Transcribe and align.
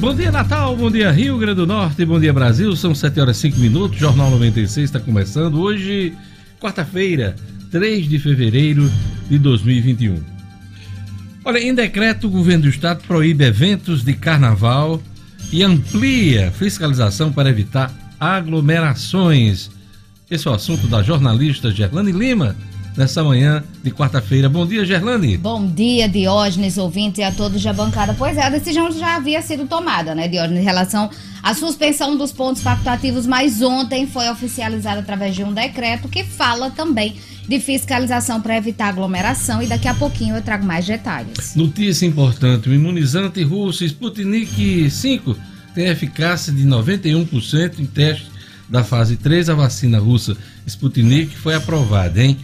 Bom 0.00 0.14
dia, 0.14 0.30
Natal. 0.30 0.76
Bom 0.76 0.92
dia, 0.92 1.10
Rio 1.10 1.36
Grande 1.38 1.56
do 1.56 1.66
Norte. 1.66 2.04
Bom 2.04 2.20
dia, 2.20 2.32
Brasil. 2.32 2.74
São 2.76 2.94
7 2.94 3.18
horas 3.20 3.36
e 3.38 3.40
5 3.40 3.58
minutos. 3.58 3.98
Jornal 3.98 4.30
96 4.30 4.84
está 4.84 5.00
começando. 5.00 5.60
Hoje, 5.60 6.14
quarta-feira, 6.60 7.34
3 7.72 8.08
de 8.08 8.16
fevereiro 8.20 8.88
de 9.28 9.36
2021. 9.40 10.22
Olha, 11.44 11.58
em 11.58 11.74
decreto, 11.74 12.28
o 12.28 12.30
governo 12.30 12.62
do 12.62 12.68
estado 12.68 13.02
proíbe 13.08 13.44
eventos 13.44 14.04
de 14.04 14.14
carnaval 14.14 15.02
e 15.50 15.64
amplia 15.64 16.52
fiscalização 16.52 17.32
para 17.32 17.50
evitar 17.50 17.92
aglomerações. 18.20 19.68
Esse 20.30 20.46
é 20.46 20.50
o 20.52 20.54
assunto 20.54 20.86
da 20.86 21.02
jornalista 21.02 21.72
Gerlane 21.72 22.12
Lima 22.12 22.54
nessa 22.98 23.22
manhã 23.22 23.62
de 23.82 23.92
quarta-feira. 23.92 24.48
Bom 24.48 24.66
dia, 24.66 24.84
Gerlane. 24.84 25.38
Bom 25.38 25.64
dia, 25.64 26.08
Diógenes, 26.08 26.76
ouvinte 26.76 27.20
e 27.20 27.24
a 27.24 27.30
todos 27.30 27.62
da 27.62 27.72
bancada. 27.72 28.12
Pois 28.18 28.36
é, 28.36 28.42
a 28.42 28.50
decisão 28.50 28.90
já 28.90 29.14
havia 29.14 29.40
sido 29.40 29.66
tomada, 29.66 30.16
né, 30.16 30.26
Diógenes, 30.26 30.60
em 30.60 30.64
relação 30.64 31.08
à 31.40 31.54
suspensão 31.54 32.16
dos 32.16 32.32
pontos 32.32 32.60
facultativos, 32.60 33.24
mas 33.24 33.62
ontem 33.62 34.08
foi 34.08 34.28
oficializada 34.28 34.98
através 34.98 35.36
de 35.36 35.44
um 35.44 35.54
decreto 35.54 36.08
que 36.08 36.24
fala 36.24 36.70
também 36.70 37.14
de 37.48 37.60
fiscalização 37.60 38.40
para 38.40 38.56
evitar 38.56 38.88
aglomeração 38.88 39.62
e 39.62 39.66
daqui 39.68 39.86
a 39.86 39.94
pouquinho 39.94 40.34
eu 40.34 40.42
trago 40.42 40.66
mais 40.66 40.84
detalhes. 40.84 41.54
Notícia 41.54 42.04
importante: 42.04 42.68
o 42.68 42.74
imunizante 42.74 43.42
russo 43.44 43.84
Sputnik 43.84 44.90
5 44.90 45.36
tem 45.72 45.86
eficácia 45.86 46.52
de 46.52 46.64
91% 46.66 47.78
em 47.78 47.86
teste 47.86 48.26
da 48.68 48.82
fase 48.82 49.16
3. 49.16 49.50
A 49.50 49.54
vacina 49.54 50.00
russa 50.00 50.36
Sputnik 50.66 51.36
foi 51.36 51.54
aprovada, 51.54 52.20
hein? 52.20 52.36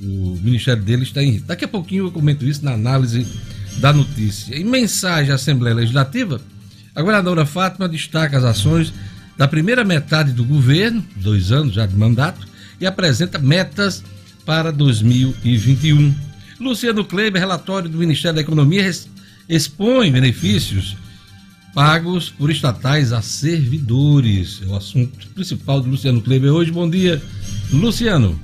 O 0.00 0.38
ministério 0.42 0.82
dele 0.82 1.02
está 1.02 1.22
em. 1.22 1.40
Daqui 1.40 1.64
a 1.64 1.68
pouquinho 1.68 2.06
eu 2.06 2.12
comento 2.12 2.44
isso 2.44 2.64
na 2.64 2.72
análise 2.72 3.26
da 3.78 3.92
notícia. 3.92 4.56
Em 4.56 4.64
mensagem 4.64 5.30
à 5.30 5.34
Assembleia 5.34 5.76
Legislativa, 5.76 6.40
a 6.94 7.00
governadora 7.00 7.46
Fátima 7.46 7.88
destaca 7.88 8.36
as 8.36 8.44
ações 8.44 8.92
da 9.36 9.46
primeira 9.46 9.84
metade 9.84 10.32
do 10.32 10.44
governo, 10.44 11.04
dois 11.16 11.52
anos 11.52 11.74
já 11.74 11.86
de 11.86 11.96
mandato, 11.96 12.46
e 12.80 12.86
apresenta 12.86 13.38
metas 13.38 14.02
para 14.44 14.70
2021. 14.72 16.14
Luciano 16.58 17.04
Kleber, 17.04 17.40
relatório 17.40 17.88
do 17.88 17.98
Ministério 17.98 18.36
da 18.36 18.42
Economia, 18.42 18.90
expõe 19.48 20.10
benefícios 20.10 20.96
pagos 21.74 22.30
por 22.30 22.50
estatais 22.50 23.12
a 23.12 23.22
servidores. 23.22 24.60
É 24.62 24.66
o 24.66 24.76
assunto 24.76 25.26
principal 25.28 25.80
do 25.80 25.90
Luciano 25.90 26.20
Kleber 26.20 26.52
hoje. 26.52 26.70
Bom 26.70 26.88
dia. 26.88 27.22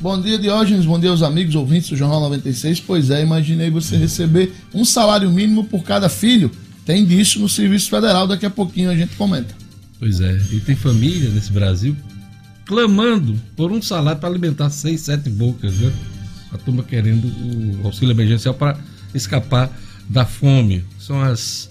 Bom 0.01 0.21
dia, 0.21 0.39
Diógenes. 0.39 0.87
Bom 0.87 1.01
dia 1.01 1.11
aos 1.11 1.23
amigos 1.23 1.57
ouvintes 1.57 1.91
do 1.91 1.97
Jornal 1.97 2.21
96. 2.21 2.79
Pois 2.81 3.11
é, 3.11 3.23
imaginei 3.23 3.71
você 3.71 3.97
receber 3.97 4.53
um 4.73 4.85
salário 4.85 5.29
mínimo 5.31 5.65
por 5.65 5.83
cada 5.83 6.09
filho. 6.09 6.49
Tem 6.85 7.05
disso 7.05 7.41
no 7.41 7.49
Serviço 7.49 7.91
Federal, 7.91 8.29
daqui 8.29 8.47
a 8.47 8.51
pouquinho 8.51 8.89
a 8.89 8.95
gente 8.95 9.17
comenta. 9.17 9.53
Pois 9.99 10.21
é, 10.21 10.41
e 10.53 10.61
tem 10.61 10.77
família 10.77 11.29
nesse 11.31 11.51
Brasil 11.51 11.97
clamando 12.65 13.35
por 13.57 13.73
um 13.73 13.83
salário 13.83 14.21
para 14.21 14.29
alimentar 14.29 14.71
seis, 14.71 15.03
sete 15.03 15.29
bocas, 15.29 15.75
né? 15.79 15.93
a 16.53 16.59
turma 16.59 16.85
querendo 16.85 17.27
o 17.27 17.87
auxílio 17.87 18.13
emergencial 18.13 18.55
para 18.55 18.79
escapar 19.13 19.71
da 20.09 20.25
fome. 20.25 20.85
São 21.01 21.21
as 21.21 21.69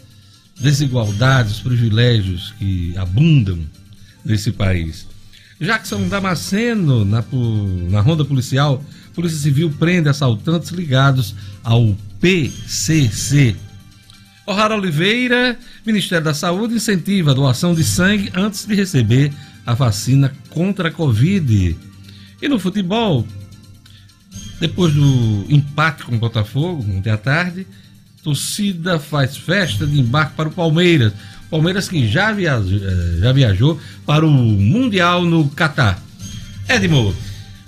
desigualdades, 0.59 1.53
os 1.53 1.59
privilégios 1.62 2.53
que 2.59 2.94
abundam 2.97 3.59
nesse 4.25 4.51
país. 4.51 5.06
Jackson 5.59 6.07
Damasceno, 6.09 7.05
na, 7.05 7.23
na 7.89 8.01
ronda 8.01 8.25
policial, 8.25 8.83
Polícia 9.13 9.39
Civil 9.39 9.73
prende 9.79 10.09
assaltantes 10.09 10.71
ligados 10.71 11.33
ao 11.63 11.95
PCC. 12.19 13.55
O'Hara 14.45 14.75
Oliveira, 14.75 15.57
Ministério 15.85 16.23
da 16.23 16.33
Saúde 16.33 16.75
incentiva 16.75 17.31
a 17.31 17.33
doação 17.33 17.73
de 17.73 17.83
sangue 17.83 18.29
antes 18.35 18.65
de 18.65 18.75
receber 18.75 19.31
a 19.65 19.73
vacina 19.73 20.31
contra 20.49 20.89
a 20.89 20.91
Covid. 20.91 21.77
E 22.41 22.47
no 22.47 22.59
futebol, 22.59 23.25
depois 24.59 24.93
do 24.93 25.45
empate 25.49 26.03
com 26.03 26.15
o 26.15 26.19
Botafogo, 26.19 26.85
ontem 26.95 27.09
à 27.09 27.17
tarde, 27.17 27.65
torcida 28.21 28.99
faz 28.99 29.37
festa 29.37 29.87
de 29.87 29.99
embarque 29.99 30.35
para 30.35 30.49
o 30.49 30.51
Palmeiras. 30.51 31.13
Palmeiras 31.50 31.88
que 31.88 32.07
já 32.07 32.31
viajou, 32.31 32.77
eh, 32.77 33.18
já 33.19 33.31
viajou 33.31 33.80
para 34.06 34.25
o 34.25 34.30
Mundial 34.30 35.24
no 35.24 35.47
Catar. 35.50 36.01
Edmo. 36.68 37.15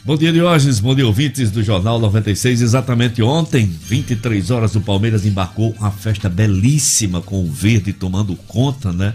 Bom 0.04 0.16
dia, 0.16 0.32
Diógenes. 0.32 0.80
Bom 0.80 0.96
dia, 0.96 1.06
ouvintes 1.06 1.52
do 1.52 1.62
Jornal 1.62 2.00
96. 2.00 2.62
Exatamente 2.62 3.22
ontem, 3.22 3.66
23 3.66 4.52
horas, 4.52 4.74
o 4.74 4.80
Palmeiras 4.80 5.26
embarcou 5.26 5.76
uma 5.78 5.92
festa 5.92 6.30
belíssima 6.30 7.22
com 7.22 7.44
o 7.44 7.52
verde 7.52 7.92
tomando 7.92 8.34
conta, 8.48 8.94
né? 8.94 9.14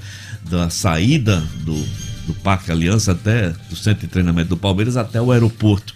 Da 0.50 0.68
saída 0.68 1.42
do, 1.64 1.74
do 2.26 2.34
Parque 2.42 2.70
Aliança 2.70 3.12
até 3.12 3.54
do 3.70 3.74
centro 3.74 4.02
de 4.02 4.08
treinamento 4.08 4.50
do 4.50 4.56
Palmeiras 4.56 4.98
até 4.98 5.20
o 5.20 5.32
aeroporto. 5.32 5.94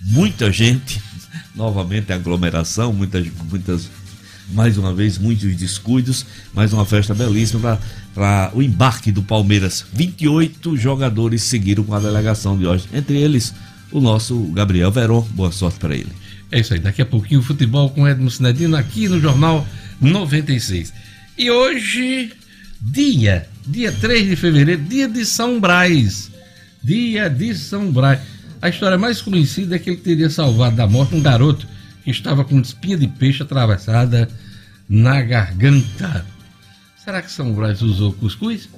Muita 0.00 0.52
gente, 0.52 1.02
novamente 1.54 2.12
aglomeração, 2.12 2.92
muitas, 2.92 3.26
muitas, 3.50 3.90
mais 4.52 4.78
uma 4.78 4.94
vez, 4.94 5.18
muitos 5.18 5.56
descuidos, 5.56 6.24
mais 6.54 6.72
uma 6.72 6.86
festa 6.86 7.12
belíssima 7.12 7.60
para 7.60 7.80
o 8.54 8.62
embarque 8.62 9.12
do 9.12 9.22
Palmeiras. 9.22 9.84
28 9.92 10.76
jogadores 10.76 11.42
seguiram 11.42 11.84
com 11.84 11.94
a 11.94 12.00
delegação 12.00 12.56
de 12.56 12.66
hoje, 12.66 12.86
entre 12.92 13.16
eles 13.18 13.54
o 13.92 14.00
nosso 14.00 14.36
Gabriel 14.52 14.90
Veron. 14.90 15.22
Boa 15.30 15.52
sorte 15.52 15.78
para 15.78 15.94
ele. 15.94 16.12
É 16.50 16.60
isso 16.60 16.74
aí, 16.74 16.80
daqui 16.80 17.02
a 17.02 17.06
pouquinho 17.06 17.42
futebol 17.42 17.90
com 17.90 18.06
Edmo 18.06 18.30
Sinedino 18.30 18.76
aqui 18.76 19.08
no 19.08 19.20
Jornal 19.20 19.66
96. 20.00 20.92
E 21.36 21.50
hoje, 21.50 22.32
dia, 22.80 23.48
dia 23.66 23.92
3 23.92 24.28
de 24.28 24.36
fevereiro, 24.36 24.82
dia 24.82 25.08
de 25.08 25.24
São 25.24 25.60
Brás. 25.60 26.30
Dia 26.82 27.28
de 27.28 27.54
São 27.54 27.90
Brás. 27.90 28.20
A 28.62 28.68
história 28.68 28.96
mais 28.96 29.20
conhecida 29.20 29.76
é 29.76 29.78
que 29.78 29.90
ele 29.90 29.98
teria 29.98 30.30
salvado 30.30 30.76
da 30.76 30.86
morte 30.86 31.14
um 31.14 31.20
garoto 31.20 31.66
que 32.04 32.10
estava 32.10 32.44
com 32.44 32.60
espinha 32.60 32.96
de 32.96 33.08
peixe 33.08 33.42
atravessada 33.42 34.28
na 34.88 35.20
garganta. 35.20 36.24
Será 37.06 37.22
que 37.22 37.30
São 37.30 37.52
Brás 37.52 37.82
usou 37.82 38.12
cuscuz? 38.14 38.68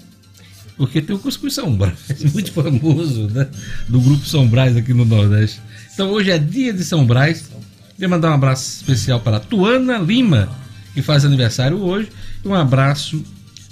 Porque 0.77 1.01
tem 1.01 1.17
o 1.17 1.19
Cuscuz 1.19 1.55
São 1.55 1.75
Brás, 1.75 1.99
muito 2.35 2.53
famoso, 2.53 3.27
né? 3.29 3.49
Do 3.89 3.99
grupo 4.03 4.27
São 4.27 4.47
Brás 4.47 4.77
aqui 4.77 4.93
no 4.93 5.07
Nordeste. 5.07 5.63
Então 5.95 6.11
hoje 6.11 6.31
é 6.31 6.39
dia 6.39 6.71
de 6.75 6.85
São 6.85 7.07
Brás. 7.07 7.49
Queria 7.95 8.07
mandar 8.07 8.31
um 8.31 8.35
abraço 8.35 8.69
especial 8.83 9.19
para 9.19 9.41
Tuana 9.41 9.97
Lima, 9.97 10.47
que 10.93 11.01
faz 11.01 11.25
aniversário 11.25 11.79
hoje. 11.79 12.11
E 12.45 12.47
um 12.47 12.55
abraço 12.55 13.25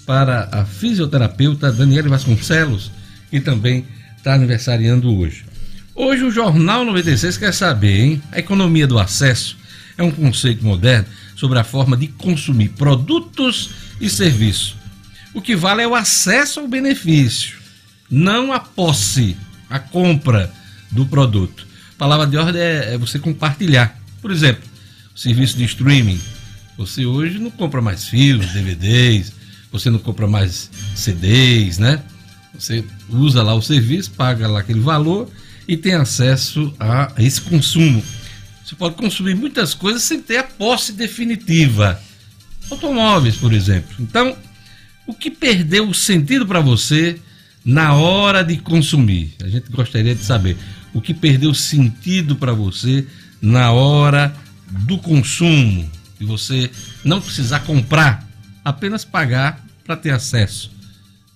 para 0.06 0.48
a 0.50 0.64
fisioterapeuta 0.64 1.70
Daniela 1.70 2.08
Vasconcelos, 2.08 2.90
que 3.30 3.40
também 3.40 3.84
está 4.16 4.32
aniversariando 4.32 5.14
hoje. 5.14 5.44
Hoje 5.94 6.24
o 6.24 6.30
Jornal 6.30 6.82
96 6.82 7.36
quer 7.36 7.52
saber, 7.52 8.00
hein? 8.00 8.22
A 8.32 8.38
economia 8.38 8.86
do 8.86 8.98
acesso 8.98 9.58
é 9.98 10.02
um 10.02 10.10
conceito 10.10 10.64
moderno 10.64 11.06
sobre 11.36 11.58
a 11.58 11.64
forma 11.64 11.96
de 11.96 12.08
consumir 12.08 12.70
produtos 12.70 13.70
e 14.00 14.10
serviços 14.10 14.76
o 15.36 15.42
que 15.42 15.54
vale 15.54 15.82
é 15.82 15.86
o 15.86 15.94
acesso 15.94 16.60
ao 16.60 16.66
benefício, 16.66 17.58
não 18.10 18.54
a 18.54 18.58
posse, 18.58 19.36
a 19.68 19.78
compra 19.78 20.50
do 20.90 21.04
produto. 21.04 21.66
A 21.94 21.98
palavra 21.98 22.26
de 22.26 22.38
ordem 22.38 22.62
é, 22.62 22.94
é 22.94 22.98
você 22.98 23.18
compartilhar. 23.18 24.00
Por 24.22 24.30
exemplo, 24.30 24.64
serviço 25.14 25.58
de 25.58 25.64
streaming. 25.64 26.18
Você 26.78 27.04
hoje 27.04 27.38
não 27.38 27.50
compra 27.50 27.82
mais 27.82 28.08
filmes, 28.08 28.54
DVDs, 28.54 29.30
você 29.70 29.90
não 29.90 29.98
compra 29.98 30.26
mais 30.26 30.70
CDs, 30.94 31.76
né? 31.76 32.02
Você 32.58 32.82
usa 33.10 33.42
lá 33.42 33.54
o 33.54 33.60
serviço, 33.60 34.12
paga 34.12 34.48
lá 34.48 34.60
aquele 34.60 34.80
valor 34.80 35.30
e 35.68 35.76
tem 35.76 35.92
acesso 35.92 36.74
a 36.80 37.12
esse 37.18 37.42
consumo. 37.42 38.02
Você 38.66 38.74
pode 38.74 38.96
consumir 38.96 39.36
muitas 39.36 39.74
coisas 39.74 40.02
sem 40.02 40.20
ter 40.20 40.38
a 40.38 40.42
posse 40.42 40.92
definitiva. 40.92 42.02
Automóveis, 42.68 43.36
por 43.36 43.52
exemplo. 43.52 43.94
Então, 44.00 44.36
o 45.06 45.14
que 45.14 45.30
perdeu 45.30 45.88
o 45.88 45.94
sentido 45.94 46.44
para 46.44 46.58
você 46.58 47.16
na 47.64 47.94
hora 47.94 48.42
de 48.42 48.56
consumir? 48.56 49.36
A 49.40 49.46
gente 49.46 49.70
gostaria 49.70 50.16
de 50.16 50.24
saber 50.24 50.56
o 50.92 51.00
que 51.00 51.14
perdeu 51.14 51.54
sentido 51.54 52.34
para 52.34 52.52
você 52.52 53.06
na 53.40 53.70
hora 53.70 54.34
do 54.68 54.98
consumo, 54.98 55.88
e 56.18 56.24
você 56.24 56.68
não 57.04 57.20
precisar 57.20 57.60
comprar, 57.60 58.28
apenas 58.64 59.04
pagar 59.04 59.64
para 59.84 59.94
ter 59.94 60.10
acesso. 60.10 60.72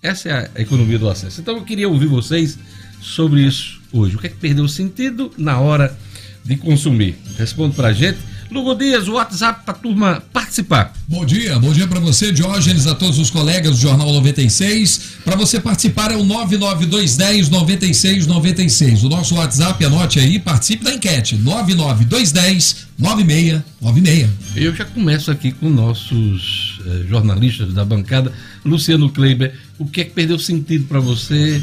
Essa 0.03 0.29
é 0.31 0.50
a 0.56 0.61
economia 0.62 0.99
do 0.99 1.09
acesso. 1.09 1.41
Então 1.41 1.56
eu 1.56 1.62
queria 1.62 1.88
ouvir 1.88 2.06
vocês 2.06 2.59
sobre 3.00 3.47
isso 3.47 3.81
hoje. 3.93 4.17
O 4.17 4.19
que 4.19 4.26
é 4.26 4.31
que 4.31 4.37
perdeu 4.37 4.67
sentido 4.67 5.33
na 5.38 5.61
hora 5.61 5.97
de 6.44 6.56
consumir? 6.56 7.19
Responde 7.38 7.75
para 7.75 7.88
a 7.88 7.92
gente 7.92 8.19
Lugo 8.50 8.75
Dias, 8.75 9.06
o 9.06 9.12
WhatsApp 9.12 9.64
para 9.64 9.75
a 9.75 9.78
turma 9.78 10.22
participar. 10.32 10.92
Bom 11.06 11.25
dia, 11.25 11.56
bom 11.60 11.72
dia 11.72 11.87
para 11.87 12.00
você, 12.00 12.32
Diógenes, 12.32 12.84
a 12.88 12.96
todos 12.96 13.16
os 13.20 13.31
colegas 13.31 13.76
do 13.76 13.81
Jornal 13.81 14.12
96. 14.14 15.19
Para 15.25 15.37
você 15.37 15.60
participar 15.60 16.10
é 16.10 16.16
o 16.16 16.25
99210 16.25 17.48
9696. 17.48 19.04
O 19.04 19.08
nosso 19.08 19.37
WhatsApp, 19.37 19.84
anote 19.84 20.19
aí, 20.19 20.40
participe 20.40 20.82
da 20.82 20.92
enquete. 20.92 21.37
99210 21.37 22.88
9696. 22.98 24.31
Eu 24.56 24.75
já 24.75 24.84
começo 24.84 25.31
aqui 25.31 25.52
com 25.52 25.70
nossos 25.70 26.81
eh, 26.87 27.04
jornalistas 27.08 27.72
da 27.72 27.84
bancada. 27.84 28.32
Luciano 28.64 29.10
Kleiber, 29.10 29.54
o 29.78 29.87
que 29.87 30.00
é 30.00 30.04
que 30.04 30.10
perdeu 30.10 30.40
sentido 30.40 30.87
para 30.87 30.98
você 30.98 31.62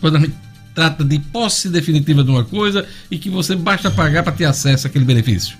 quando 0.00 0.16
a 0.16 0.20
gente 0.20 0.34
trata 0.80 1.04
de 1.04 1.18
posse 1.18 1.68
definitiva 1.68 2.24
de 2.24 2.30
uma 2.30 2.42
coisa 2.42 2.86
e 3.10 3.18
que 3.18 3.28
você 3.28 3.54
basta 3.54 3.90
pagar 3.90 4.22
para 4.22 4.32
ter 4.32 4.46
acesso 4.46 4.86
àquele 4.86 5.04
benefício? 5.04 5.58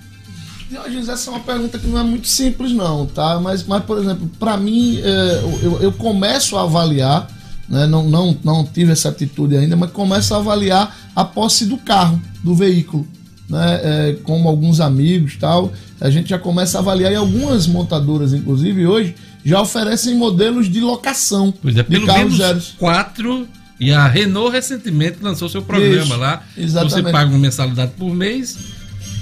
Diogenes, 0.67 1.09
essa 1.09 1.29
é 1.29 1.33
uma 1.33 1.41
pergunta 1.41 1.77
que 1.77 1.85
não 1.85 1.99
é 1.99 2.03
muito 2.03 2.27
simples, 2.27 2.71
não, 2.71 3.05
tá? 3.05 3.39
Mas, 3.39 3.63
mas 3.63 3.83
por 3.83 3.99
exemplo, 3.99 4.27
para 4.39 4.57
mim, 4.57 4.99
é, 4.99 5.41
eu, 5.61 5.79
eu 5.79 5.91
começo 5.91 6.57
a 6.57 6.63
avaliar, 6.63 7.29
né? 7.69 7.85
não, 7.85 8.09
não, 8.09 8.35
não 8.43 8.65
tive 8.65 8.93
essa 8.93 9.09
atitude 9.09 9.55
ainda, 9.55 9.75
mas 9.75 9.91
começo 9.91 10.33
a 10.33 10.37
avaliar 10.37 11.11
a 11.15 11.23
posse 11.23 11.67
do 11.67 11.77
carro, 11.77 12.19
do 12.43 12.55
veículo. 12.55 13.05
Né? 13.47 13.81
É, 13.83 14.17
como 14.23 14.49
alguns 14.49 14.79
amigos 14.79 15.35
tal, 15.35 15.71
a 15.99 16.09
gente 16.09 16.31
já 16.31 16.39
começa 16.39 16.79
a 16.79 16.81
avaliar 16.81 17.11
e 17.11 17.15
algumas 17.15 17.67
montadoras, 17.67 18.33
inclusive, 18.33 18.87
hoje, 18.87 19.13
já 19.45 19.61
oferecem 19.61 20.15
modelos 20.15 20.67
de 20.67 20.79
locação 20.79 21.53
pois 21.61 21.77
é, 21.77 21.83
pelo 21.83 22.01
de 22.01 22.07
carros 22.07 22.23
menos 22.23 22.37
zeros. 22.37 22.75
quatro 22.79 23.47
e 23.81 23.91
a 23.91 24.07
Renault 24.07 24.51
recentemente 24.51 25.17
lançou 25.21 25.49
seu 25.49 25.63
programa 25.63 26.03
Isso, 26.03 26.15
lá. 26.15 26.43
Exatamente. 26.55 26.93
Você 26.93 27.11
paga 27.11 27.29
uma 27.31 27.39
mensalidade 27.39 27.93
por 27.97 28.13
mês 28.13 28.55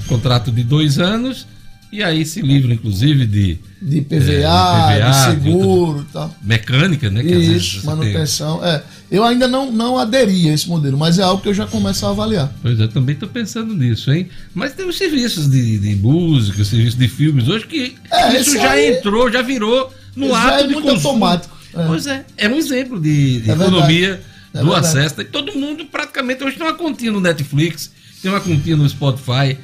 contrato 0.05 0.51
de 0.51 0.63
dois 0.63 0.99
anos 0.99 1.47
e 1.91 2.03
aí 2.03 2.25
se 2.25 2.41
livra, 2.41 2.73
inclusive, 2.73 3.25
de. 3.25 3.57
De 3.81 4.01
PVA, 4.01 4.17
é, 4.17 4.95
de, 4.95 4.99
PVA, 4.99 5.09
de 5.09 5.25
seguro 5.25 6.05
e 6.07 6.11
tal. 6.11 6.35
Mecânica, 6.43 7.09
né? 7.09 7.23
Que 7.23 7.33
Isso, 7.33 7.85
manutenção. 7.85 8.59
Tem... 8.59 8.69
É. 8.69 8.83
Eu 9.09 9.23
ainda 9.23 9.47
não, 9.47 9.71
não 9.71 9.97
aderi 9.97 10.49
a 10.49 10.53
esse 10.53 10.67
modelo, 10.67 10.97
mas 10.97 11.17
é 11.17 11.23
algo 11.23 11.41
que 11.41 11.47
eu 11.47 11.53
já 11.53 11.65
começo 11.65 12.05
a 12.05 12.09
avaliar. 12.09 12.53
Pois 12.61 12.79
é, 12.79 12.87
também 12.87 13.13
estou 13.13 13.29
pensando 13.29 13.73
nisso, 13.73 14.11
hein? 14.11 14.27
Mas 14.53 14.73
tem 14.73 14.87
os 14.87 14.97
serviços 14.97 15.49
de, 15.49 15.79
de 15.79 15.95
música, 15.95 16.65
serviços 16.65 16.99
de 16.99 17.07
filmes 17.07 17.47
hoje 17.47 17.65
que 17.65 17.95
é, 18.11 18.39
isso 18.39 18.53
já 18.55 18.71
aí, 18.71 18.97
entrou, 18.97 19.31
já 19.31 19.41
virou 19.41 19.91
no 20.15 20.35
ato 20.35 20.65
é 20.65 20.67
de 20.67 20.73
muito 20.73 20.89
consumo. 20.89 21.09
automático. 21.09 21.57
É. 21.73 21.87
Pois 21.87 22.05
é, 22.05 22.25
é 22.37 22.49
um 22.49 22.55
exemplo 22.57 22.99
de, 22.99 23.39
de 23.39 23.49
é 23.49 23.53
economia 23.53 24.21
é 24.59 24.63
do 24.63 24.73
acesso. 24.73 25.21
E 25.21 25.25
todo 25.25 25.53
mundo 25.53 25.85
praticamente 25.85 26.43
hoje 26.43 26.57
tem 26.57 26.65
uma 26.65 26.73
continha 26.73 27.11
no 27.11 27.19
Netflix, 27.19 27.91
tem 28.21 28.29
uma 28.31 28.39
continha 28.39 28.75
no 28.75 28.87
Spotify 28.87 29.57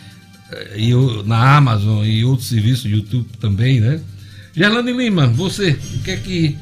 e 0.75 0.91
na 1.25 1.57
Amazon 1.57 2.05
e 2.05 2.23
outros 2.23 2.47
serviços, 2.49 2.85
YouTube 2.85 3.27
também, 3.39 3.79
né? 3.79 3.99
Gerlane 4.53 4.93
Lima, 4.93 5.27
você, 5.27 5.71
o 5.71 6.03
que 6.03 6.11
é 6.11 6.17
que 6.17 6.57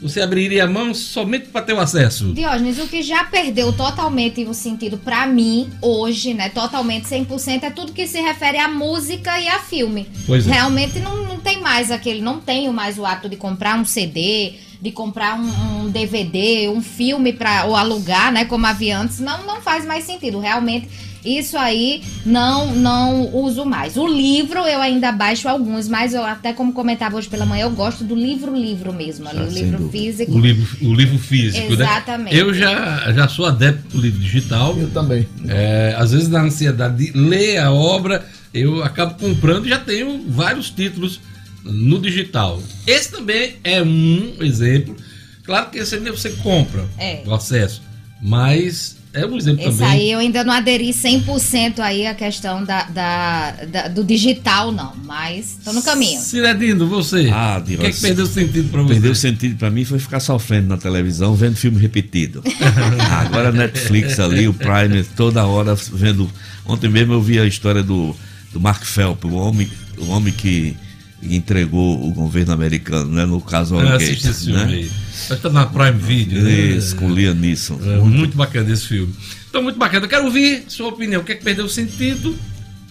você 0.00 0.20
abriria 0.20 0.64
a 0.64 0.66
mão 0.66 0.94
somente 0.94 1.48
para 1.48 1.62
ter 1.62 1.72
o 1.72 1.80
acesso? 1.80 2.32
Diógenes, 2.32 2.78
o 2.78 2.86
que 2.86 3.02
já 3.02 3.24
perdeu 3.24 3.72
totalmente 3.72 4.44
o 4.44 4.54
sentido 4.54 4.96
para 4.98 5.26
mim 5.26 5.68
hoje, 5.80 6.34
né? 6.34 6.48
Totalmente 6.50 7.06
100% 7.06 7.64
é 7.64 7.70
tudo 7.70 7.92
que 7.92 8.06
se 8.06 8.20
refere 8.20 8.58
à 8.58 8.68
música 8.68 9.40
e 9.40 9.48
a 9.48 9.58
filme. 9.60 10.06
Pois 10.26 10.46
é. 10.46 10.52
Realmente 10.52 11.00
não, 11.00 11.24
não 11.24 11.40
tem 11.40 11.60
mais 11.60 11.90
aquele, 11.90 12.20
não 12.20 12.38
tenho 12.40 12.72
mais 12.72 12.98
o 12.98 13.04
ato 13.04 13.28
de 13.28 13.36
comprar 13.36 13.78
um 13.78 13.84
CD, 13.84 14.54
de 14.80 14.92
comprar 14.92 15.38
um, 15.38 15.84
um 15.84 15.90
DVD, 15.90 16.68
um 16.68 16.80
filme 16.80 17.32
para 17.32 17.64
ou 17.64 17.74
alugar, 17.74 18.32
né, 18.32 18.44
como 18.44 18.66
havia 18.66 18.98
antes, 18.98 19.18
não 19.18 19.46
não 19.46 19.60
faz 19.60 19.84
mais 19.84 20.04
sentido. 20.04 20.38
Realmente 20.38 20.88
isso 21.24 21.58
aí 21.58 22.02
não 22.24 22.74
não 22.74 23.34
uso 23.34 23.64
mais. 23.64 23.96
O 23.96 24.06
livro 24.06 24.60
eu 24.60 24.80
ainda 24.80 25.10
baixo 25.10 25.48
alguns, 25.48 25.88
mas 25.88 26.14
eu 26.14 26.24
até 26.24 26.52
como 26.52 26.72
comentava 26.72 27.16
hoje 27.16 27.28
pela 27.28 27.44
manhã, 27.44 27.64
eu 27.64 27.70
gosto 27.70 28.04
do 28.04 28.14
livro 28.14 28.54
livro 28.54 28.92
mesmo, 28.92 29.28
ali, 29.28 29.40
ah, 29.40 29.44
o 29.44 29.50
livro 29.50 29.88
físico. 29.90 30.32
O 30.32 30.40
livro, 30.40 30.86
o 30.86 30.94
livro 30.94 31.18
físico, 31.18 31.74
né? 31.74 31.84
Exatamente. 31.84 32.34
Né? 32.34 32.40
Eu 32.40 32.54
já, 32.54 33.12
já 33.12 33.28
sou 33.28 33.46
adepto 33.46 33.96
do 33.96 34.00
livro 34.00 34.20
digital. 34.20 34.76
Eu 34.78 34.90
também. 34.90 35.26
É, 35.48 35.94
às 35.98 36.12
vezes 36.12 36.28
na 36.28 36.42
ansiedade 36.42 36.96
de 36.96 37.18
ler 37.18 37.58
a 37.58 37.72
obra, 37.72 38.24
eu 38.54 38.82
acabo 38.82 39.14
comprando 39.14 39.66
e 39.66 39.70
já 39.70 39.78
tenho 39.78 40.24
vários 40.28 40.70
títulos 40.70 41.20
no 41.64 42.00
digital. 42.00 42.62
Esse 42.86 43.10
também 43.10 43.56
é 43.64 43.82
um 43.82 44.34
exemplo. 44.40 44.96
Claro 45.44 45.70
que 45.70 45.78
esse 45.78 45.94
aí 45.94 46.00
você 46.10 46.30
compra 46.30 46.86
é. 46.98 47.22
o 47.26 47.34
acesso. 47.34 47.82
Mas 48.20 48.96
é 49.12 49.24
um 49.24 49.36
exemplo 49.36 49.66
Esse 49.66 49.78
também. 49.78 49.92
aí 49.92 50.12
eu 50.12 50.18
ainda 50.18 50.44
não 50.44 50.52
aderi 50.52 50.90
100% 50.90 51.78
aí 51.78 52.06
a 52.06 52.14
questão 52.14 52.62
da, 52.62 52.82
da, 52.84 53.50
da- 53.64 53.88
do 53.88 54.04
digital, 54.04 54.70
não. 54.70 54.92
Mas 55.04 55.58
tô 55.64 55.72
no 55.72 55.82
caminho. 55.82 56.20
Ciredino, 56.20 56.86
você. 56.86 57.30
Ah, 57.32 57.58
o 57.60 57.64
que, 57.64 57.86
é 57.86 57.90
que 57.90 58.00
perdeu 58.00 58.26
sentido 58.26 58.70
pra 58.70 58.82
você? 58.82 58.92
Perdeu 58.94 59.12
o 59.12 59.14
sentido 59.14 59.56
pra 59.56 59.70
mim 59.70 59.84
foi 59.84 59.98
ficar 59.98 60.20
sofrendo 60.20 60.68
na 60.68 60.76
televisão, 60.76 61.34
vendo 61.34 61.56
filme 61.56 61.80
repetido. 61.80 62.42
Agora 63.20 63.48
a 63.48 63.52
Netflix 63.52 64.20
ali, 64.20 64.46
o 64.46 64.54
Prime, 64.54 65.02
toda 65.16 65.46
hora 65.46 65.74
vendo. 65.74 66.30
Ontem 66.66 66.90
mesmo 66.90 67.14
eu 67.14 67.22
vi 67.22 67.38
a 67.38 67.46
história 67.46 67.82
do, 67.82 68.14
do 68.52 68.60
Mark 68.60 68.84
Phelps, 68.84 69.30
o 69.30 69.34
homem, 69.34 69.68
o 69.96 70.08
homem 70.10 70.32
que 70.32 70.76
entregou 71.22 72.06
o 72.06 72.12
governo 72.12 72.52
americano, 72.52 73.10
né? 73.10 73.26
No 73.26 73.40
caso 73.40 73.78
assisti 73.78 74.14
Gates, 74.14 74.26
esse 74.26 74.44
filme 74.46 74.64
né? 74.64 74.72
aí. 74.72 74.84
Acho 74.84 75.36
que 75.36 75.42
tá 75.42 75.50
na 75.50 75.66
Prime 75.66 75.98
Video. 75.98 76.42
né? 76.42 76.50
Isso, 76.50 76.96
com 76.96 77.10
Liam 77.10 77.34
Neeson. 77.34 77.78
É, 77.84 77.98
muito 77.98 78.36
bacana 78.36 78.72
esse 78.72 78.86
filme. 78.86 79.12
Então, 79.48 79.62
muito 79.62 79.78
bacana. 79.78 80.04
Eu 80.06 80.08
quero 80.08 80.24
ouvir 80.26 80.64
sua 80.68 80.88
opinião. 80.88 81.22
O 81.22 81.24
que 81.24 81.32
é 81.32 81.34
que 81.34 81.44
perdeu 81.44 81.64
o 81.64 81.68
sentido 81.68 82.36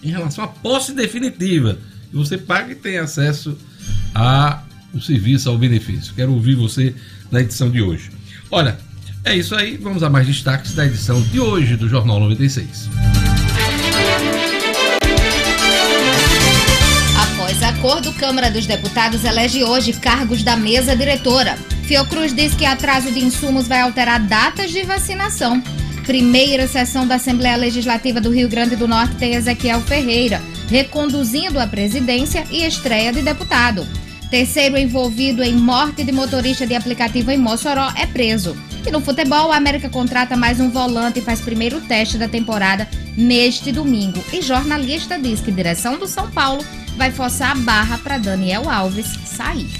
em 0.02 0.10
relação 0.10 0.44
à 0.44 0.48
posse 0.48 0.92
definitiva? 0.92 1.78
E 2.12 2.16
você 2.16 2.36
paga 2.36 2.72
e 2.72 2.74
tem 2.74 2.98
acesso 2.98 3.56
ao 4.14 5.00
serviço, 5.00 5.48
ao 5.48 5.56
benefício. 5.56 6.12
Quero 6.14 6.32
ouvir 6.32 6.54
você 6.54 6.94
na 7.30 7.40
edição 7.40 7.70
de 7.70 7.80
hoje. 7.80 8.10
Olha, 8.50 8.78
é 9.24 9.36
isso 9.36 9.54
aí. 9.54 9.76
Vamos 9.76 10.02
a 10.02 10.10
mais 10.10 10.26
destaques 10.26 10.74
da 10.74 10.86
edição 10.86 11.20
de 11.22 11.40
hoje 11.40 11.76
do 11.76 11.88
Jornal 11.88 12.20
96. 12.20 13.27
Acordo, 17.78 18.12
Câmara 18.12 18.50
dos 18.50 18.66
Deputados 18.66 19.24
elege 19.24 19.62
hoje 19.62 19.92
cargos 19.92 20.42
da 20.42 20.56
mesa 20.56 20.96
diretora. 20.96 21.56
Fiocruz 21.84 22.34
diz 22.34 22.52
que 22.52 22.66
atraso 22.66 23.12
de 23.12 23.24
insumos 23.24 23.68
vai 23.68 23.80
alterar 23.80 24.20
datas 24.20 24.72
de 24.72 24.82
vacinação. 24.82 25.62
Primeira 26.04 26.66
sessão 26.66 27.06
da 27.06 27.14
Assembleia 27.14 27.56
Legislativa 27.56 28.20
do 28.20 28.30
Rio 28.30 28.48
Grande 28.48 28.74
do 28.74 28.88
Norte 28.88 29.14
tem 29.14 29.34
Ezequiel 29.34 29.80
Ferreira, 29.82 30.42
reconduzindo 30.68 31.60
a 31.60 31.68
presidência 31.68 32.44
e 32.50 32.64
estreia 32.64 33.12
de 33.12 33.22
deputado. 33.22 33.86
Terceiro 34.28 34.76
envolvido 34.76 35.44
em 35.44 35.54
morte 35.54 36.02
de 36.02 36.10
motorista 36.10 36.66
de 36.66 36.74
aplicativo 36.74 37.30
em 37.30 37.38
Mossoró 37.38 37.92
é 37.96 38.06
preso. 38.06 38.56
E 38.86 38.90
no 38.90 39.00
futebol, 39.00 39.52
a 39.52 39.56
América 39.56 39.88
contrata 39.88 40.36
mais 40.36 40.60
um 40.60 40.70
volante 40.70 41.18
e 41.18 41.22
faz 41.22 41.40
primeiro 41.40 41.80
teste 41.80 42.16
da 42.16 42.28
temporada 42.28 42.88
neste 43.16 43.72
domingo. 43.72 44.22
E 44.32 44.40
jornalista 44.40 45.18
diz 45.18 45.40
que 45.40 45.50
direção 45.50 45.98
do 45.98 46.06
São 46.06 46.30
Paulo 46.30 46.64
vai 46.96 47.10
forçar 47.10 47.52
a 47.52 47.54
barra 47.54 47.98
para 47.98 48.18
Daniel 48.18 48.68
Alves 48.68 49.06
sair. 49.24 49.70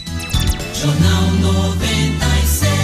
Jornal 0.74 1.30
96. 1.40 2.78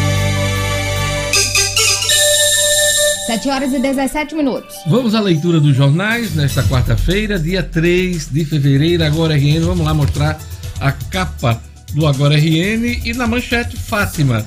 7 3.27 3.49
horas 3.49 3.73
e 3.73 3.79
17 3.79 4.35
minutos. 4.35 4.77
Vamos 4.87 5.15
à 5.15 5.21
leitura 5.21 5.59
dos 5.59 5.75
jornais 5.75 6.35
nesta 6.35 6.63
quarta-feira, 6.65 7.39
dia 7.39 7.63
3 7.63 8.29
de 8.31 8.45
fevereiro, 8.45 9.03
Agora 9.03 9.35
RN. 9.35 9.61
Vamos 9.61 9.85
lá 9.85 9.95
mostrar 9.95 10.39
a 10.79 10.93
capa 10.93 11.61
do 11.95 12.07
Agora 12.07 12.37
RN 12.37 13.01
e 13.05 13.15
na 13.15 13.27
manchete, 13.27 13.77
Fátima 13.77 14.45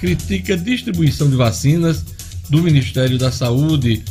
critica 0.00 0.54
a 0.54 0.56
distribuição 0.56 1.28
de 1.28 1.36
vacinas 1.36 2.04
do 2.48 2.62
Ministério 2.62 3.18
da 3.18 3.30
Saúde. 3.30 4.02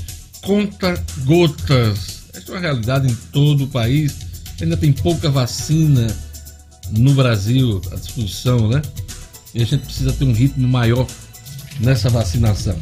Conta 0.41 1.03
gotas. 1.25 2.29
Esta 2.33 2.51
é 2.51 2.55
uma 2.55 2.61
realidade 2.61 3.11
em 3.11 3.15
todo 3.31 3.65
o 3.65 3.67
país. 3.67 4.15
Ainda 4.61 4.77
tem 4.77 4.93
pouca 4.93 5.29
vacina 5.29 6.07
no 6.91 7.13
Brasil 7.13 7.81
à 7.91 7.95
disposição, 7.95 8.69
né? 8.69 8.81
E 9.53 9.61
a 9.61 9.65
gente 9.65 9.83
precisa 9.85 10.13
ter 10.13 10.25
um 10.25 10.33
ritmo 10.33 10.67
maior 10.67 11.07
nessa 11.79 12.09
vacinação 12.09 12.79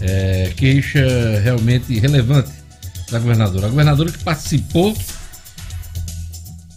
é, 0.00 0.52
queixa 0.56 1.04
realmente 1.42 1.98
relevante 1.98 2.50
da 3.10 3.18
governadora. 3.18 3.66
A 3.66 3.70
governadora 3.70 4.10
que 4.10 4.22
participou 4.24 4.96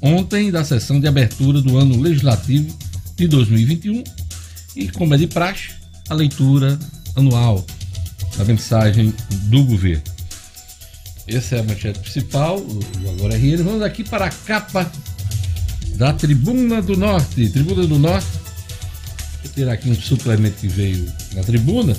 ontem 0.01 0.51
da 0.51 0.65
sessão 0.65 1.00
de 1.00 1.08
abertura 1.08 1.62
do 1.62 1.77
ano 1.77 2.00
legislativo 2.00 2.77
de 3.15 3.27
2021 3.27 4.03
e, 4.75 4.89
como 4.89 5.13
é 5.13 5.18
de 5.18 5.27
praxe, 5.27 5.72
a 6.10 6.13
leitura 6.13 6.77
anual 7.15 7.65
da 8.38 8.46
mensagem 8.46 9.13
do 9.44 9.63
governo. 9.63 10.03
Essa 11.27 11.56
é 11.56 11.60
a 11.60 11.63
manchete 11.63 12.00
principal, 12.00 12.60
o 12.60 13.10
Agora 13.12 13.38
RN. 13.38 13.63
Vamos 13.63 13.82
aqui 13.82 14.03
para 14.03 14.25
a 14.25 14.30
capa 14.30 14.92
da 15.96 16.12
Tribuna 16.13 16.82
do 16.82 16.98
Norte. 16.98 17.48
Tribuna 17.50 17.88
do 17.88 17.98
Norte. 17.98 18.27
Vou 19.44 19.53
tirar 19.53 19.72
aqui 19.74 19.89
um 19.89 19.96
suplemento 19.96 20.58
que 20.58 20.68
veio 20.68 21.10
na 21.34 21.44
tribuna. 21.44 21.98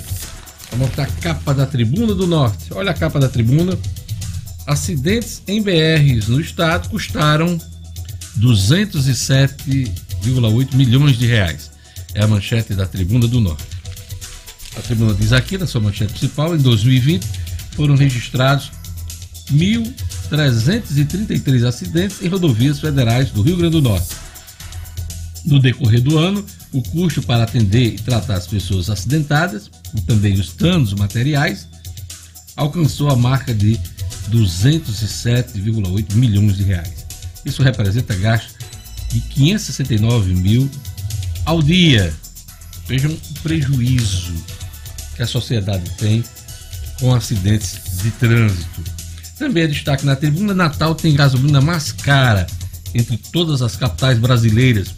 Mostrar 0.77 1.05
a 1.05 1.07
capa 1.07 1.53
da 1.53 1.65
Tribuna 1.65 2.13
do 2.13 2.27
Norte. 2.27 2.73
Olha 2.73 2.91
a 2.91 2.93
capa 2.93 3.17
da 3.19 3.29
tribuna. 3.29 3.79
Acidentes 4.67 5.41
em 5.47 5.61
BRs 5.61 6.27
no 6.27 6.41
estado 6.41 6.89
custaram 6.89 7.57
207,8 8.37 10.75
milhões 10.75 11.17
de 11.17 11.27
reais. 11.27 11.71
É 12.15 12.23
a 12.23 12.27
manchete 12.27 12.73
da 12.73 12.87
Tribuna 12.87 13.27
do 13.27 13.39
Norte. 13.39 13.75
A 14.77 14.81
tribuna 14.81 15.13
diz 15.13 15.31
aqui, 15.31 15.57
na 15.57 15.65
sua 15.67 15.81
manchete 15.81 16.13
principal, 16.13 16.55
em 16.55 16.59
2020 16.59 17.25
foram 17.75 17.95
registrados 17.95 18.71
1.333 19.51 21.67
acidentes 21.67 22.21
em 22.21 22.27
rodovias 22.27 22.79
federais 22.79 23.31
do 23.31 23.41
Rio 23.41 23.57
Grande 23.57 23.73
do 23.73 23.81
Norte. 23.81 24.15
No 25.45 25.59
decorrer 25.59 26.01
do 26.01 26.17
ano, 26.17 26.43
o 26.71 26.81
custo 26.81 27.21
para 27.21 27.43
atender 27.43 27.93
e 27.93 27.99
tratar 27.99 28.35
as 28.35 28.47
pessoas 28.47 28.89
acidentadas, 28.89 29.69
e 29.93 30.01
também 30.01 30.33
os 30.33 30.53
danos 30.53 30.93
materiais, 30.93 31.67
alcançou 32.55 33.09
a 33.09 33.15
marca 33.15 33.53
de 33.53 33.79
207,8 34.31 36.15
milhões 36.15 36.57
de 36.57 36.63
reais. 36.63 37.05
Isso 37.45 37.61
representa 37.61 38.15
gasto 38.15 38.55
de 39.11 39.21
569 39.21 40.33
mil 40.33 40.67
ao 41.45 41.61
dia. 41.61 42.13
Vejam 42.87 43.11
o 43.11 43.39
prejuízo 43.41 44.33
que 45.15 45.23
a 45.23 45.27
sociedade 45.27 45.89
tem 45.97 46.23
com 46.99 47.13
acidentes 47.13 47.79
de 48.01 48.11
trânsito. 48.11 48.83
Também 49.37 49.63
é 49.63 49.67
destaque 49.67 50.05
na 50.05 50.15
tribuna 50.15 50.53
Natal 50.53 50.95
tem 50.95 51.13
gasolina 51.13 51.61
mais 51.61 51.91
cara 51.91 52.47
entre 52.93 53.17
todas 53.17 53.61
as 53.61 53.75
capitais 53.75 54.17
brasileiras. 54.17 54.93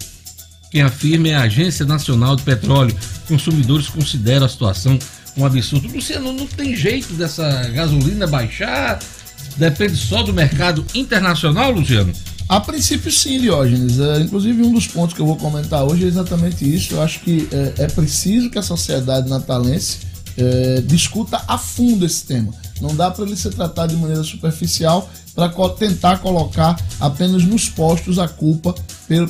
Quem 0.70 0.82
afirma 0.82 1.30
é 1.30 1.36
a 1.36 1.44
Agência 1.44 1.86
Nacional 1.86 2.36
de 2.36 2.44
Petróleo. 2.44 2.96
Consumidores 3.28 3.88
consideram 3.88 4.46
a 4.46 4.50
situação 4.50 5.00
um 5.36 5.46
absurdo. 5.46 5.88
Luciano, 5.88 6.34
não 6.34 6.48
tem 6.48 6.76
jeito 6.76 7.14
dessa 7.14 7.70
gasolina 7.70 8.28
baixar? 8.28 9.00
Depende 9.56 9.96
só 9.96 10.24
do 10.24 10.34
mercado 10.34 10.86
internacional, 10.94 11.72
Luciano? 11.72 12.12
A 12.50 12.62
princípio, 12.62 13.12
sim, 13.12 13.40
Diógenes. 13.42 14.00
É, 14.00 14.22
inclusive, 14.22 14.64
um 14.64 14.74
dos 14.74 14.88
pontos 14.88 15.14
que 15.14 15.22
eu 15.22 15.26
vou 15.26 15.36
comentar 15.36 15.84
hoje 15.84 16.06
é 16.06 16.08
exatamente 16.08 16.64
isso. 16.64 16.94
Eu 16.94 17.02
acho 17.02 17.20
que 17.20 17.48
é, 17.52 17.84
é 17.84 17.88
preciso 17.88 18.50
que 18.50 18.58
a 18.58 18.62
sociedade 18.62 19.30
natalense 19.30 20.00
é, 20.38 20.82
discuta 20.82 21.44
a 21.48 21.58
fundo 21.58 22.06
esse 22.06 22.24
tema. 22.26 22.54
Não 22.80 22.96
dá 22.96 23.12
para 23.12 23.26
ele 23.26 23.36
ser 23.36 23.54
tratado 23.54 23.94
de 23.94 24.00
maneira 24.00 24.24
superficial 24.24 25.10
para 25.36 25.50
co 25.50 25.68
tentar 25.70 26.20
colocar 26.20 26.80
apenas 27.00 27.44
nos 27.44 27.70
postos 27.70 28.18
a 28.18 28.28
culpa 28.28 28.74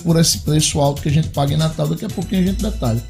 por, 0.04 0.20
esse 0.20 0.40
preço 0.40 0.80
alto 0.80 1.02
que 1.02 1.10
a 1.10 1.12
gente 1.12 1.30
paga 1.30 1.54
em 1.54 1.58
Natal. 1.58 1.88
Daqui 1.88 2.06
a 2.06 2.10
pouquinho 2.10 2.44
a 2.44 2.46
gente 2.46 2.62
detalha. 2.62 3.04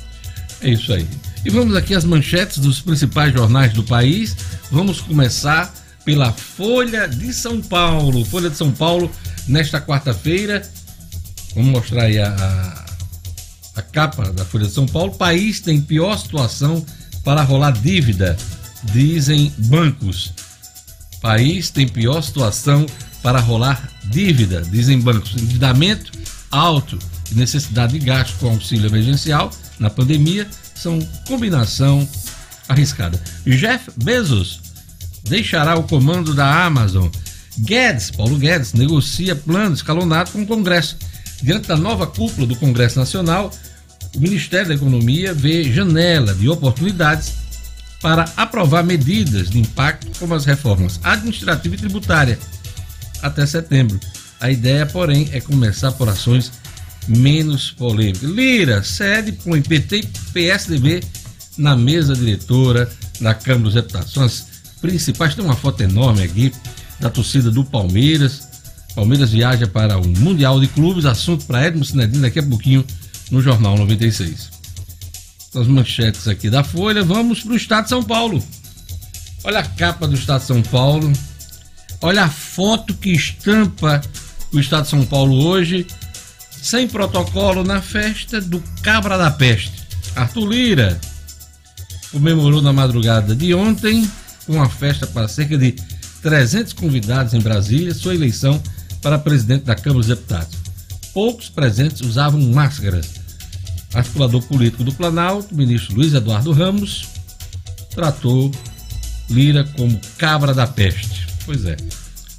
É 0.61 0.69
isso 0.69 0.93
aí. 0.93 1.07
E 1.45 1.49
vamos 1.49 1.75
aqui 1.75 1.93
às 1.93 2.03
manchetes 2.03 2.59
dos 2.59 2.79
principais 2.79 3.33
jornais 3.33 3.73
do 3.73 3.83
país. 3.83 4.35
Vamos 4.71 5.01
começar 5.01 5.73
pela 6.03 6.31
Folha 6.31 7.07
de 7.07 7.33
São 7.33 7.61
Paulo. 7.61 8.23
Folha 8.25 8.49
de 8.49 8.57
São 8.57 8.71
Paulo, 8.71 9.11
nesta 9.47 9.79
quarta-feira. 9.81 10.61
Vamos 11.55 11.71
mostrar 11.71 12.03
aí 12.03 12.19
a, 12.19 12.29
a, 12.29 13.79
a 13.79 13.81
capa 13.81 14.31
da 14.31 14.45
Folha 14.45 14.67
de 14.67 14.73
São 14.73 14.85
Paulo. 14.85 15.13
país 15.15 15.59
tem 15.59 15.81
pior 15.81 16.17
situação 16.17 16.85
para 17.23 17.41
rolar 17.41 17.71
dívida, 17.71 18.37
dizem 18.83 19.51
bancos. 19.57 20.33
País 21.21 21.69
tem 21.69 21.87
pior 21.87 22.21
situação 22.21 22.85
para 23.23 23.39
rolar 23.39 23.89
dívida, 24.05 24.61
dizem 24.61 24.99
bancos. 24.99 25.33
Endividamento 25.33 26.11
alto 26.51 26.97
e 27.31 27.35
necessidade 27.35 27.97
de 27.97 28.05
gasto 28.05 28.37
com 28.39 28.49
auxílio 28.49 28.87
emergencial 28.87 29.51
na 29.79 29.89
pandemia 29.89 30.47
são 30.75 30.99
combinação 31.27 32.07
arriscada. 32.69 33.21
Jeff 33.45 33.91
Bezos 34.03 34.61
deixará 35.23 35.77
o 35.77 35.83
comando 35.83 36.33
da 36.33 36.65
Amazon. 36.65 37.07
Guedes, 37.59 38.11
Paulo 38.11 38.37
Guedes, 38.37 38.73
negocia 38.73 39.35
plano 39.35 39.73
escalonado 39.73 40.31
com 40.31 40.41
o 40.41 40.47
Congresso. 40.47 40.97
Diante 41.41 41.67
da 41.67 41.77
nova 41.77 42.07
cúpula 42.07 42.47
do 42.47 42.55
Congresso 42.55 42.99
Nacional, 42.99 43.51
o 44.15 44.19
Ministério 44.19 44.67
da 44.67 44.75
Economia 44.75 45.33
vê 45.33 45.63
janela 45.71 46.33
de 46.33 46.49
oportunidades 46.49 47.33
para 48.01 48.25
aprovar 48.37 48.83
medidas 48.83 49.49
de 49.49 49.59
impacto 49.59 50.07
como 50.19 50.33
as 50.33 50.45
reformas 50.45 50.99
administrativa 51.03 51.75
e 51.75 51.77
tributária 51.77 52.39
até 53.21 53.45
setembro. 53.45 53.99
A 54.39 54.51
ideia, 54.51 54.85
porém, 54.85 55.29
é 55.31 55.41
começar 55.41 55.91
por 55.91 56.07
ações 56.07 56.51
menos 57.07 57.71
polêmicas. 57.71 58.29
Lira 58.29 58.83
cede 58.83 59.31
põe 59.31 59.61
PT 59.61 59.97
e 59.97 60.07
PSDB 60.33 61.03
na 61.57 61.75
mesa 61.75 62.15
diretora 62.15 62.89
na 63.19 63.33
Câmara 63.33 63.63
dos 63.63 63.73
Deputados. 63.73 64.13
São 64.13 64.23
as 64.23 64.45
principais. 64.79 65.33
Tem 65.33 65.43
uma 65.43 65.55
foto 65.55 65.81
enorme 65.81 66.23
aqui 66.23 66.53
da 66.99 67.09
torcida 67.09 67.51
do 67.51 67.63
Palmeiras. 67.63 68.47
Palmeiras 68.95 69.31
viaja 69.31 69.67
para 69.67 69.97
o 69.97 70.07
Mundial 70.07 70.59
de 70.59 70.67
Clubes. 70.67 71.05
Assunto 71.05 71.45
para 71.45 71.65
Edmo 71.65 71.85
Sinedino 71.85 72.21
daqui 72.21 72.39
a 72.39 72.43
pouquinho 72.43 72.85
no 73.31 73.41
Jornal 73.41 73.77
96. 73.77 74.49
As 75.55 75.67
manchetes 75.67 76.27
aqui 76.27 76.49
da 76.49 76.63
Folha. 76.63 77.03
Vamos 77.03 77.41
para 77.41 77.53
o 77.53 77.55
Estado 77.55 77.83
de 77.83 77.89
São 77.89 78.03
Paulo. 78.03 78.43
Olha 79.43 79.59
a 79.59 79.63
capa 79.63 80.07
do 80.07 80.15
Estado 80.15 80.41
de 80.41 80.47
São 80.47 80.61
Paulo. 80.61 81.11
Olha 82.01 82.23
a 82.23 82.29
foto 82.29 82.93
que 82.93 83.11
estampa 83.11 84.01
o 84.51 84.59
Estado 84.59 84.83
de 84.83 84.89
São 84.89 85.05
Paulo 85.05 85.45
hoje. 85.45 85.85
Sem 86.49 86.87
protocolo 86.87 87.63
na 87.63 87.81
festa 87.81 88.41
do 88.41 88.59
Cabra 88.81 89.17
da 89.17 89.31
Peste. 89.31 89.87
Arthur 90.15 90.47
Lira 90.49 90.99
comemorou 92.11 92.61
na 92.61 92.73
madrugada 92.73 93.35
de 93.35 93.53
ontem 93.53 94.09
uma 94.47 94.69
festa 94.69 95.05
para 95.05 95.27
cerca 95.27 95.57
de 95.57 95.75
300 96.21 96.73
convidados 96.73 97.33
em 97.33 97.39
Brasília 97.39 97.93
sua 97.93 98.15
eleição 98.15 98.61
para 99.01 99.17
presidente 99.17 99.63
da 99.63 99.75
Câmara 99.75 99.99
dos 99.99 100.07
Deputados. 100.07 100.57
Poucos 101.13 101.49
presentes 101.49 102.01
usavam 102.01 102.41
máscaras. 102.41 103.11
Articulador 103.93 104.43
político 104.43 104.83
do 104.83 104.93
Planalto, 104.93 105.55
ministro 105.55 105.95
Luiz 105.95 106.13
Eduardo 106.13 106.51
Ramos, 106.51 107.07
tratou 107.91 108.51
Lira 109.29 109.63
como 109.75 109.99
cabra 110.17 110.53
da 110.53 110.67
peste. 110.67 111.27
Pois 111.45 111.65
é, 111.65 111.75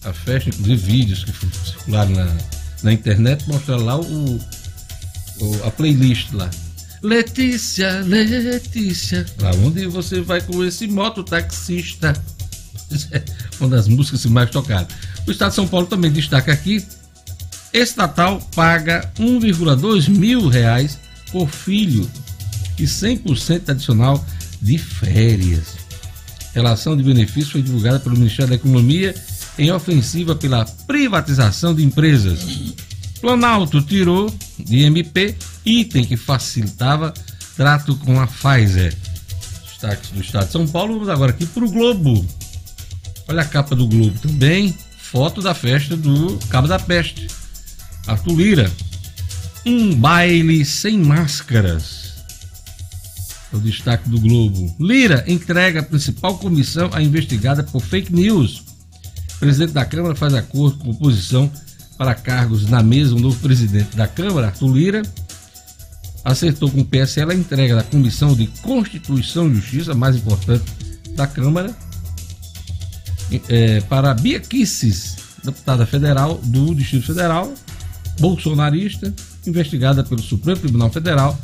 a 0.04 0.12
festa, 0.12 0.50
inclusive 0.50 0.76
vídeos 0.76 1.24
que 1.24 1.32
circularam 1.66 2.10
na, 2.10 2.36
na 2.82 2.92
internet, 2.92 3.48
mostraram 3.48 3.84
lá 3.84 3.98
o, 3.98 4.40
o, 5.40 5.66
a 5.66 5.70
playlist 5.70 6.32
lá. 6.32 6.48
Letícia, 7.02 8.00
Letícia, 8.02 9.24
pra 9.36 9.50
onde 9.56 9.86
você 9.86 10.20
vai 10.20 10.40
com 10.40 10.64
esse 10.64 10.86
mototaxista? 10.86 12.12
Uma 13.60 13.68
das 13.68 13.88
músicas 13.88 14.24
mais 14.26 14.50
tocaram. 14.50 14.86
O 15.26 15.30
Estado 15.30 15.50
de 15.50 15.56
São 15.56 15.68
Paulo 15.68 15.86
também 15.86 16.10
destaca 16.10 16.52
aqui: 16.52 16.84
estatal 17.72 18.40
paga 18.54 19.10
1,2 19.18 20.08
mil 20.08 20.48
reais 20.48 20.98
por 21.30 21.48
filho 21.48 22.08
e 22.78 22.84
100% 22.84 23.68
adicional 23.68 24.24
de 24.60 24.78
férias. 24.78 25.76
Relação 26.54 26.96
de 26.96 27.02
benefício 27.02 27.52
foi 27.52 27.62
divulgada 27.62 28.00
pelo 28.00 28.16
Ministério 28.16 28.50
da 28.50 28.56
Economia 28.56 29.14
em 29.58 29.70
ofensiva 29.70 30.34
pela 30.34 30.64
privatização 30.86 31.74
de 31.74 31.84
empresas. 31.84 32.74
Planalto 33.20 33.82
tirou 33.82 34.32
de 34.58 34.84
MP 34.84 35.36
item 35.64 36.04
que 36.04 36.16
facilitava 36.16 37.12
trato 37.56 37.96
com 37.96 38.20
a 38.20 38.26
Pfizer. 38.26 38.96
Destaques 39.66 40.10
do 40.10 40.20
Estado 40.20 40.46
de 40.46 40.52
São 40.52 40.66
Paulo. 40.66 40.94
Vamos 40.94 41.08
agora 41.08 41.32
aqui 41.32 41.44
para 41.44 41.64
o 41.64 41.70
Globo. 41.70 42.24
Olha 43.28 43.42
a 43.42 43.44
capa 43.44 43.76
do 43.76 43.86
Globo 43.86 44.18
também. 44.20 44.74
Foto 44.96 45.42
da 45.42 45.54
festa 45.54 45.96
do 45.96 46.38
Cabo 46.48 46.66
da 46.66 46.78
Peste. 46.78 47.28
Arthur 48.06 48.34
Lira. 48.34 48.72
Um 49.66 49.94
baile 49.94 50.64
sem 50.64 50.98
máscaras. 50.98 52.14
É 53.52 53.56
o 53.56 53.60
destaque 53.60 54.08
do 54.08 54.18
Globo. 54.18 54.74
Lira 54.80 55.24
entrega 55.26 55.80
a 55.80 55.82
principal 55.82 56.38
comissão 56.38 56.90
a 56.92 57.02
investigada 57.02 57.62
por 57.62 57.82
fake 57.82 58.12
news. 58.12 58.64
O 59.36 59.38
presidente 59.38 59.72
da 59.72 59.84
Câmara 59.84 60.14
faz 60.14 60.34
acordo 60.34 60.78
com 60.78 60.90
oposição 60.90 61.50
para 61.98 62.14
cargos 62.14 62.68
na 62.68 62.82
mesa. 62.82 63.14
O 63.14 63.20
novo 63.20 63.38
presidente 63.40 63.96
da 63.96 64.06
Câmara, 64.06 64.48
Arthur 64.48 64.74
Lira, 64.74 65.02
acertou 66.24 66.70
com 66.70 66.80
o 66.80 66.84
PSL 66.84 67.32
a 67.32 67.34
entrega 67.34 67.76
da 67.76 67.82
Comissão 67.82 68.34
de 68.34 68.46
Constituição 68.62 69.50
e 69.50 69.54
Justiça, 69.54 69.94
mais 69.94 70.16
importante 70.16 70.64
da 71.14 71.26
Câmara, 71.26 71.74
é, 73.48 73.80
para 73.82 74.14
Bia 74.14 74.40
Kisses, 74.40 75.16
deputada 75.44 75.86
federal 75.86 76.38
do 76.44 76.74
Distrito 76.74 77.06
Federal, 77.06 77.52
bolsonarista, 78.18 79.14
investigada 79.46 80.02
pelo 80.02 80.22
Supremo 80.22 80.60
Tribunal 80.60 80.90
Federal 80.90 81.38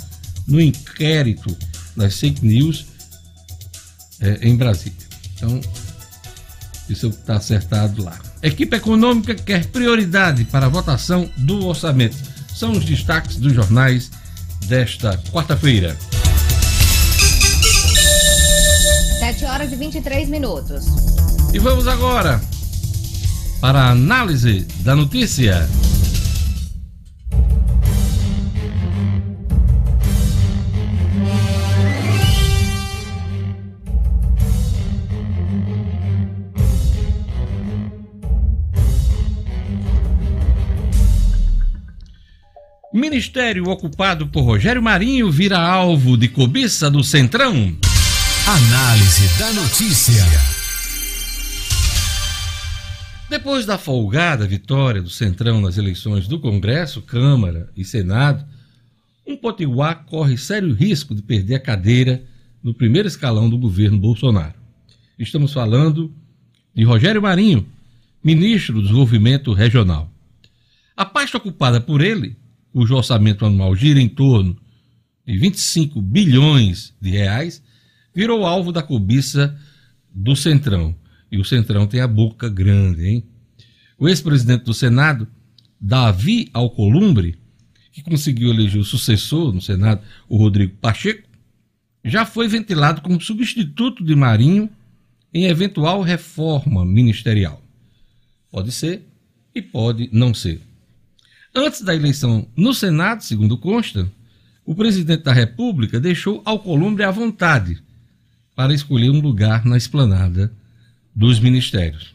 no 0.47 0.61
inquérito 0.61 1.57
das 1.97 2.19
fake 2.19 2.45
news 2.45 2.87
é, 4.21 4.39
em 4.43 4.57
Brasília. 4.57 4.99
Então, 5.37 5.61
isso 6.89 7.09
está 7.09 7.37
acertado 7.37 8.03
lá. 8.03 8.19
Equipe 8.43 8.77
econômica 8.77 9.35
quer 9.35 9.67
prioridade 9.67 10.45
para 10.45 10.67
a 10.67 10.69
votação 10.69 11.31
do 11.37 11.67
orçamento. 11.67 12.17
São 12.55 12.73
os 12.73 12.85
destaques 12.85 13.37
dos 13.37 13.53
jornais 13.53 14.11
desta 14.67 15.17
quarta-feira. 15.33 15.97
7 19.19 19.45
horas 19.47 19.73
e 19.73 19.77
23 19.77 20.29
minutos. 20.29 20.85
E 21.55 21.59
vamos 21.61 21.87
agora 21.87 22.41
para 23.61 23.83
a 23.83 23.91
análise 23.91 24.67
da 24.81 24.97
notícia. 24.97 25.69
Ministério 42.93 43.69
ocupado 43.71 44.27
por 44.27 44.43
Rogério 44.43 44.83
Marinho 44.83 45.31
vira 45.31 45.61
alvo 45.61 46.17
de 46.17 46.27
cobiça 46.27 46.91
do 46.91 47.05
Centrão. 47.05 47.77
Análise 48.45 49.39
da 49.39 49.53
notícia. 49.53 50.54
Depois 53.35 53.67
da 53.67 53.77
folgada 53.77 54.47
vitória 54.47 55.03
do 55.03 55.11
Centrão 55.11 55.61
nas 55.61 55.77
eleições 55.77 56.29
do 56.29 56.39
Congresso, 56.39 57.03
Câmara 57.03 57.69
e 57.77 57.85
Senado, 57.85 58.47
um 59.27 59.37
potiguar 59.37 60.05
corre 60.05 60.39
sério 60.39 60.73
risco 60.73 61.17
de 61.17 61.21
perder 61.21 61.57
a 61.57 61.61
cadeira 61.61 62.23
no 62.63 62.73
primeiro 62.73 63.09
escalão 63.09 63.51
do 63.51 63.59
governo 63.59 63.99
Bolsonaro. 63.99 64.55
Estamos 65.19 65.53
falando 65.53 66.15
de 66.73 66.85
Rogério 66.85 67.21
Marinho, 67.21 67.67
ministro 68.23 68.75
do 68.75 68.83
Desenvolvimento 68.83 69.53
Regional. 69.53 70.09
A 70.97 71.05
pasta 71.05 71.37
ocupada 71.37 71.81
por 71.81 72.03
ele 72.03 72.37
cujo 72.73 72.95
orçamento 72.95 73.45
anual 73.45 73.75
gira 73.75 74.01
em 74.01 74.09
torno 74.09 74.57
de 75.27 75.37
25 75.37 76.01
bilhões 76.01 76.95
de 77.01 77.11
reais, 77.11 77.61
virou 78.15 78.47
alvo 78.47 78.71
da 78.71 78.81
cobiça 78.81 79.59
do 80.15 80.37
Centrão. 80.37 80.95
E 81.35 81.37
o 81.37 81.45
Centrão 81.45 81.85
tem 81.85 82.01
a 82.01 82.07
boca 82.07 82.49
grande, 82.49 83.09
hein? 83.09 83.25
O 83.99 84.09
ex-presidente 84.09 84.63
do 84.63 84.73
Senado, 84.73 85.27
Davi 85.81 86.49
Alcolumbre, 86.55 87.37
que 87.91 88.05
conseguiu 88.05 88.51
eleger 88.51 88.81
o 88.81 88.85
sucessor 88.85 89.53
no 89.53 89.61
Senado, 89.61 90.01
o 90.29 90.37
Rodrigo 90.37 90.77
Pacheco, 90.77 91.29
já 92.05 92.25
foi 92.25 92.47
ventilado 92.47 93.01
como 93.01 93.21
substituto 93.21 94.05
de 94.05 94.15
Marinho 94.15 94.71
em 95.33 95.47
eventual 95.47 96.03
reforma 96.03 96.85
ministerial. 96.85 97.61
Pode 98.49 98.71
ser 98.71 99.05
e 99.53 99.61
pode 99.61 100.09
não 100.13 100.33
ser. 100.33 100.61
Antes 101.53 101.83
da 101.83 101.97
eleição 101.97 102.47
no 102.57 102.73
Senado, 102.73 103.25
segundo 103.25 103.59
consta, 103.59 104.09
o 104.65 104.73
presidente 104.73 105.25
da 105.25 105.33
República 105.33 105.99
deixou 105.99 106.43
Alcolumbre 106.45 107.03
à 107.03 107.11
vontade 107.11 107.83
para 108.55 108.73
escolher 108.73 109.11
um 109.11 109.21
lugar 109.21 109.65
na 109.65 109.77
esplanada 109.77 110.55
dos 111.15 111.39
ministérios. 111.39 112.15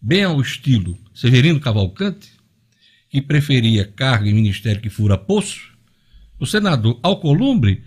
Bem 0.00 0.24
ao 0.24 0.40
estilo 0.40 0.98
Severino 1.14 1.60
Cavalcante, 1.60 2.30
que 3.08 3.20
preferia 3.20 3.84
cargo 3.84 4.26
em 4.26 4.32
ministério 4.32 4.80
que 4.80 4.88
fura 4.88 5.18
poço, 5.18 5.72
o 6.38 6.46
senador 6.46 6.98
Alcolumbre 7.02 7.82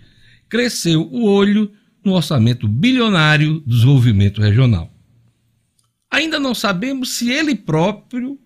cresceu 0.48 1.02
o 1.10 1.24
olho 1.24 1.72
no 2.04 2.12
orçamento 2.12 2.68
bilionário 2.68 3.60
do 3.60 3.74
desenvolvimento 3.74 4.40
regional. 4.40 4.92
Ainda 6.10 6.38
não 6.38 6.54
sabemos 6.54 7.14
se 7.14 7.30
ele 7.30 7.56
próprio 7.56 8.38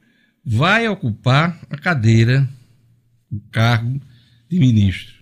vai 0.42 0.88
ocupar 0.88 1.60
a 1.68 1.76
cadeira, 1.76 2.48
o 3.30 3.38
cargo 3.50 4.00
de 4.48 4.58
ministro. 4.58 5.18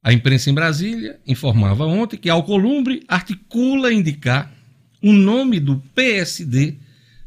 A 0.00 0.12
imprensa 0.12 0.50
em 0.50 0.54
Brasília 0.54 1.20
informava 1.26 1.86
ontem 1.86 2.16
que 2.16 2.30
Alcolumbre 2.30 3.02
articula 3.08 3.92
indicar 3.92 4.52
o 5.02 5.12
nome 5.12 5.58
do 5.58 5.76
PSD 5.94 6.76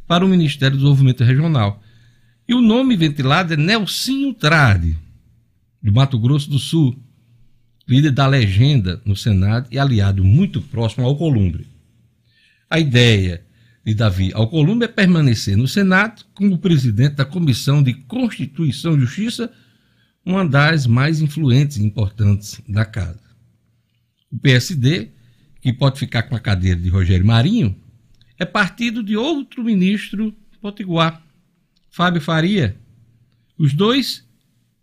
para 0.08 0.26
o 0.26 0.30
Ministério 0.30 0.78
do 0.78 0.80
Desenvolvimento 0.80 1.24
Regional. 1.24 1.84
E 2.48 2.54
o 2.54 2.62
nome 2.62 2.96
ventilado 2.96 3.54
é 3.54 3.58
Nelsinho 3.58 4.34
Trade, 4.34 4.96
do 5.82 5.92
Mato 5.92 6.18
Grosso 6.18 6.50
do 6.50 6.60
Sul, 6.60 6.98
líder 7.88 8.12
da 8.12 8.28
legenda 8.28 9.02
no 9.06 9.16
Senado 9.16 9.68
e 9.72 9.78
aliado 9.78 10.24
muito 10.24 10.62
próximo 10.62 11.06
ao 11.06 11.18
Columbre. 11.18 11.68
A 12.70 12.80
ideia 12.80 13.44
de 13.86 13.94
Davi 13.94 14.32
Alcolumbre 14.34 14.86
é 14.86 14.92
permanecer 14.92 15.56
no 15.56 15.68
Senado 15.68 16.26
como 16.34 16.58
presidente 16.58 17.16
da 17.16 17.26
Comissão 17.26 17.84
de 17.84 17.94
Constituição 17.94 18.96
e 18.96 19.02
Justiça, 19.02 19.52
uma 20.26 20.48
das 20.48 20.88
mais 20.88 21.22
influentes 21.22 21.78
e 21.78 21.84
importantes 21.84 22.60
da 22.68 22.84
casa. 22.84 23.22
O 24.32 24.40
PSD 24.40 25.10
que 25.66 25.74
pode 25.74 25.98
ficar 25.98 26.22
com 26.22 26.36
a 26.36 26.40
cadeira 26.40 26.80
de 26.80 26.90
Rogério 26.90 27.26
Marinho, 27.26 27.76
é 28.38 28.46
partido 28.46 29.02
de 29.02 29.18
outro 29.18 29.64
ministro 29.64 30.32
potiguar, 30.62 31.26
Fábio 31.90 32.22
Faria. 32.22 32.78
Os 33.58 33.74
dois, 33.74 34.24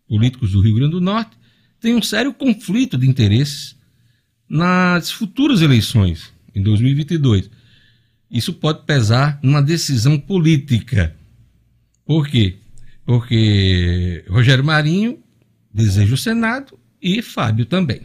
políticos 0.09 0.51
do 0.51 0.61
Rio 0.61 0.75
Grande 0.75 0.91
do 0.91 1.01
Norte, 1.01 1.39
têm 1.79 1.95
um 1.95 2.03
sério 2.03 2.35
conflito 2.35 2.99
de 2.99 3.09
interesses 3.09 3.77
nas 4.49 5.09
futuras 5.09 5.63
eleições, 5.63 6.33
em 6.53 6.61
2022. 6.61 7.49
Isso 8.29 8.53
pode 8.53 8.85
pesar 8.85 9.39
numa 9.41 9.63
decisão 9.63 10.19
política. 10.19 11.15
Por 12.05 12.27
quê? 12.27 12.57
Porque 13.07 14.25
Rogério 14.29 14.65
Marinho 14.65 15.23
deseja 15.73 16.13
o 16.13 16.19
Senado 16.19 16.77
e 17.01 17.23
Fábio 17.23 17.67
também. 17.67 18.01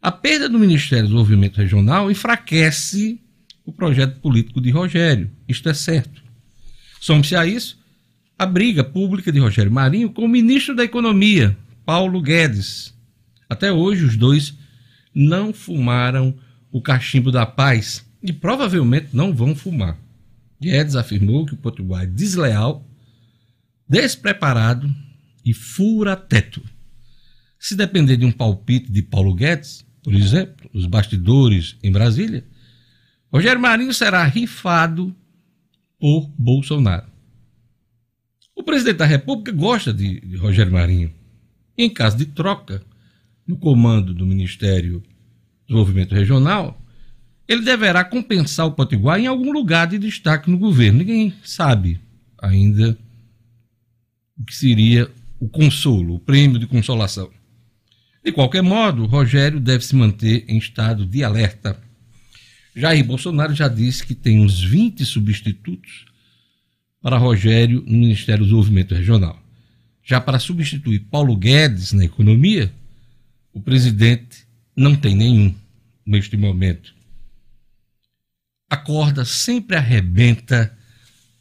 A 0.00 0.12
perda 0.12 0.48
do 0.48 0.58
Ministério 0.58 1.04
do 1.04 1.08
Desenvolvimento 1.08 1.56
Regional 1.56 2.10
enfraquece 2.10 3.20
o 3.64 3.72
projeto 3.72 4.20
político 4.20 4.60
de 4.60 4.70
Rogério. 4.70 5.30
Isto 5.48 5.68
é 5.68 5.74
certo. 5.74 6.22
Some-se 7.00 7.34
a 7.34 7.44
isso 7.44 7.78
a 8.38 8.46
briga 8.46 8.84
pública 8.84 9.32
de 9.32 9.40
Rogério 9.40 9.72
Marinho 9.72 10.10
com 10.10 10.24
o 10.24 10.28
ministro 10.28 10.74
da 10.74 10.84
Economia, 10.84 11.58
Paulo 11.84 12.22
Guedes. 12.22 12.94
Até 13.50 13.72
hoje, 13.72 14.04
os 14.04 14.16
dois 14.16 14.54
não 15.12 15.52
fumaram 15.52 16.38
o 16.70 16.80
cachimbo 16.80 17.32
da 17.32 17.44
paz 17.44 18.06
e 18.22 18.32
provavelmente 18.32 19.08
não 19.12 19.34
vão 19.34 19.56
fumar. 19.56 19.98
Guedes 20.60 20.94
afirmou 20.94 21.46
que 21.46 21.54
o 21.54 21.56
Potiguar 21.56 22.04
é 22.04 22.06
desleal, 22.06 22.88
despreparado 23.88 24.88
e 25.44 25.52
fura 25.52 26.14
teto. 26.14 26.62
Se 27.58 27.74
depender 27.74 28.16
de 28.16 28.24
um 28.24 28.30
palpite 28.30 28.92
de 28.92 29.02
Paulo 29.02 29.34
Guedes, 29.34 29.84
por 30.08 30.14
exemplo, 30.14 30.70
os 30.72 30.86
bastidores 30.86 31.76
em 31.82 31.92
Brasília, 31.92 32.42
Rogério 33.30 33.60
Marinho 33.60 33.92
será 33.92 34.24
rifado 34.24 35.14
por 36.00 36.32
Bolsonaro. 36.38 37.06
O 38.56 38.62
presidente 38.62 38.96
da 38.96 39.04
República 39.04 39.52
gosta 39.52 39.92
de, 39.92 40.18
de 40.20 40.34
Rogério 40.36 40.72
Marinho. 40.72 41.12
Em 41.76 41.90
caso 41.90 42.16
de 42.16 42.24
troca 42.24 42.82
no 43.46 43.58
comando 43.58 44.14
do 44.14 44.24
Ministério 44.24 45.00
do 45.00 45.66
Desenvolvimento 45.66 46.14
Regional, 46.14 46.80
ele 47.46 47.60
deverá 47.60 48.02
compensar 48.02 48.64
o 48.64 48.72
Potiguar 48.72 49.20
em 49.20 49.26
algum 49.26 49.52
lugar 49.52 49.88
de 49.88 49.98
destaque 49.98 50.50
no 50.50 50.56
governo. 50.56 51.00
Ninguém 51.00 51.34
sabe 51.44 52.00
ainda 52.40 52.96
o 54.38 54.44
que 54.44 54.56
seria 54.56 55.10
o 55.38 55.50
consolo, 55.50 56.14
o 56.14 56.18
prêmio 56.18 56.58
de 56.58 56.66
consolação. 56.66 57.28
De 58.24 58.32
qualquer 58.32 58.62
modo, 58.62 59.06
Rogério 59.06 59.60
deve 59.60 59.84
se 59.84 59.94
manter 59.94 60.44
em 60.48 60.58
estado 60.58 61.06
de 61.06 61.22
alerta. 61.22 61.80
Jair 62.74 63.04
Bolsonaro 63.04 63.54
já 63.54 63.68
disse 63.68 64.06
que 64.06 64.14
tem 64.14 64.40
uns 64.40 64.62
20 64.62 65.04
substitutos 65.04 66.06
para 67.00 67.16
Rogério 67.16 67.82
no 67.86 67.98
Ministério 67.98 68.40
do 68.40 68.44
Desenvolvimento 68.44 68.94
Regional. 68.94 69.42
Já 70.04 70.20
para 70.20 70.38
substituir 70.38 71.00
Paulo 71.00 71.36
Guedes 71.36 71.92
na 71.92 72.04
economia, 72.04 72.72
o 73.52 73.60
presidente 73.60 74.46
não 74.76 74.94
tem 74.94 75.14
nenhum 75.14 75.54
neste 76.06 76.36
momento. 76.36 76.94
A 78.70 78.76
corda 78.76 79.24
sempre 79.24 79.76
arrebenta 79.76 80.76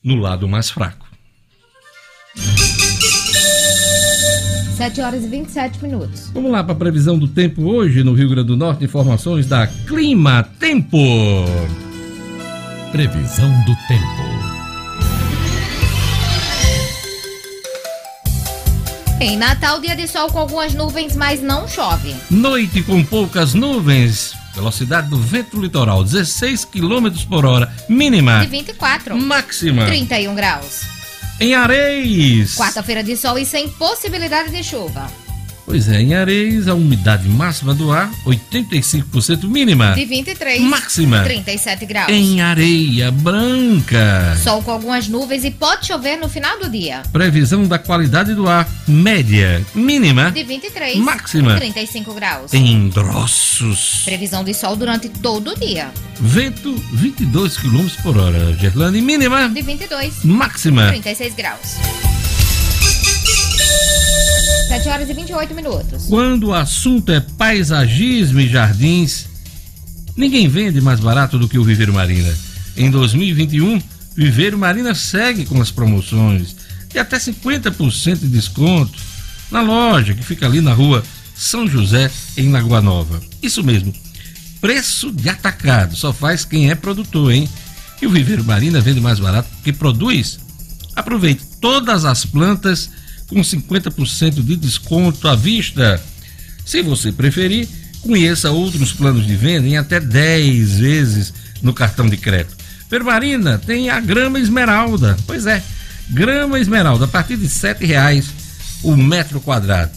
no 0.03 0.15
lado 0.15 0.47
mais 0.47 0.69
fraco. 0.69 1.07
7 4.77 5.01
horas 5.01 5.23
e 5.23 5.27
27 5.27 5.81
minutos. 5.81 6.29
Vamos 6.31 6.51
lá 6.51 6.63
para 6.63 6.73
a 6.73 6.75
previsão 6.75 7.17
do 7.17 7.27
tempo 7.27 7.63
hoje 7.63 8.03
no 8.03 8.13
Rio 8.13 8.29
Grande 8.29 8.49
do 8.49 8.55
Norte. 8.55 8.85
Informações 8.85 9.47
da 9.47 9.65
Clima 9.65 10.47
Tempo. 10.59 10.99
Previsão 12.91 13.49
do 13.65 13.75
tempo. 13.87 14.27
Em 19.19 19.35
Natal, 19.35 19.81
dia 19.81 19.95
de 19.95 20.07
sol 20.07 20.29
com 20.29 20.37
algumas 20.37 20.75
nuvens, 20.75 21.15
mas 21.15 21.41
não 21.41 21.67
chove. 21.67 22.15
Noite 22.29 22.83
com 22.83 23.03
poucas 23.03 23.55
nuvens. 23.55 24.35
Velocidade 24.53 25.09
do 25.09 25.17
vento 25.17 25.59
litoral 25.59 26.03
16 26.03 26.65
km 26.65 27.09
por 27.27 27.47
hora. 27.47 27.67
Mínima. 27.89 28.41
De 28.41 28.51
24. 28.51 29.17
Máxima. 29.17 29.87
31 29.87 30.35
graus. 30.35 30.96
Em 31.39 31.53
Areis. 31.53 32.55
Quarta-feira 32.55 33.03
de 33.03 33.15
sol 33.15 33.37
e 33.37 33.45
sem 33.45 33.69
possibilidade 33.69 34.49
de 34.49 34.63
chuva. 34.63 35.26
Pois 35.67 35.89
é, 35.89 36.01
em 36.01 36.15
Areis, 36.15 36.65
a 36.69 36.73
umidade 36.73 37.27
máxima 37.27 37.73
do 37.73 37.91
ar, 37.91 38.09
85% 38.25 39.43
mínima. 39.49 39.91
De 39.95 40.05
23. 40.05 40.61
Máxima. 40.61 41.23
37 41.25 41.85
graus. 41.85 42.09
Em 42.09 42.39
Areia 42.39 43.11
Branca. 43.11 44.37
Sol 44.41 44.63
com 44.63 44.71
algumas 44.71 45.09
nuvens 45.09 45.43
e 45.43 45.51
pode 45.51 45.87
chover 45.87 46.15
no 46.15 46.29
final 46.29 46.57
do 46.57 46.69
dia. 46.69 47.03
Previsão 47.11 47.67
da 47.67 47.77
qualidade 47.77 48.33
do 48.33 48.47
ar, 48.47 48.65
média. 48.87 49.61
Mínima. 49.75 50.31
De 50.31 50.41
23. 50.41 50.95
Máxima. 50.99 51.57
35 51.57 52.13
graus. 52.13 52.53
Em 52.53 52.87
Drossos. 52.87 54.03
Previsão 54.05 54.45
de 54.45 54.53
sol 54.53 54.77
durante 54.77 55.09
todo 55.09 55.51
o 55.51 55.59
dia. 55.59 55.91
Vento, 56.17 56.73
22 56.93 57.57
km 57.57 57.89
por 58.01 58.17
hora. 58.17 58.53
Gerlane, 58.53 59.01
mínima. 59.01 59.49
De 59.49 59.61
22. 59.61 60.23
Máxima. 60.23 60.87
36 60.87 61.35
graus. 61.35 61.75
7 64.97 65.03
horas 65.03 65.09
e 65.09 65.13
28 65.13 65.53
minutos. 65.53 66.05
Quando 66.07 66.47
o 66.47 66.53
assunto 66.53 67.11
é 67.11 67.19
paisagismo 67.19 68.39
e 68.39 68.47
jardins, 68.47 69.25
ninguém 70.15 70.47
vende 70.47 70.81
mais 70.81 70.99
barato 70.99 71.37
do 71.37 71.47
que 71.47 71.59
o 71.59 71.63
Viveiro 71.63 71.93
Marina. 71.93 72.33
Em 72.75 72.89
2021, 72.89 73.81
Viveiro 74.15 74.57
Marina 74.57 74.95
segue 74.95 75.45
com 75.45 75.61
as 75.61 75.69
promoções 75.69 76.55
de 76.89 76.97
até 76.97 77.17
50% 77.17 78.19
de 78.19 78.27
desconto 78.27 78.97
na 79.51 79.61
loja 79.61 80.13
que 80.13 80.23
fica 80.23 80.45
ali 80.45 80.61
na 80.61 80.73
rua 80.73 81.03
São 81.35 81.67
José, 81.67 82.09
em 82.35 82.51
Lagoa 82.51 82.81
Nova. 82.81 83.21
Isso 83.41 83.63
mesmo, 83.63 83.93
preço 84.59 85.11
de 85.11 85.29
atacado, 85.29 85.95
só 85.95 86.11
faz 86.11 86.43
quem 86.43 86.69
é 86.71 86.75
produtor, 86.75 87.31
hein? 87.31 87.47
E 88.01 88.07
o 88.07 88.11
Viveiro 88.11 88.43
Marina 88.43 88.81
vende 88.81 89.01
mais 89.01 89.19
barato 89.19 89.49
porque 89.55 89.73
produz. 89.73 90.39
Aproveite 90.95 91.43
todas 91.61 92.05
as 92.05 92.25
plantas 92.25 92.89
com 93.27 93.41
50% 93.41 94.43
de 94.43 94.55
desconto 94.55 95.27
à 95.27 95.35
vista. 95.35 96.01
Se 96.65 96.81
você 96.81 97.11
preferir, 97.11 97.67
conheça 98.01 98.51
outros 98.51 98.93
planos 98.93 99.25
de 99.25 99.35
venda 99.35 99.67
em 99.67 99.77
até 99.77 99.99
10 99.99 100.79
vezes 100.79 101.33
no 101.61 101.73
cartão 101.73 102.07
de 102.07 102.17
crédito. 102.17 102.55
Permarina 102.89 103.57
tem 103.57 103.89
a 103.89 103.99
grama 103.99 104.39
esmeralda. 104.39 105.17
Pois 105.25 105.45
é, 105.45 105.61
grama 106.09 106.59
esmeralda 106.59 107.05
a 107.05 107.07
partir 107.07 107.35
de 107.37 107.45
R$ 107.45 107.49
7,00 107.49 108.23
o 108.83 108.95
metro 108.95 109.39
quadrado. 109.41 109.91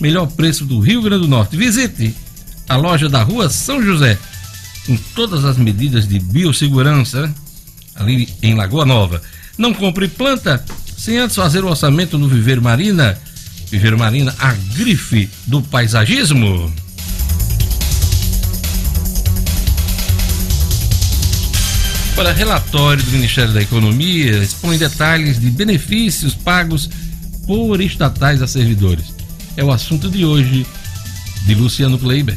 Melhor 0.00 0.26
preço 0.26 0.64
do 0.64 0.80
Rio 0.80 1.02
Grande 1.02 1.22
do 1.22 1.28
Norte. 1.28 1.56
Visite 1.56 2.14
a 2.68 2.76
loja 2.76 3.08
da 3.08 3.22
rua 3.22 3.50
São 3.50 3.82
José, 3.82 4.16
com 4.86 4.96
todas 5.14 5.44
as 5.44 5.58
medidas 5.58 6.08
de 6.08 6.18
biossegurança, 6.18 7.26
né? 7.26 7.34
ali 7.96 8.28
em 8.42 8.54
Lagoa 8.54 8.86
Nova. 8.86 9.20
Não 9.58 9.74
compre 9.74 10.08
planta 10.08 10.64
sem 11.00 11.16
antes 11.16 11.34
fazer 11.34 11.64
o 11.64 11.68
orçamento 11.68 12.18
no 12.18 12.28
Viveiro 12.28 12.60
Marina. 12.60 13.18
Viveiro 13.70 13.98
Marina, 13.98 14.34
a 14.38 14.52
grife 14.76 15.30
do 15.46 15.62
paisagismo. 15.62 16.70
Para 22.14 22.32
relatório 22.32 23.02
do 23.02 23.12
Ministério 23.12 23.54
da 23.54 23.62
Economia, 23.62 24.42
expõe 24.42 24.76
detalhes 24.76 25.40
de 25.40 25.50
benefícios 25.50 26.34
pagos 26.34 26.90
por 27.46 27.80
estatais 27.80 28.42
a 28.42 28.46
servidores. 28.46 29.06
É 29.56 29.64
o 29.64 29.72
assunto 29.72 30.10
de 30.10 30.26
hoje 30.26 30.66
de 31.46 31.54
Luciano 31.54 31.98
Kleiber. 31.98 32.36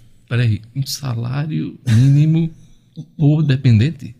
Peraí, 0.31 0.61
um 0.73 0.85
salário 0.85 1.77
mínimo 1.85 2.49
por 3.17 3.43
dependente? 3.43 4.15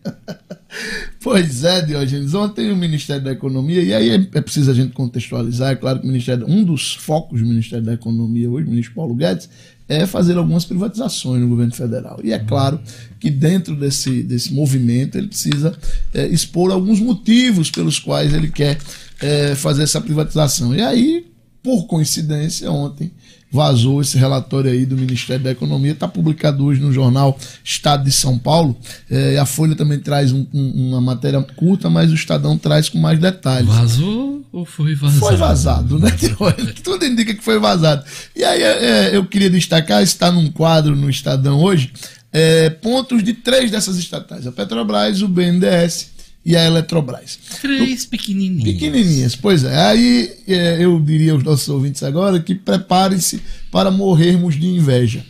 Pois 1.22 1.64
é, 1.64 1.82
Diógenes. 1.82 2.32
Ontem 2.32 2.70
o 2.72 2.76
Ministério 2.76 3.22
da 3.22 3.32
Economia, 3.32 3.82
e 3.82 3.92
aí 3.94 4.10
é, 4.10 4.14
é 4.14 4.40
preciso 4.40 4.70
a 4.70 4.74
gente 4.74 4.92
contextualizar, 4.92 5.72
é 5.72 5.76
claro 5.76 6.00
que 6.00 6.04
o 6.04 6.08
Ministério, 6.08 6.46
um 6.48 6.64
dos 6.64 6.94
focos 6.94 7.40
do 7.40 7.46
Ministério 7.46 7.84
da 7.84 7.92
Economia 7.92 8.50
hoje, 8.50 8.66
o 8.66 8.70
ministro 8.70 8.94
Paulo 8.94 9.14
Guedes, 9.14 9.48
é 9.88 10.06
fazer 10.06 10.36
algumas 10.36 10.64
privatizações 10.64 11.42
no 11.42 11.48
governo 11.48 11.74
federal. 11.74 12.18
E 12.24 12.32
é 12.32 12.38
claro 12.38 12.80
que 13.20 13.30
dentro 13.30 13.76
desse, 13.76 14.22
desse 14.22 14.52
movimento 14.52 15.16
ele 15.16 15.28
precisa 15.28 15.76
é, 16.12 16.26
expor 16.26 16.72
alguns 16.72 16.98
motivos 16.98 17.70
pelos 17.70 17.98
quais 17.98 18.32
ele 18.32 18.50
quer 18.50 18.78
é, 19.20 19.54
fazer 19.54 19.82
essa 19.82 20.00
privatização. 20.00 20.74
E 20.74 20.80
aí, 20.80 21.26
por 21.62 21.86
coincidência, 21.86 22.70
ontem 22.70 23.12
vazou 23.52 24.00
esse 24.00 24.16
relatório 24.16 24.70
aí 24.70 24.86
do 24.86 24.96
Ministério 24.96 25.44
da 25.44 25.50
Economia, 25.50 25.92
está 25.92 26.08
publicado 26.08 26.64
hoje 26.64 26.80
no 26.80 26.90
jornal 26.90 27.38
Estado 27.62 28.04
de 28.04 28.10
São 28.10 28.38
Paulo. 28.38 28.74
É, 29.10 29.38
a 29.38 29.44
Folha 29.44 29.76
também 29.76 29.98
traz 30.00 30.32
um- 30.32 30.46
um- 30.54 30.88
uma 30.88 31.00
matéria 31.00 31.40
curta, 31.54 31.90
mas 31.90 32.10
o 32.10 32.14
Estadão 32.14 32.56
traz 32.56 32.88
com 32.88 32.98
mais 32.98 33.18
detalhes. 33.20 33.68
Vazou 33.68 34.42
ou 34.50 34.64
foi 34.64 34.94
vazado? 34.94 35.20
Foi 35.20 35.36
vazado, 35.36 35.98
né? 35.98 36.10
Tudo 36.82 37.04
indica 37.04 37.34
que 37.34 37.44
foi 37.44 37.58
vazado. 37.58 38.02
E 38.34 38.42
aí 38.42 38.62
é, 38.62 38.84
é, 39.12 39.16
eu 39.16 39.24
queria 39.26 39.50
destacar, 39.50 40.02
está 40.02 40.30
num 40.32 40.50
quadro 40.50 40.96
no 40.96 41.10
Estadão 41.10 41.60
hoje, 41.60 41.92
é, 42.32 42.70
pontos 42.70 43.22
de 43.22 43.34
três 43.34 43.70
dessas 43.70 43.98
estatais: 43.98 44.46
a 44.46 44.52
Petrobras, 44.52 45.20
o 45.20 45.28
BNDES 45.28 46.11
e 46.44 46.56
a 46.56 46.64
Eletrobras. 46.64 47.38
Três 47.60 48.04
pequenininhos. 48.06 48.64
Pequenininhas, 48.64 49.36
pois 49.36 49.62
é. 49.64 49.76
Aí 49.86 50.30
é, 50.48 50.82
eu 50.84 50.98
diria 51.00 51.32
aos 51.32 51.42
nossos 51.44 51.68
ouvintes 51.68 52.02
agora 52.02 52.40
que 52.40 52.54
preparem-se 52.54 53.40
para 53.70 53.90
morrermos 53.90 54.58
de 54.58 54.66
inveja. 54.66 55.22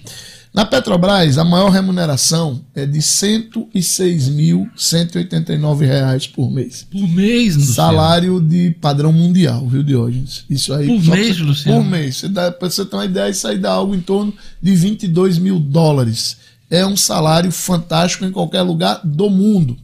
Na 0.54 0.66
Petrobras, 0.66 1.38
a 1.38 1.44
maior 1.44 1.70
remuneração 1.70 2.60
é 2.74 2.84
de 2.84 2.98
106.189 3.00 5.80
reais 5.86 6.26
por 6.26 6.50
mês. 6.50 6.86
Por 6.90 7.06
mês, 7.08 7.56
Luciano. 7.56 7.74
Salário 7.74 8.40
de 8.40 8.70
padrão 8.80 9.12
mundial, 9.12 9.66
viu, 9.68 9.82
Diógenes? 9.82 10.44
Isso 10.48 10.72
aí. 10.72 10.86
Por 10.86 11.02
mês, 11.04 11.36
você- 11.38 11.42
Luciano? 11.42 11.82
Por 11.82 11.90
mês. 11.90 12.16
Você 12.16 12.28
dá, 12.28 12.50
pra 12.52 12.70
você 12.70 12.84
ter 12.84 12.96
uma 12.96 13.04
ideia, 13.04 13.30
isso 13.30 13.46
aí 13.46 13.58
dá 13.58 13.72
algo 13.72 13.94
em 13.94 14.00
torno 14.00 14.32
de 14.60 14.74
22 14.74 15.38
mil 15.38 15.58
dólares. 15.58 16.36
É 16.72 16.86
um 16.86 16.96
salário 16.96 17.52
fantástico 17.52 18.24
em 18.24 18.32
qualquer 18.32 18.62
lugar 18.62 19.02
do 19.04 19.28
mundo. 19.28 19.76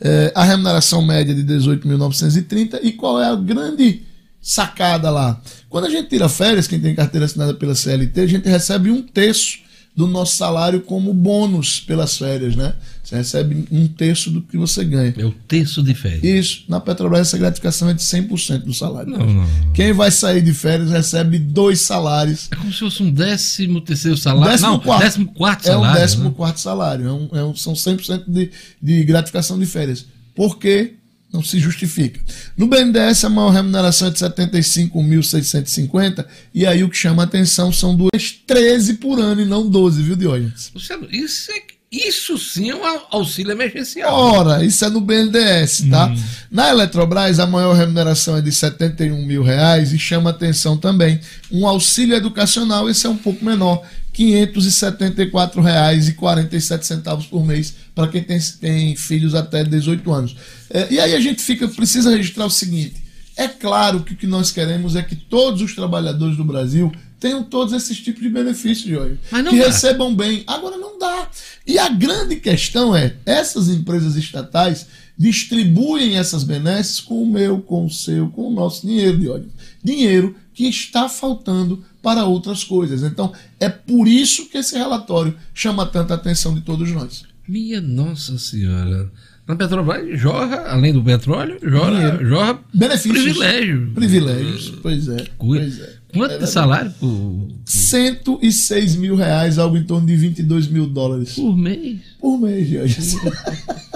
É, 0.00 0.30
a 0.32 0.44
remuneração 0.44 1.04
média 1.04 1.34
de 1.34 1.42
18.930. 1.42 2.78
E 2.84 2.92
qual 2.92 3.20
é 3.20 3.26
a 3.26 3.34
grande 3.34 4.02
sacada 4.40 5.10
lá? 5.10 5.40
Quando 5.68 5.86
a 5.86 5.90
gente 5.90 6.08
tira 6.08 6.28
férias, 6.28 6.68
quem 6.68 6.78
tem 6.78 6.94
carteira 6.94 7.26
assinada 7.26 7.52
pela 7.52 7.74
CLT, 7.74 8.20
a 8.20 8.26
gente 8.28 8.48
recebe 8.48 8.92
um 8.92 9.02
terço 9.02 9.58
do 9.96 10.06
nosso 10.06 10.36
salário 10.36 10.82
como 10.82 11.12
bônus 11.12 11.80
pelas 11.80 12.16
férias, 12.16 12.54
né? 12.54 12.76
Você 13.06 13.14
recebe 13.14 13.68
um 13.70 13.86
terço 13.86 14.32
do 14.32 14.42
que 14.42 14.56
você 14.56 14.84
ganha. 14.84 15.14
É 15.16 15.24
o 15.24 15.30
terço 15.30 15.80
de 15.80 15.94
férias. 15.94 16.24
Isso, 16.24 16.64
na 16.68 16.80
Petrobras 16.80 17.20
essa 17.20 17.38
gratificação 17.38 17.88
é 17.88 17.94
de 17.94 18.02
100% 18.02 18.64
do 18.64 18.74
salário. 18.74 19.12
Não, 19.12 19.24
não. 19.24 19.46
Quem 19.72 19.92
vai 19.92 20.10
sair 20.10 20.42
de 20.42 20.52
férias 20.52 20.90
recebe 20.90 21.38
dois 21.38 21.82
salários. 21.82 22.48
É 22.50 22.56
como 22.56 22.72
se 22.72 22.80
fosse 22.80 23.04
um 23.04 23.10
décimo 23.12 23.80
terceiro 23.80 24.16
salário. 24.16 24.50
Décimo 24.50 24.70
não, 24.72 24.80
quarto. 24.80 25.02
décimo 25.04 25.26
quarto 25.32 25.68
É 25.68 25.70
um 25.70 25.74
salário. 25.82 26.00
décimo 26.00 26.24
né? 26.24 26.32
quarto 26.36 26.60
salário. 26.60 27.06
É 27.06 27.12
um, 27.12 27.28
é 27.32 27.44
um- 27.44 27.54
são 27.54 27.74
100% 27.74 28.24
de, 28.26 28.50
de 28.82 29.04
gratificação 29.04 29.56
de 29.56 29.66
férias. 29.66 30.04
Por 30.34 30.58
quê? 30.58 30.94
Não 31.32 31.44
se 31.44 31.60
justifica. 31.60 32.18
No 32.56 32.66
BNDES, 32.66 33.24
a 33.24 33.28
maior 33.28 33.50
remuneração 33.50 34.08
é 34.08 34.10
de 34.10 34.18
75.650. 34.18 36.26
E 36.54 36.66
aí 36.66 36.82
o 36.82 36.88
que 36.88 36.96
chama 36.96 37.22
a 37.22 37.26
atenção 37.26 37.72
são 37.72 37.94
duas 37.96 38.32
13 38.46 38.94
por 38.94 39.20
ano 39.20 39.42
e 39.42 39.44
não 39.44 39.68
12, 39.68 40.02
viu, 40.02 40.16
Diógenes? 40.16 40.70
Luciano, 40.74 41.06
isso, 41.10 41.50
é, 41.52 41.60
isso 41.96 42.36
sim 42.38 42.70
é 42.70 42.74
um 42.74 43.00
auxílio 43.10 43.52
emergencial. 43.52 44.12
Ora, 44.12 44.64
isso 44.64 44.84
é 44.84 44.88
no 44.88 45.00
BNDES, 45.00 45.84
tá? 45.90 46.12
Na 46.50 46.70
Eletrobras, 46.70 47.38
a 47.38 47.46
maior 47.46 47.74
remuneração 47.74 48.36
é 48.36 48.40
de 48.40 48.52
71 48.52 49.24
mil 49.24 49.42
reais 49.42 49.92
e 49.92 49.98
chama 49.98 50.30
atenção 50.30 50.76
também 50.76 51.20
um 51.50 51.66
auxílio 51.66 52.16
educacional, 52.16 52.88
esse 52.88 53.06
é 53.06 53.10
um 53.10 53.16
pouco 53.16 53.44
menor, 53.44 53.82
574 54.12 55.60
reais 55.60 56.08
e 56.08 56.14
47 56.14 56.86
centavos 56.86 57.26
por 57.26 57.44
mês 57.44 57.74
para 57.94 58.08
quem 58.08 58.22
tem, 58.22 58.40
tem 58.60 58.96
filhos 58.96 59.34
até 59.34 59.62
18 59.62 60.12
anos. 60.12 60.36
É, 60.70 60.86
e 60.90 60.98
aí 60.98 61.14
a 61.14 61.20
gente 61.20 61.42
fica 61.42 61.68
precisa 61.68 62.10
registrar 62.10 62.46
o 62.46 62.50
seguinte: 62.50 62.94
é 63.36 63.46
claro 63.46 64.00
que 64.00 64.14
o 64.14 64.16
que 64.16 64.26
nós 64.26 64.50
queremos 64.50 64.96
é 64.96 65.02
que 65.02 65.14
todos 65.14 65.60
os 65.60 65.74
trabalhadores 65.74 66.36
do 66.36 66.44
Brasil 66.44 66.90
tenham 67.18 67.42
todos 67.42 67.72
esses 67.72 67.98
tipos 67.98 68.22
de 68.22 68.28
benefícios, 68.28 68.88
Jorge. 68.88 69.18
Mas 69.30 69.44
não 69.44 69.52
que 69.52 69.58
dá. 69.58 69.66
recebam 69.66 70.14
bem. 70.14 70.44
Agora 70.46 70.76
não 70.76 70.98
dá. 70.98 71.28
E 71.66 71.78
a 71.78 71.88
grande 71.88 72.36
questão 72.36 72.94
é: 72.94 73.14
essas 73.24 73.68
empresas 73.68 74.16
estatais 74.16 74.86
distribuem 75.18 76.18
essas 76.18 76.44
benesses 76.44 77.00
com 77.00 77.22
o 77.22 77.26
meu, 77.30 77.60
com 77.60 77.86
o 77.86 77.90
seu, 77.90 78.28
com 78.28 78.48
o 78.48 78.54
nosso 78.54 78.86
dinheiro, 78.86 79.18
Diógenes. 79.18 79.52
Dinheiro 79.82 80.34
que 80.52 80.68
está 80.68 81.08
faltando 81.08 81.82
para 82.02 82.24
outras 82.24 82.64
coisas. 82.64 83.02
Então, 83.02 83.32
é 83.58 83.68
por 83.68 84.06
isso 84.06 84.48
que 84.48 84.58
esse 84.58 84.76
relatório 84.76 85.34
chama 85.54 85.86
tanta 85.86 86.14
atenção 86.14 86.54
de 86.54 86.60
todos 86.60 86.90
nós. 86.92 87.24
Minha 87.48 87.80
Nossa 87.80 88.38
Senhora. 88.38 89.10
Na 89.46 89.54
Petrobras 89.54 90.18
jorra, 90.18 90.64
além 90.68 90.92
do 90.92 91.04
petróleo, 91.04 91.58
jorra, 91.62 92.18
jorra 92.24 92.60
Benefícios. 92.74 93.22
privilégio. 93.22 93.92
Privilégios. 93.94 94.70
Pois 94.82 95.08
é. 95.08 95.24
Pois 95.38 95.78
é. 95.78 95.95
Quanto 96.16 96.38
de 96.38 96.46
salário 96.46 96.90
por, 96.98 97.48
106 97.64 98.96
mil 98.96 99.16
reais, 99.16 99.58
algo 99.58 99.76
em 99.76 99.84
torno 99.84 100.06
de 100.06 100.16
22 100.16 100.68
mil 100.68 100.86
dólares 100.86 101.34
por 101.34 101.56
mês? 101.56 101.98
por 102.20 102.38
mês, 102.38 102.68
Jorge. 102.68 103.18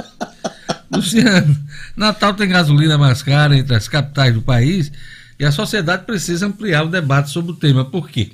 Luciano, 0.93 1.57
Natal 1.97 2.35
tem 2.35 2.49
gasolina 2.49 2.99
mais 2.99 3.23
cara 3.23 3.57
entre 3.57 3.75
as 3.75 3.89
capitais 3.89 4.35
do 4.35 4.43
país 4.43 4.91
e 5.39 5.45
a 5.45 5.53
sociedade 5.53 6.05
precisa 6.05 6.47
ampliar 6.47 6.85
o 6.85 6.89
debate 6.89 7.31
sobre 7.31 7.53
o 7.53 7.55
tema. 7.55 7.85
Por 7.85 8.09
quê? 8.09 8.31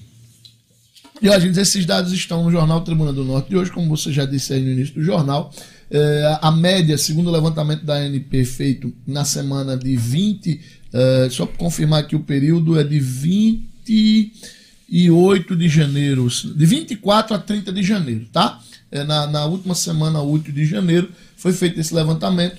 E 1.20 1.28
ó, 1.28 1.38
gente, 1.38 1.58
esses 1.58 1.86
dados 1.86 2.12
estão 2.12 2.44
no 2.44 2.50
jornal 2.50 2.82
Tribuna 2.82 3.12
do 3.12 3.24
Norte 3.24 3.48
de 3.48 3.56
hoje, 3.56 3.70
como 3.70 3.88
você 3.88 4.12
já 4.12 4.24
disse 4.24 4.52
aí 4.52 4.62
no 4.62 4.70
início 4.70 4.94
do 4.94 5.02
jornal. 5.02 5.52
É, 5.90 6.38
a 6.42 6.50
média, 6.50 6.98
segundo 6.98 7.28
o 7.28 7.32
levantamento 7.32 7.84
da 7.84 7.94
ANP 7.94 8.44
feito 8.44 8.92
na 9.06 9.24
semana 9.24 9.76
de 9.76 9.96
20, 9.96 10.60
é, 10.92 11.28
só 11.30 11.46
para 11.46 11.56
confirmar 11.56 12.00
aqui 12.00 12.16
o 12.16 12.20
período, 12.20 12.78
é 12.78 12.84
de 12.84 12.98
28 13.86 15.56
de 15.56 15.68
janeiro, 15.68 16.28
de 16.28 16.66
24 16.66 17.36
a 17.36 17.38
30 17.38 17.72
de 17.72 17.82
janeiro, 17.82 18.26
tá? 18.32 18.60
É, 18.90 19.04
na, 19.04 19.26
na 19.26 19.44
última 19.46 19.74
semana 19.74 20.22
útil 20.22 20.52
de 20.52 20.64
janeiro 20.64 21.10
foi 21.36 21.52
feito 21.52 21.80
esse 21.80 21.92
levantamento 21.94 22.58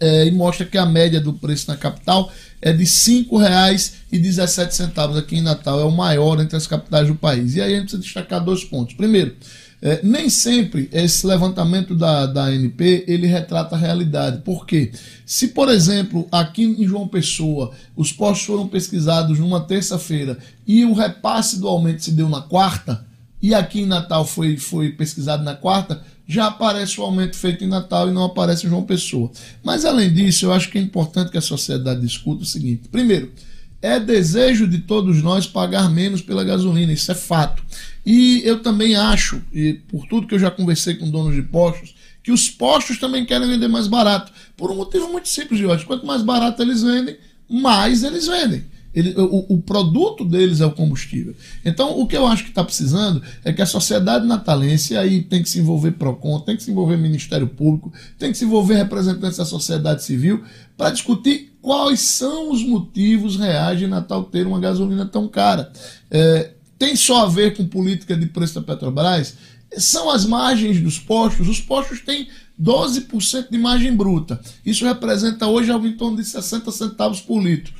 é, 0.00 0.26
e 0.26 0.30
mostra 0.30 0.66
que 0.66 0.78
a 0.78 0.86
média 0.86 1.20
do 1.20 1.32
preço 1.32 1.68
na 1.68 1.76
capital 1.76 2.32
é 2.60 2.72
de 2.72 2.84
R$ 2.84 2.90
5,17 2.90 5.18
aqui 5.18 5.36
em 5.36 5.42
Natal, 5.42 5.80
é 5.80 5.84
o 5.84 5.90
maior 5.90 6.40
entre 6.40 6.56
as 6.56 6.66
capitais 6.66 7.08
do 7.08 7.14
país. 7.14 7.54
E 7.54 7.60
aí 7.60 7.74
a 7.74 7.78
gente 7.78 7.90
precisa 7.90 8.02
destacar 8.02 8.42
dois 8.44 8.64
pontos. 8.64 8.94
Primeiro, 8.94 9.36
é, 9.80 10.00
nem 10.02 10.28
sempre 10.28 10.88
esse 10.92 11.26
levantamento 11.26 11.94
da, 11.94 12.26
da 12.26 12.44
ANP 12.44 13.04
ele 13.06 13.26
retrata 13.26 13.76
a 13.76 13.78
realidade. 13.78 14.42
Por 14.42 14.66
quê? 14.66 14.90
Se, 15.24 15.48
por 15.48 15.68
exemplo, 15.68 16.26
aqui 16.32 16.64
em 16.64 16.86
João 16.86 17.06
Pessoa, 17.06 17.72
os 17.96 18.12
postos 18.12 18.46
foram 18.46 18.66
pesquisados 18.66 19.38
numa 19.38 19.60
terça-feira 19.60 20.38
e 20.66 20.84
o 20.84 20.92
repasse 20.92 21.60
do 21.60 21.68
aumento 21.68 22.02
se 22.02 22.10
deu 22.10 22.28
na 22.28 22.42
quarta, 22.42 23.06
e 23.40 23.54
aqui 23.54 23.82
em 23.82 23.86
Natal 23.86 24.26
foi, 24.26 24.56
foi 24.56 24.90
pesquisado 24.90 25.44
na 25.44 25.54
quarta, 25.54 26.02
já 26.26 26.46
aparece 26.46 27.00
o 27.00 27.04
aumento 27.04 27.36
feito 27.36 27.64
em 27.64 27.68
Natal 27.68 28.08
e 28.08 28.12
não 28.12 28.24
aparece 28.24 28.66
em 28.66 28.68
João 28.68 28.82
Pessoa. 28.82 29.30
Mas 29.62 29.84
além 29.84 30.12
disso, 30.12 30.44
eu 30.44 30.52
acho 30.52 30.70
que 30.70 30.76
é 30.76 30.80
importante 30.80 31.30
que 31.30 31.38
a 31.38 31.42
sociedade 31.42 32.00
discuta 32.00 32.42
o 32.42 32.46
seguinte: 32.46 32.88
primeiro, 32.90 33.32
é 33.80 34.00
desejo 34.00 34.66
de 34.66 34.78
todos 34.78 35.22
nós 35.22 35.46
pagar 35.46 35.88
menos 35.88 36.20
pela 36.20 36.44
gasolina, 36.44 36.92
isso 36.92 37.10
é 37.10 37.14
fato. 37.14 37.62
E 38.10 38.40
eu 38.42 38.62
também 38.62 38.96
acho, 38.96 39.42
e 39.52 39.74
por 39.86 40.06
tudo 40.06 40.26
que 40.26 40.34
eu 40.34 40.38
já 40.38 40.50
conversei 40.50 40.94
com 40.94 41.10
donos 41.10 41.34
de 41.34 41.42
postos, 41.42 41.94
que 42.22 42.32
os 42.32 42.48
postos 42.48 42.98
também 42.98 43.26
querem 43.26 43.46
vender 43.46 43.68
mais 43.68 43.86
barato. 43.86 44.32
Por 44.56 44.70
um 44.70 44.76
motivo 44.76 45.12
muito 45.12 45.28
simples, 45.28 45.60
Jorge. 45.60 45.84
Quanto 45.84 46.06
mais 46.06 46.22
barato 46.22 46.62
eles 46.62 46.82
vendem, 46.82 47.18
mais 47.46 48.02
eles 48.02 48.26
vendem. 48.26 48.64
Ele, 48.94 49.12
o, 49.14 49.44
o 49.50 49.60
produto 49.60 50.24
deles 50.24 50.62
é 50.62 50.64
o 50.64 50.70
combustível. 50.70 51.34
Então, 51.62 52.00
o 52.00 52.06
que 52.06 52.16
eu 52.16 52.26
acho 52.26 52.44
que 52.44 52.48
está 52.48 52.64
precisando 52.64 53.22
é 53.44 53.52
que 53.52 53.60
a 53.60 53.66
sociedade 53.66 54.26
natalense 54.26 54.96
aí 54.96 55.20
tem 55.20 55.42
que 55.42 55.50
se 55.50 55.58
envolver 55.58 55.90
PROCON, 55.90 56.40
tem 56.40 56.56
que 56.56 56.62
se 56.62 56.70
envolver 56.70 56.96
Ministério 56.96 57.46
Público, 57.46 57.92
tem 58.18 58.32
que 58.32 58.38
se 58.38 58.46
envolver 58.46 58.76
representantes 58.76 59.36
da 59.36 59.44
sociedade 59.44 60.02
civil 60.02 60.42
para 60.78 60.88
discutir 60.88 61.52
quais 61.60 62.00
são 62.00 62.50
os 62.50 62.64
motivos 62.64 63.36
reais 63.36 63.78
de 63.78 63.86
Natal 63.86 64.24
ter 64.24 64.46
uma 64.46 64.58
gasolina 64.58 65.04
tão 65.04 65.28
cara. 65.28 65.70
É, 66.10 66.52
tem 66.78 66.94
só 66.94 67.24
a 67.24 67.28
ver 67.28 67.56
com 67.56 67.66
política 67.66 68.16
de 68.16 68.26
preço 68.26 68.54
da 68.54 68.62
Petrobras? 68.62 69.34
São 69.76 70.10
as 70.10 70.24
margens 70.24 70.80
dos 70.80 70.98
postos. 70.98 71.48
Os 71.48 71.60
postos 71.60 72.00
têm 72.00 72.28
12% 72.60 73.50
de 73.50 73.58
margem 73.58 73.94
bruta. 73.94 74.40
Isso 74.64 74.84
representa 74.84 75.46
hoje 75.46 75.70
algo 75.70 75.86
em 75.86 75.96
torno 75.96 76.16
de 76.16 76.24
60 76.24 76.70
centavos 76.70 77.20
por 77.20 77.42
litro. 77.42 77.74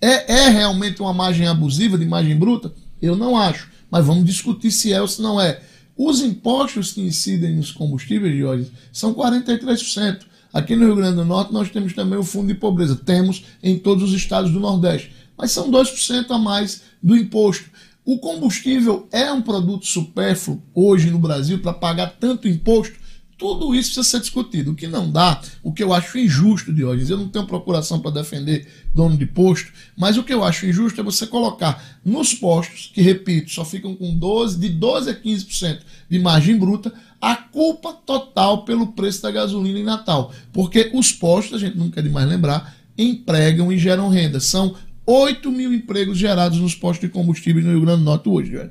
É, 0.00 0.32
é 0.32 0.48
realmente 0.48 1.00
uma 1.00 1.12
margem 1.12 1.46
abusiva 1.46 1.96
de 1.96 2.04
margem 2.04 2.36
bruta? 2.36 2.72
Eu 3.00 3.16
não 3.16 3.36
acho. 3.36 3.70
Mas 3.90 4.04
vamos 4.04 4.24
discutir 4.24 4.70
se 4.70 4.92
é 4.92 5.00
ou 5.00 5.08
se 5.08 5.20
não 5.20 5.40
é. 5.40 5.60
Os 5.96 6.20
impostos 6.20 6.92
que 6.92 7.00
incidem 7.00 7.56
nos 7.56 7.70
combustíveis, 7.70 8.36
Jorge, 8.38 8.70
são 8.92 9.14
43%. 9.14 10.20
Aqui 10.52 10.76
no 10.76 10.86
Rio 10.86 10.96
Grande 10.96 11.16
do 11.16 11.24
Norte 11.24 11.52
nós 11.52 11.70
temos 11.70 11.92
também 11.92 12.18
o 12.18 12.24
fundo 12.24 12.48
de 12.48 12.54
pobreza. 12.54 12.96
Temos 12.96 13.44
em 13.62 13.78
todos 13.78 14.04
os 14.04 14.14
estados 14.14 14.50
do 14.50 14.60
Nordeste. 14.60 15.12
Mas 15.36 15.50
são 15.50 15.70
2% 15.70 16.30
a 16.30 16.38
mais 16.38 16.82
do 17.02 17.16
imposto. 17.16 17.70
O 18.04 18.18
combustível 18.18 19.08
é 19.12 19.30
um 19.32 19.40
produto 19.40 19.86
supérfluo 19.86 20.60
hoje 20.74 21.08
no 21.08 21.20
Brasil 21.20 21.60
para 21.60 21.72
pagar 21.72 22.16
tanto 22.18 22.48
imposto? 22.48 23.00
Tudo 23.38 23.74
isso 23.74 23.94
precisa 23.94 24.04
ser 24.04 24.20
discutido. 24.20 24.72
O 24.72 24.74
que 24.74 24.88
não 24.88 25.10
dá, 25.10 25.40
o 25.62 25.72
que 25.72 25.82
eu 25.82 25.92
acho 25.92 26.18
injusto, 26.18 26.72
Diógenes, 26.72 27.10
eu 27.10 27.16
não 27.16 27.28
tenho 27.28 27.46
procuração 27.46 28.00
para 28.00 28.10
defender 28.10 28.68
dono 28.94 29.16
de 29.16 29.26
posto, 29.26 29.72
mas 29.96 30.16
o 30.16 30.22
que 30.22 30.34
eu 30.34 30.42
acho 30.44 30.66
injusto 30.66 31.00
é 31.00 31.04
você 31.04 31.26
colocar 31.26 32.00
nos 32.04 32.34
postos, 32.34 32.90
que 32.92 33.02
repito, 33.02 33.50
só 33.50 33.64
ficam 33.64 33.94
com 33.94 34.16
12, 34.16 34.58
de 34.58 34.68
12 34.68 35.10
a 35.10 35.14
15% 35.14 35.80
de 36.08 36.18
margem 36.18 36.56
bruta, 36.56 36.92
a 37.20 37.36
culpa 37.36 37.92
total 37.92 38.64
pelo 38.64 38.88
preço 38.88 39.22
da 39.22 39.30
gasolina 39.30 39.78
em 39.78 39.84
Natal. 39.84 40.32
Porque 40.52 40.90
os 40.92 41.12
postos, 41.12 41.54
a 41.54 41.66
gente 41.66 41.78
não 41.78 41.90
quer 41.90 42.02
demais 42.02 42.28
lembrar, 42.28 42.76
empregam 42.98 43.72
e 43.72 43.78
geram 43.78 44.08
renda. 44.08 44.40
São 44.40 44.74
8 45.06 45.50
mil 45.50 45.72
empregos 45.72 46.18
gerados 46.18 46.58
nos 46.58 46.74
postos 46.74 47.08
de 47.08 47.12
combustível 47.12 47.62
no 47.62 47.70
Rio 47.70 47.80
Grande 47.80 47.98
do 47.98 48.04
Norte 48.04 48.28
hoje, 48.28 48.52
velho. 48.52 48.70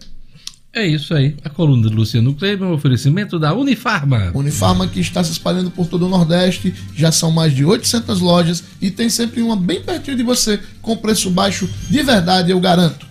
É 0.74 0.88
isso 0.88 1.14
aí. 1.14 1.36
A 1.44 1.50
coluna 1.50 1.90
de 1.90 1.94
Luciano 1.94 2.34
Kleber, 2.34 2.66
um 2.66 2.72
oferecimento 2.72 3.38
da 3.38 3.54
Unifarma. 3.54 4.32
Unifarma 4.34 4.88
que 4.88 5.02
está 5.02 5.22
se 5.22 5.34
espalhando 5.34 5.70
por 5.70 5.86
todo 5.88 6.06
o 6.06 6.10
Nordeste, 6.10 6.74
já 6.96 7.12
são 7.12 7.30
mais 7.30 7.54
de 7.54 7.66
800 7.66 8.22
lojas 8.22 8.64
e 8.82 8.90
tem 8.90 9.10
sempre 9.10 9.42
uma 9.42 9.58
bem 9.58 9.82
pertinho 9.82 10.16
de 10.16 10.24
você, 10.24 10.60
com 10.82 10.96
preço 10.96 11.30
baixo 11.30 11.70
de 11.90 12.02
verdade, 12.02 12.52
eu 12.52 12.60
garanto. 12.62 13.11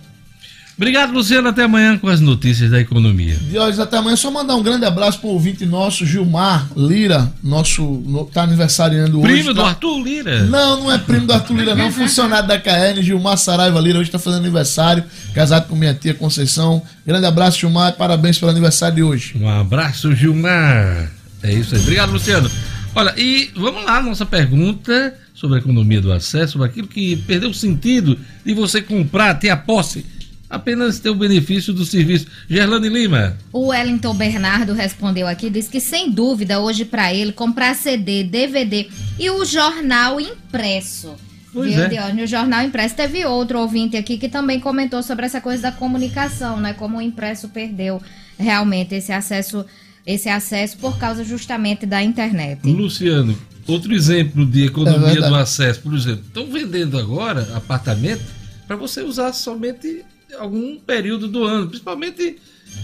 Obrigado, 0.77 1.13
Luciano. 1.13 1.49
Até 1.49 1.63
amanhã 1.63 1.97
com 1.97 2.07
as 2.07 2.19
notícias 2.19 2.71
da 2.71 2.79
economia. 2.79 3.35
Diógenes, 3.35 3.79
até 3.79 3.97
amanhã. 3.97 4.15
Só 4.15 4.31
mandar 4.31 4.55
um 4.55 4.63
grande 4.63 4.85
abraço 4.85 5.19
para 5.19 5.27
o 5.29 5.33
ouvinte 5.33 5.65
nosso, 5.65 6.05
Gilmar 6.05 6.67
Lira, 6.75 7.31
nosso, 7.43 7.83
no, 7.83 8.25
tá 8.25 8.43
aniversariando 8.43 9.19
hoje. 9.19 9.33
Primo 9.33 9.53
do 9.53 9.61
tá- 9.61 9.67
Arthur 9.69 9.99
Lira. 10.03 10.43
Não, 10.45 10.79
não 10.81 10.91
é 10.91 10.97
primo 10.97 11.27
do 11.27 11.33
Arthur 11.33 11.55
Lira, 11.57 11.75
não. 11.75 11.91
Funcionário 11.93 12.47
da 12.47 12.57
KN, 12.57 13.01
Gilmar 13.01 13.37
Saraiva 13.37 13.79
Lira, 13.79 13.99
hoje 13.99 14.09
está 14.09 14.17
fazendo 14.17 14.41
aniversário, 14.41 15.03
casado 15.35 15.67
com 15.67 15.75
minha 15.75 15.93
tia 15.93 16.13
Conceição. 16.13 16.81
Grande 17.05 17.25
abraço, 17.25 17.59
Gilmar, 17.59 17.93
parabéns 17.93 18.39
pelo 18.39 18.51
aniversário 18.51 18.95
de 18.95 19.03
hoje. 19.03 19.35
Um 19.39 19.47
abraço, 19.47 20.15
Gilmar. 20.15 21.11
É 21.43 21.53
isso 21.53 21.75
aí. 21.75 21.81
Obrigado, 21.81 22.11
Luciano. 22.11 22.49
Olha, 22.95 23.13
e 23.17 23.49
vamos 23.55 23.85
lá, 23.85 24.01
nossa 24.01 24.25
pergunta 24.25 25.13
sobre 25.33 25.57
a 25.57 25.59
economia 25.59 26.01
do 26.01 26.11
acesso, 26.11 26.53
sobre 26.53 26.67
aquilo 26.67 26.87
que 26.87 27.15
perdeu 27.15 27.49
o 27.49 27.53
sentido 27.53 28.17
de 28.45 28.53
você 28.53 28.81
comprar, 28.81 29.33
ter 29.35 29.49
a 29.49 29.57
posse, 29.57 30.05
apenas 30.51 30.99
ter 30.99 31.09
o 31.09 31.15
benefício 31.15 31.73
do 31.73 31.85
serviço. 31.85 32.27
Gerlane 32.49 32.89
Lima. 32.89 33.37
O 33.53 33.67
Wellington 33.67 34.13
Bernardo 34.13 34.73
respondeu 34.73 35.27
aqui, 35.27 35.49
diz 35.49 35.67
que 35.69 35.79
sem 35.79 36.11
dúvida 36.11 36.59
hoje 36.59 36.83
para 36.83 37.13
ele 37.13 37.31
comprar 37.31 37.73
CD, 37.73 38.23
DVD 38.25 38.89
e 39.17 39.29
o 39.29 39.45
jornal 39.45 40.19
impresso. 40.19 41.15
Pois 41.53 41.73
Viu, 41.73 41.83
é. 41.83 41.87
Diógenes? 41.89 42.23
O 42.23 42.27
jornal 42.27 42.63
impresso. 42.63 42.95
Teve 42.95 43.25
outro 43.25 43.59
ouvinte 43.59 43.97
aqui 43.97 44.17
que 44.17 44.29
também 44.29 44.59
comentou 44.59 45.01
sobre 45.01 45.25
essa 45.25 45.41
coisa 45.41 45.63
da 45.63 45.71
comunicação, 45.71 46.59
né? 46.59 46.73
Como 46.73 46.97
o 46.97 47.01
impresso 47.01 47.49
perdeu 47.49 48.01
realmente 48.37 48.95
esse 48.95 49.11
acesso, 49.11 49.65
esse 50.05 50.29
acesso 50.29 50.77
por 50.77 50.97
causa 50.97 51.23
justamente 51.23 51.85
da 51.85 52.01
internet. 52.01 52.65
Luciano, 52.65 53.37
outro 53.67 53.93
exemplo 53.93 54.45
de 54.45 54.63
É 54.63 54.65
economia 54.65 55.07
verdade. 55.11 55.29
do 55.29 55.35
acesso, 55.35 55.81
por 55.81 55.93
exemplo, 55.93 56.23
estão 56.25 56.49
vendendo 56.49 56.97
agora 56.97 57.47
apartamento 57.55 58.23
para 58.65 58.77
você 58.77 59.01
usar 59.01 59.33
somente 59.33 60.05
algum 60.37 60.77
período 60.79 61.27
do 61.27 61.43
ano, 61.43 61.67
principalmente 61.67 62.37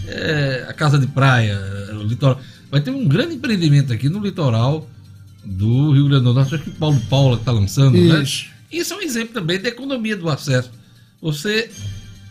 é, 0.08 0.66
a 0.68 0.74
casa 0.74 0.98
de 0.98 1.08
praia, 1.08 1.60
o 1.94 2.04
litoral. 2.04 2.40
Vai 2.70 2.82
ter 2.82 2.92
um 2.92 3.08
grande 3.08 3.36
empreendimento 3.36 3.94
aqui 3.94 4.10
no 4.10 4.20
litoral 4.20 4.90
do 5.44 5.92
Rio 5.92 6.08
Grande 6.08 6.26
do 6.26 6.34
Norte, 6.34 6.56
acho 6.56 6.64
que 6.64 6.70
o 6.70 6.74
Paulo 6.74 7.00
Paula 7.10 7.38
está 7.38 7.52
lançando, 7.52 7.98
né? 7.98 8.22
Isso. 8.22 8.46
Isso 8.72 8.94
é 8.94 8.98
um 8.98 9.02
exemplo 9.02 9.34
também 9.34 9.60
de 9.60 9.68
economia 9.68 10.18
do 10.18 10.30
acesso. 10.30 10.72
Você 11.22 11.70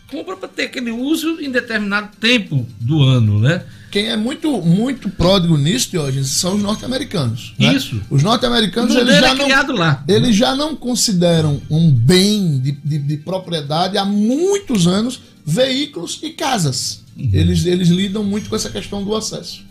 compra 0.07 0.37
para 0.37 0.47
ter 0.47 0.63
aquele 0.63 0.91
uso 0.91 1.41
em 1.41 1.51
determinado 1.51 2.15
tempo 2.17 2.67
do 2.79 3.01
ano, 3.01 3.39
né? 3.39 3.65
Quem 3.89 4.07
é 4.09 4.17
muito, 4.17 4.61
muito 4.61 5.09
pródigo 5.09 5.57
nisso, 5.57 5.89
Diógenes, 5.91 6.27
são 6.27 6.55
os 6.57 6.61
norte-americanos. 6.61 7.53
né? 7.57 7.73
Isso. 7.73 8.01
Os 8.09 8.21
norte-americanos, 8.21 8.93
eles 8.95 9.15
já 9.19 9.29
é 9.31 9.33
não. 9.33 9.75
lá. 9.75 10.03
Eles 10.07 10.35
já 10.35 10.55
não 10.55 10.75
consideram 10.75 11.61
um 11.69 11.89
bem 11.91 12.59
de, 12.59 12.71
de- 12.73 12.99
de 12.99 13.17
propriedade 13.17 13.97
há 13.97 14.03
muitos 14.03 14.87
anos 14.87 15.21
veículos 15.45 16.19
e 16.21 16.31
casas. 16.31 17.01
Uhum. 17.17 17.29
Eles, 17.31 17.65
eles 17.65 17.87
lidam 17.87 18.23
muito 18.23 18.49
com 18.49 18.55
essa 18.57 18.69
questão 18.69 19.03
do 19.03 19.15
acesso. 19.15 19.63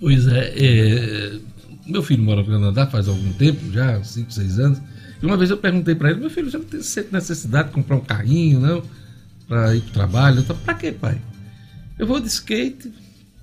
Pois 0.00 0.26
é, 0.28 0.52
é, 0.56 1.32
meu 1.86 2.02
filho 2.02 2.22
mora 2.22 2.42
no 2.42 2.46
Canadá 2.46 2.86
faz 2.86 3.08
algum 3.08 3.32
tempo, 3.32 3.72
já 3.72 4.02
5, 4.02 4.32
6 4.32 4.58
anos. 4.60 4.78
E 5.20 5.26
uma 5.26 5.36
vez 5.36 5.50
eu 5.50 5.56
perguntei 5.56 5.94
para 5.94 6.10
ele, 6.10 6.20
meu 6.20 6.30
filho, 6.30 6.48
você 6.50 6.58
não 6.58 6.64
tem 6.64 6.80
necessidade 7.10 7.68
de 7.68 7.74
comprar 7.74 7.96
um 7.96 8.00
carrinho, 8.00 8.60
não? 8.60 8.82
Para 9.48 9.74
ir 9.74 9.80
para 9.80 9.90
o 9.90 9.92
trabalho? 9.92 10.42
Para 10.44 10.74
quê, 10.74 10.92
pai? 10.92 11.20
Eu 11.98 12.06
vou 12.06 12.20
de 12.20 12.28
skate 12.28 12.92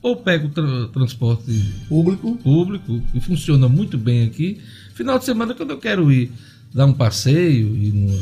ou 0.01 0.15
pego 0.15 0.47
o 0.47 0.49
tra- 0.49 0.87
transporte 0.87 1.51
Público. 1.87 2.35
público 2.37 3.01
e 3.13 3.19
funciona 3.19 3.67
muito 3.69 3.97
bem 3.97 4.23
aqui. 4.25 4.59
Final 4.95 5.19
de 5.19 5.25
semana, 5.25 5.53
quando 5.53 5.71
eu 5.71 5.77
quero 5.77 6.11
ir 6.11 6.31
dar 6.73 6.85
um 6.85 6.93
passeio, 6.93 7.75
ir 7.75 7.93
numa, 7.93 8.19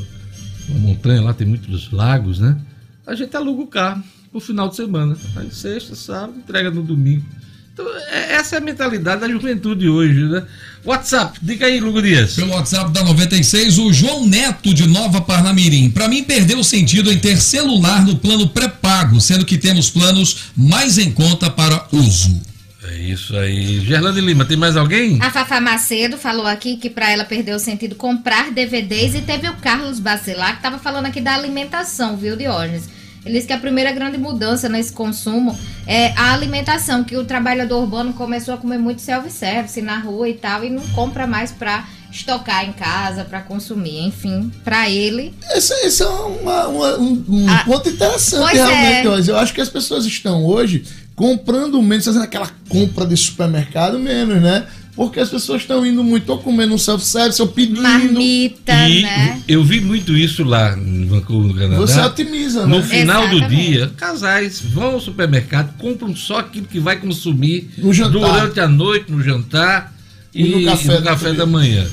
numa 0.69 0.79
montanha 0.79 1.21
lá, 1.21 1.33
tem 1.33 1.47
muitos 1.47 1.91
lagos, 1.91 2.39
né? 2.39 2.59
A 3.05 3.15
gente 3.15 3.35
aluga 3.35 3.61
o 3.63 3.67
carro 3.67 4.03
pro 4.31 4.39
final 4.39 4.69
de 4.69 4.75
semana. 4.75 5.17
Aí 5.35 5.49
sexta, 5.51 5.95
sábado, 5.95 6.37
entrega 6.37 6.69
no 6.69 6.83
domingo. 6.83 7.25
Então, 7.73 7.85
é- 8.11 8.33
essa 8.33 8.55
é 8.55 8.57
a 8.57 8.61
mentalidade 8.61 9.21
da 9.21 9.29
juventude 9.29 9.87
hoje, 9.87 10.27
né? 10.27 10.45
WhatsApp, 10.85 11.37
diga 11.41 11.65
aí, 11.65 11.79
Lugo 11.79 12.01
Dias. 12.01 12.35
Pelo 12.35 12.53
WhatsApp 12.53 12.91
da 12.91 13.03
96, 13.03 13.77
o 13.79 13.91
João 13.91 14.25
Neto 14.25 14.73
de 14.73 14.87
Nova 14.87 15.21
Parnamirim. 15.21 15.89
Para 15.89 16.07
mim, 16.07 16.23
perdeu 16.23 16.59
o 16.59 16.63
sentido 16.63 17.11
em 17.11 17.17
ter 17.17 17.37
celular 17.37 18.05
no 18.05 18.15
plano 18.15 18.47
pré-pago, 18.47 19.19
sendo 19.19 19.45
que 19.45 19.57
temos 19.57 19.89
planos 19.89 20.51
mais 20.55 20.97
em 20.97 21.11
conta 21.11 21.49
para 21.49 21.85
uso. 21.91 22.41
É 22.83 22.97
isso 22.97 23.37
aí. 23.37 23.81
Gerlane 23.81 24.21
Lima, 24.21 24.45
tem 24.45 24.55
mais 24.55 24.77
alguém? 24.77 25.19
A 25.21 25.29
Fafá 25.29 25.59
Macedo 25.59 26.17
falou 26.17 26.47
aqui 26.47 26.77
que 26.77 26.89
para 26.89 27.11
ela 27.11 27.25
perdeu 27.25 27.57
o 27.57 27.59
sentido 27.59 27.93
comprar 27.93 28.51
DVDs 28.51 29.15
e 29.15 29.21
teve 29.21 29.49
o 29.49 29.57
Carlos 29.57 29.99
Bacelar 29.99 30.51
que 30.51 30.57
estava 30.59 30.79
falando 30.79 31.05
aqui 31.05 31.19
da 31.19 31.35
alimentação, 31.35 32.15
viu, 32.15 32.37
Diógenes? 32.37 32.98
Ele 33.29 33.35
disse 33.37 33.45
que 33.47 33.53
a 33.53 33.59
primeira 33.59 33.91
grande 33.91 34.17
mudança 34.17 34.67
nesse 34.67 34.91
consumo 34.91 35.55
é 35.85 36.07
a 36.17 36.33
alimentação, 36.33 37.03
que 37.03 37.15
o 37.15 37.23
trabalhador 37.23 37.79
urbano 37.81 38.11
começou 38.13 38.55
a 38.55 38.57
comer 38.57 38.79
muito 38.79 39.01
self-service 39.03 39.79
na 39.83 39.99
rua 39.99 40.27
e 40.27 40.33
tal, 40.33 40.63
e 40.63 40.69
não 40.71 40.81
compra 40.89 41.27
mais 41.27 41.51
para 41.51 41.85
estocar 42.11 42.65
em 42.67 42.73
casa, 42.73 43.23
para 43.23 43.39
consumir. 43.41 43.99
Enfim, 44.07 44.51
para 44.63 44.89
ele, 44.89 45.31
Esse, 45.51 45.73
esse 45.85 46.01
é 46.01 46.07
uma- 46.07 46.67
uma- 46.69 46.97
um, 46.97 47.23
um 47.29 47.45
Ah, 47.47 47.63
ponto 47.65 47.87
interessante, 47.87 48.55
realmente. 48.55 49.29
é. 49.29 49.31
Eu 49.31 49.37
acho 49.37 49.53
que 49.53 49.61
as 49.61 49.69
pessoas 49.69 50.05
estão 50.07 50.43
hoje 50.43 50.83
comprando 51.15 51.79
menos, 51.83 52.05
fazendo 52.05 52.23
aquela 52.23 52.49
compra 52.67 53.05
de 53.05 53.15
supermercado 53.15 53.99
menos, 53.99 54.41
né? 54.41 54.65
Porque 54.99 55.21
as 55.21 55.29
pessoas 55.29 55.61
estão 55.61 55.85
indo 55.85 56.03
muito 56.03 56.27
ou 56.29 56.39
comendo 56.39 56.73
um 56.73 56.77
self-service 56.77 57.41
ou 57.41 57.47
pedindo. 57.47 57.81
marmita, 57.81 58.73
E 58.89 59.01
né? 59.03 59.41
eu 59.47 59.63
vi 59.63 59.79
muito 59.79 60.11
isso 60.17 60.43
lá 60.43 60.77
em 60.77 61.05
Vancouver, 61.05 61.47
no 61.47 61.53
Canadá. 61.57 61.77
Você 61.79 62.01
otimiza, 62.01 62.67
No 62.67 62.79
né? 62.79 62.83
final 62.83 63.29
do 63.29 63.37
Exatamente. 63.37 63.71
dia, 63.71 63.91
casais 63.95 64.59
vão 64.59 64.95
ao 64.95 64.99
supermercado, 64.99 65.73
compram 65.77 66.13
só 66.13 66.39
aquilo 66.39 66.67
que 66.67 66.81
vai 66.81 66.97
consumir 66.97 67.69
No 67.77 67.93
jantar. 67.93 68.11
durante 68.19 68.59
a 68.59 68.67
noite, 68.67 69.09
no 69.09 69.23
jantar 69.23 69.93
e, 70.35 70.45
E 70.45 70.65
no 70.65 70.65
café 70.69 70.95
no 70.95 71.01
da 71.01 71.11
café 71.11 71.27
manhã. 71.27 71.37
da 71.37 71.45
manhã. 71.45 71.87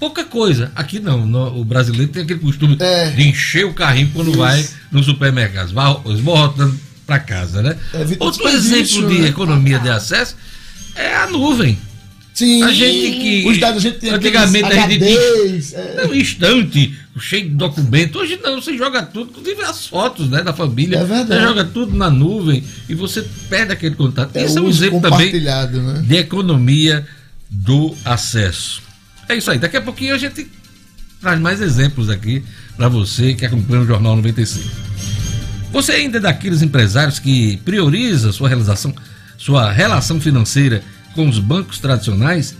Pouca 0.00 0.24
coisa. 0.24 0.72
Aqui 0.74 1.00
não. 1.00 1.26
no- 1.26 1.60
o 1.60 1.62
brasileiro 1.66 2.10
tem 2.10 2.22
aquele 2.22 2.40
costume 2.40 2.78
É. 2.80 3.10
de 3.10 3.28
encher 3.28 3.66
o 3.66 3.74
carrinho 3.74 4.10
quando 4.14 4.28
Isso. 4.30 4.38
vai 4.38 4.66
no 4.90 5.02
supermercado. 5.04 5.74
Vai 5.74 5.94
esmorrotando 6.14 6.74
para 7.06 7.18
casa, 7.18 7.60
né? 7.60 7.76
Evita 7.92 8.24
Outro 8.24 8.48
exemplo 8.48 9.06
de 9.06 9.18
né? 9.20 9.28
economia 9.28 9.78
de 9.78 9.90
acesso 9.90 10.34
é 10.94 11.14
a 11.14 11.26
nuvem. 11.26 11.78
Sim. 12.38 12.62
A 12.62 12.72
gente 12.72 13.18
que- 13.18 13.48
Os 13.48 13.58
dados 13.58 13.78
a 13.84 13.88
gente 13.88 13.98
tem 13.98 14.10
antigamente 14.10 14.64
a 14.64 14.88
gente- 14.88 15.02
HDs, 15.04 15.74
é. 15.74 15.94
Não, 16.04 16.14
instante, 16.14 16.94
cheio 17.18 17.48
de 17.48 17.54
documento. 17.56 18.16
Hoje 18.20 18.38
não, 18.40 18.62
você 18.62 18.78
joga 18.78 19.02
tudo, 19.02 19.30
inclusive 19.30 19.60
as 19.62 19.88
fotos 19.88 20.30
né, 20.30 20.40
da 20.44 20.52
família. 20.52 20.98
É 20.98 21.04
verdade. 21.04 21.40
Você 21.40 21.48
joga 21.48 21.64
tudo 21.64 21.96
na 21.96 22.08
nuvem 22.08 22.62
e 22.88 22.94
você 22.94 23.26
perde 23.48 23.72
aquele 23.72 23.96
contato. 23.96 24.36
É 24.36 24.44
Isso 24.44 24.56
é 24.56 24.62
um 24.62 24.68
exemplo 24.68 25.00
também 25.00 25.32
né? 25.32 26.04
de 26.06 26.16
economia 26.16 27.04
do 27.50 27.92
acesso. 28.04 28.82
É 29.28 29.34
isso 29.34 29.50
aí. 29.50 29.58
Daqui 29.58 29.76
a 29.76 29.80
pouquinho 29.82 30.14
a 30.14 30.18
gente 30.18 30.46
traz 31.20 31.40
mais 31.40 31.60
exemplos 31.60 32.08
aqui 32.08 32.44
para 32.76 32.88
você 32.88 33.34
que 33.34 33.44
acompanha 33.44 33.82
o 33.82 33.86
Jornal 33.86 34.14
95. 34.14 34.64
Você 35.72 35.90
ainda 35.90 36.18
é 36.18 36.20
daqueles 36.20 36.62
empresários 36.62 37.18
que 37.18 37.56
prioriza 37.64 38.30
sua 38.30 38.48
realização, 38.48 38.94
sua 39.36 39.72
relação 39.72 40.20
financeira 40.20 40.84
com 41.18 41.28
os 41.28 41.40
bancos 41.40 41.80
tradicionais? 41.80 42.54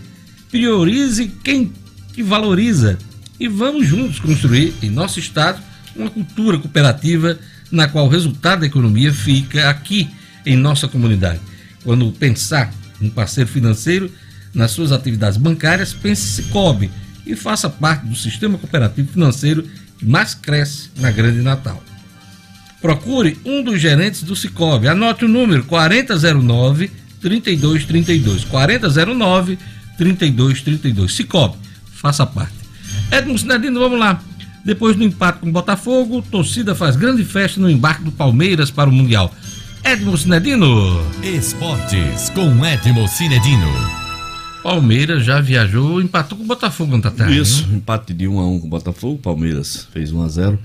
Priorize 0.51 1.31
quem 1.41 1.71
que 2.11 2.21
valoriza 2.21 2.97
e 3.39 3.47
vamos 3.47 3.87
juntos 3.87 4.19
construir 4.19 4.73
em 4.81 4.89
nosso 4.89 5.17
estado 5.17 5.61
uma 5.95 6.09
cultura 6.09 6.57
cooperativa 6.57 7.39
na 7.71 7.87
qual 7.87 8.05
o 8.05 8.09
resultado 8.09 8.59
da 8.59 8.65
economia 8.65 9.13
fica 9.13 9.69
aqui 9.69 10.09
em 10.45 10.57
nossa 10.57 10.89
comunidade. 10.89 11.39
Quando 11.85 12.11
pensar 12.11 12.73
em 13.01 13.09
parceiro 13.09 13.49
financeiro, 13.49 14.11
nas 14.53 14.71
suas 14.71 14.91
atividades 14.91 15.37
bancárias, 15.37 15.93
pense 15.93 16.27
Cicobi 16.27 16.91
e 17.25 17.37
faça 17.37 17.69
parte 17.69 18.07
do 18.07 18.15
sistema 18.15 18.57
cooperativo 18.57 19.13
financeiro 19.13 19.65
que 19.97 20.05
mais 20.05 20.33
cresce 20.35 20.89
na 20.97 21.09
Grande 21.11 21.41
Natal. 21.41 21.81
Procure 22.81 23.37
um 23.45 23.63
dos 23.63 23.79
gerentes 23.79 24.21
do 24.21 24.35
Cicobi. 24.35 24.89
Anote 24.89 25.23
o 25.23 25.29
número 25.29 25.63
4009 25.63 26.98
3232. 27.21 28.43
4009 28.45 29.57
3232. 29.97 31.15
Cicobi, 31.15 31.57
faça 31.91 32.25
parte. 32.25 32.53
Edmo 33.11 33.37
Sinedino, 33.37 33.79
vamos 33.79 33.99
lá. 33.99 34.21
Depois 34.63 34.95
do 34.95 35.03
empate 35.03 35.39
com 35.39 35.49
o 35.49 35.51
Botafogo, 35.51 36.21
torcida 36.21 36.75
faz 36.75 36.95
grande 36.95 37.23
festa 37.23 37.59
no 37.59 37.69
embarque 37.69 38.03
do 38.03 38.11
Palmeiras 38.11 38.69
para 38.69 38.89
o 38.89 38.93
Mundial. 38.93 39.33
Edmo 39.83 40.17
Sinedino. 40.17 41.01
Esportes 41.23 42.29
com 42.29 42.65
Edmo 42.65 43.07
Cinedino. 43.07 43.67
Palmeiras 44.61 45.23
já 45.23 45.39
viajou, 45.39 46.01
empatou 46.01 46.37
com 46.37 46.43
o 46.43 46.47
Botafogo 46.47 46.95
ontem 46.95 47.07
à 47.07 47.11
tarde. 47.11 47.37
Isso, 47.37 47.65
né? 47.67 47.77
empate 47.77 48.13
de 48.13 48.27
1 48.27 48.39
a 48.39 48.47
1 48.47 48.59
com 48.59 48.67
o 48.67 48.69
Botafogo, 48.69 49.17
Palmeiras 49.17 49.87
fez 49.91 50.11
1 50.11 50.21
a 50.21 50.27
0 50.27 50.59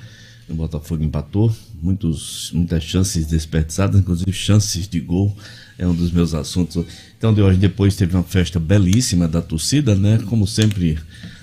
o 0.49 0.55
Botafogo 0.55 1.03
empatou, 1.03 1.55
muitos, 1.81 2.51
muitas 2.53 2.83
chances 2.83 3.27
desperdiçadas, 3.27 4.01
inclusive 4.01 4.33
chances 4.33 4.87
de 4.87 5.01
gol, 5.01 5.35
é 5.79 5.87
um 5.87 5.95
dos 5.95 6.11
meus 6.11 6.35
assuntos. 6.35 6.85
Então, 7.17 7.33
de 7.33 7.43
hoje 7.43 7.59
depois 7.59 7.97
teve 7.97 8.15
uma 8.15 8.23
festa 8.23 8.59
belíssima 8.59 9.27
da 9.27 9.43
torcida, 9.43 9.95
né? 9.95 10.19
Como 10.27 10.47
sempre, 10.47 10.99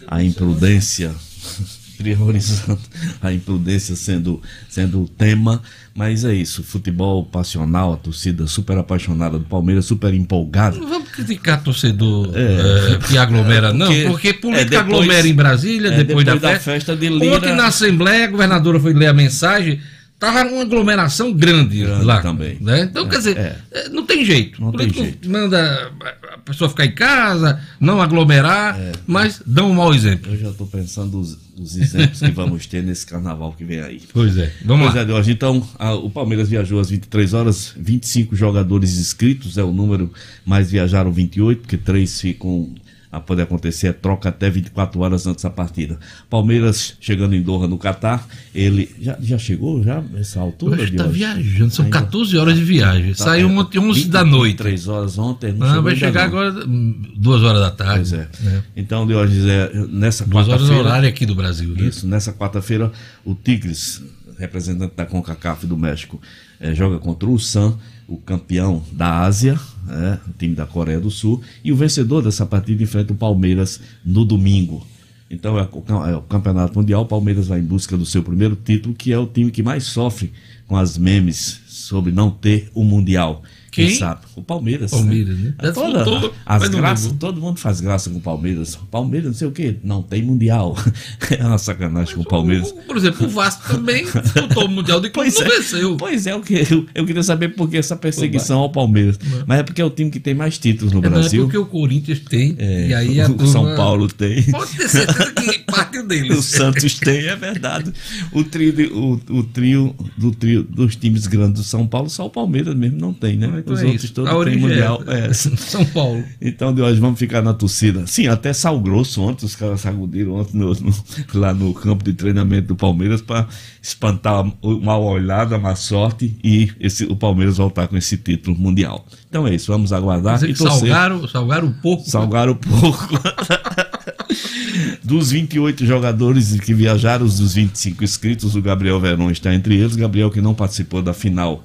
a 0.07 0.23
imprudência 0.23 1.13
priorizando 2.01 2.79
a 3.21 3.31
imprudência 3.31 3.95
sendo, 3.95 4.41
sendo 4.67 5.03
o 5.03 5.07
tema, 5.07 5.61
mas 5.93 6.25
é 6.25 6.33
isso, 6.33 6.63
futebol 6.63 7.23
passional, 7.23 7.93
a 7.93 7.97
torcida 7.97 8.47
super 8.47 8.77
apaixonada 8.77 9.37
do 9.37 9.45
Palmeiras, 9.45 9.85
super 9.85 10.13
empolgada. 10.13 10.77
Não 10.77 10.89
vamos 10.89 11.09
criticar 11.09 11.61
torcedor 11.63 12.31
é, 12.33 12.97
que 13.07 13.17
aglomera, 13.17 13.71
não, 13.71 13.87
porque, 13.87 14.07
porque 14.07 14.33
política 14.33 14.77
é, 14.77 14.83
depois, 14.83 15.01
aglomera 15.01 15.27
em 15.27 15.33
Brasília, 15.33 15.89
é, 15.89 15.97
depois, 16.03 16.25
depois, 16.25 16.41
da, 16.41 16.49
da 16.49 16.53
festa. 16.55 16.71
festa 16.71 16.95
de 16.95 17.07
Lira. 17.07 17.37
Ontem 17.37 17.55
na 17.55 17.67
Assembleia, 17.67 18.25
a 18.25 18.27
governadora 18.27 18.79
foi 18.79 18.93
ler 18.93 19.07
a 19.07 19.13
mensagem, 19.13 19.79
Tava 20.21 20.43
uma 20.49 20.61
aglomeração 20.61 21.33
grande, 21.33 21.79
Grande 21.81 22.05
lá. 22.05 22.21
também. 22.21 22.55
Né? 22.61 22.81
Então, 22.83 23.09
quer 23.09 23.17
dizer, 23.17 23.37
é. 23.37 23.57
eh, 23.71 23.89
não 23.89 24.05
tem 24.05 24.23
jeito. 24.23 24.61
Não 24.61 24.71
tem 24.71 24.87
jeito. 24.93 25.27
Manda 25.27 25.91
a 26.31 26.37
pessoa 26.37 26.69
ficar 26.69 26.85
em 26.85 26.91
casa, 26.93 27.59
não 27.79 27.99
aglomerar, 27.99 28.79
É. 28.79 28.91
mas 29.07 29.41
dão 29.43 29.71
um 29.71 29.73
mau 29.73 29.91
exemplo. 29.95 30.31
Eu 30.31 30.37
já 30.37 30.49
estou 30.49 30.67
pensando 30.67 31.19
os, 31.19 31.39
os 31.57 31.75
exemplos 31.75 32.19
que 32.19 32.29
vamos 32.29 32.67
ter 32.67 32.83
nesse 32.83 33.03
carnaval 33.03 33.51
que 33.57 33.65
vem 33.65 33.79
aí. 33.81 33.99
Pois 34.13 34.37
é. 34.37 34.53
Vamos 34.63 34.83
Pois 34.91 34.95
lá. 34.95 35.01
é, 35.01 35.07
Jorge. 35.07 35.31
Então, 35.31 35.67
a- 35.79 35.95
o 35.95 36.07
Palmeiras 36.11 36.49
viajou 36.49 36.79
às 36.79 36.91
23 36.91 37.33
horas, 37.33 37.73
25 37.75 38.35
jogadores 38.35 38.99
inscritos, 38.99 39.57
é 39.57 39.63
o 39.63 39.71
número, 39.73 40.13
mas 40.45 40.69
viajaram 40.69 41.11
28, 41.11 41.61
porque 41.61 41.77
três 41.77 42.21
ficam 42.21 42.69
a 43.11 43.19
poder 43.19 43.41
acontecer 43.43 43.89
a 43.89 43.93
troca 43.93 44.29
até 44.29 44.49
24 44.49 44.99
horas 45.01 45.27
antes 45.27 45.43
da 45.43 45.49
partida. 45.49 45.99
Palmeiras 46.29 46.95
chegando 47.01 47.35
em 47.35 47.41
Doha, 47.41 47.67
no 47.67 47.77
Catar, 47.77 48.25
ele 48.55 48.89
já, 49.01 49.17
já 49.21 49.37
chegou 49.37 49.83
já 49.83 49.99
nessa 50.01 50.39
altura? 50.39 50.77
Tá 50.77 50.85
Jorge? 50.85 51.11
viajando, 51.11 51.71
são 51.73 51.85
Ainda- 51.85 51.99
14 51.99 52.37
horas 52.37 52.55
de 52.57 52.63
viagem. 52.63 53.13
Tá, 53.13 53.25
Saiu 53.25 53.49
é, 53.49 53.51
ontem 53.51 53.79
11 53.79 54.07
da 54.07 54.23
noite. 54.23 54.57
3 54.57 54.87
horas 54.87 55.17
ontem. 55.17 55.51
Não, 55.51 55.67
chegou 55.67 55.83
vai 55.83 55.93
ainda 55.93 56.05
chegar 56.05 56.19
não. 56.21 56.27
agora 56.39 56.65
hum, 56.65 57.01
duas 57.17 57.43
horas 57.43 57.59
da 57.61 57.71
tarde. 57.71 58.09
Pois 58.09 58.13
é. 58.13 58.29
né? 58.41 58.63
Então, 58.77 59.05
Diógenes, 59.05 59.45
é, 59.45 59.71
nessa 59.89 60.25
Duas 60.25 60.47
horas 60.47 60.61
no 60.61 60.67
quarta-feira. 60.67 60.89
horário 60.89 61.09
aqui 61.09 61.25
do 61.25 61.35
Brasil. 61.35 61.69
né? 61.75 61.83
Isso, 61.87 62.07
nessa 62.07 62.31
quarta-feira, 62.31 62.91
o 63.25 63.35
Tigres, 63.35 64.01
representante 64.41 64.95
da 64.95 65.05
CONCACAF 65.05 65.65
do 65.65 65.77
México, 65.77 66.19
eh, 66.59 66.73
joga 66.73 66.97
contra 66.99 67.29
o 67.29 67.39
San, 67.39 67.77
o 68.07 68.17
campeão 68.17 68.83
da 68.91 69.19
Ásia, 69.19 69.57
né, 69.85 70.19
o 70.27 70.33
time 70.33 70.55
da 70.55 70.65
Coreia 70.65 70.99
do 70.99 71.11
Sul, 71.11 71.41
e 71.63 71.71
o 71.71 71.75
vencedor 71.75 72.23
dessa 72.23 72.45
partida 72.45 72.83
enfrenta 72.83 73.13
o 73.13 73.15
Palmeiras 73.15 73.79
no 74.03 74.25
domingo. 74.25 74.85
Então 75.29 75.57
é 75.57 75.61
o, 75.61 76.05
é 76.05 76.15
o 76.15 76.21
Campeonato 76.23 76.77
Mundial, 76.77 77.03
o 77.03 77.05
Palmeiras 77.05 77.47
vai 77.47 77.59
em 77.59 77.63
busca 77.63 77.95
do 77.95 78.05
seu 78.05 78.21
primeiro 78.21 78.55
título, 78.55 78.93
que 78.95 79.13
é 79.13 79.17
o 79.17 79.27
time 79.27 79.51
que 79.51 79.63
mais 79.63 79.85
sofre 79.85 80.33
com 80.67 80.75
as 80.75 80.97
memes 80.97 81.61
sobre 81.67 82.11
não 82.11 82.29
ter 82.31 82.69
o 82.73 82.83
Mundial. 82.83 83.43
Quem? 83.71 83.95
sabe? 83.95 84.21
O 84.35 84.41
Palmeiras. 84.41 84.91
Palmeiras, 84.91 85.37
né? 85.37 85.53
É 85.59 85.71
toda- 85.71 86.03
Disputou, 86.03 86.33
as 86.45 86.61
mas 86.61 86.69
graças, 86.69 87.11
todo 87.13 87.39
mundo 87.39 87.57
faz 87.57 87.79
graça 87.79 88.09
com 88.09 88.17
o 88.17 88.21
Palmeiras. 88.21 88.77
Palmeiras, 88.91 89.27
não 89.27 89.33
sei 89.33 89.47
o 89.47 89.51
quê, 89.51 89.77
não 89.83 90.01
tem 90.03 90.21
Mundial. 90.21 90.75
é 91.31 91.45
uma 91.45 91.57
sacanagem 91.57 92.15
com 92.15 92.21
o 92.21 92.25
Palmeiras. 92.25 92.71
O- 92.71 92.75
Por 92.83 92.97
exemplo, 92.97 93.25
o 93.27 93.29
Vasco 93.29 93.73
também 93.73 94.03
disputou 94.05 94.65
o 94.65 94.69
Mundial 94.69 94.99
de 94.99 95.09
Clube, 95.11 95.31
não 95.33 95.41
é, 95.41 95.49
venceu. 95.49 95.95
pois 95.97 96.27
é, 96.27 96.35
o 96.35 96.41
que 96.41 96.53
eu, 96.69 96.85
eu 96.93 97.05
queria 97.05 97.23
saber 97.23 97.49
por 97.55 97.69
que 97.69 97.77
essa 97.77 97.95
perseguição 97.95 98.59
ao 98.59 98.69
Palmeiras. 98.69 99.17
Mas 99.47 99.59
é 99.59 99.63
porque 99.63 99.81
é 99.81 99.85
o 99.85 99.89
time 99.89 100.11
que 100.11 100.19
tem 100.19 100.33
mais 100.33 100.57
títulos 100.57 100.91
no 100.93 101.01
É, 101.01 101.07
é 101.07 101.09
Brasil. 101.09 101.43
porque 101.43 101.57
o 101.57 101.65
Corinthians 101.65 102.19
tem, 102.19 102.55
É, 102.59 102.87
e 102.89 102.93
aí 102.93 103.21
a 103.21 103.25
o 103.25 103.33
turma- 103.35 103.47
São 103.47 103.75
Paulo 103.77 104.07
tem. 104.09 104.43
Pode 104.51 104.75
ter 104.75 104.89
certeza 104.89 105.31
que 105.31 105.59
partiu 105.59 106.01
O 106.03 106.07
deles. 106.07 106.43
Santos 106.45 106.99
tem, 106.99 107.27
é 107.27 107.35
verdade. 107.37 107.93
O 108.33 108.43
trio, 108.43 108.73
o, 108.97 109.13
o 109.37 109.43
trio 109.43 109.95
do 110.17 110.31
trio 110.31 110.63
dos 110.63 110.95
times 110.97 111.25
grandes 111.27 111.61
do 111.61 111.63
São 111.63 111.87
Paulo, 111.87 112.09
só 112.09 112.25
o 112.25 112.29
Palmeiras 112.29 112.75
mesmo 112.75 112.97
não 112.99 113.13
tem, 113.13 113.37
né? 113.37 113.60
Então 113.61 113.73
Os 113.73 113.81
é 113.81 113.85
outros 113.85 114.03
isso. 114.03 114.13
todos 114.13 114.31
A 114.31 114.43
têm 114.45 114.57
mundial. 114.57 115.01
é 115.07 115.27
É. 115.27 115.33
São 115.33 115.85
Paulo. 115.85 116.23
Então, 116.41 116.73
de 116.73 116.81
hoje 116.81 116.99
vamos 116.99 117.17
ficar 117.19 117.41
na 117.41 117.53
torcida. 117.53 118.05
Sim, 118.07 118.27
até 118.27 118.51
Sal 118.53 118.79
Grosso 118.79 119.21
ontem, 119.21 119.45
os 119.45 119.55
caras 119.55 119.81
sacudiram 119.81 120.33
ontem 120.35 120.57
no- 120.57 120.73
no- 120.73 120.93
lá 121.33 121.53
no 121.53 121.73
campo 121.73 122.03
de 122.03 122.13
treinamento 122.13 122.67
do 122.69 122.75
Palmeiras 122.75 123.21
para 123.21 123.47
espantar 123.81 124.43
uma 124.61 124.97
olhada, 124.97 125.57
má 125.57 125.75
sorte 125.75 126.35
e 126.43 126.71
esse, 126.79 127.05
o 127.05 127.15
Palmeiras 127.15 127.57
voltar 127.57 127.87
com 127.87 127.95
esse 127.97 128.17
título 128.17 128.57
mundial. 128.57 129.05
Então 129.29 129.47
é 129.47 129.55
isso, 129.55 129.71
vamos 129.71 129.93
aguardar 129.93 130.43
e 130.43 130.53
torcer. 130.53 130.79
salgaram, 130.79 131.27
salgaram 131.27 131.67
um 131.67 131.73
pouco. 131.73 132.09
Salgaram 132.09 132.55
pouco. 132.55 133.09
Dos 135.03 135.31
28 135.31 135.85
jogadores 135.85 136.57
que 136.61 136.73
viajaram, 136.73 137.25
os 137.25 137.37
dos 137.39 137.55
25 137.55 138.03
inscritos, 138.03 138.55
o 138.55 138.61
Gabriel 138.61 138.99
Verón 138.99 139.29
está 139.29 139.53
entre 139.53 139.75
eles. 139.75 139.95
Gabriel 139.95 140.29
que 140.31 140.39
não 140.41 140.53
participou 140.53 141.01
da 141.01 141.13
final 141.13 141.63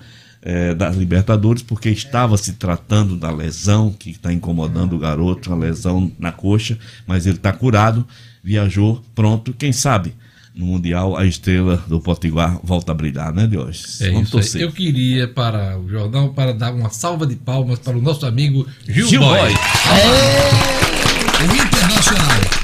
eh, 0.49 0.75
da 0.77 0.89
Libertadores 0.91 1.61
porque 1.61 1.89
estava 1.91 2.37
se 2.37 2.53
tratando 2.53 3.17
da 3.17 3.33
lesão 3.33 3.93
que 3.93 4.11
está 4.11 4.33
incomodando 4.33 4.95
o 4.95 4.99
garoto, 4.99 5.53
a 5.53 5.57
lesão 5.57 6.13
na 6.21 6.31
coxa, 6.31 6.79
mas 7.05 7.27
ele 7.27 7.35
está 7.35 7.53
curado, 7.53 8.07
viajou, 8.45 9.03
pronto. 9.13 9.53
Quem 9.53 9.73
sabe 9.73 10.15
no 10.55 10.67
Mundial 10.67 11.17
a 11.17 11.27
estrela 11.27 11.83
do 11.89 12.01
Potiguar 12.01 12.61
volta 12.63 12.93
a 12.93 12.95
brilhar, 12.95 13.35
né, 13.35 13.45
Diógenes? 13.49 14.01
É 14.01 14.11
Vamos 14.13 14.29
isso 14.29 14.37
aí. 14.37 14.43
torcer. 14.43 14.63
Eu 14.63 14.71
queria 14.71 15.27
para 15.27 15.77
o 15.81 15.89
jornal 15.89 16.33
para 16.33 16.55
dar 16.55 16.73
uma 16.73 16.91
salva 16.91 17.27
de 17.27 17.35
palmas 17.35 17.81
para 17.81 17.99
o 17.99 18.01
nosso 18.01 18.25
amigo 18.25 18.65
Gil, 18.87 19.09
Gil 19.09 19.21
Boy. 19.23 19.41
Boy. 19.41 19.53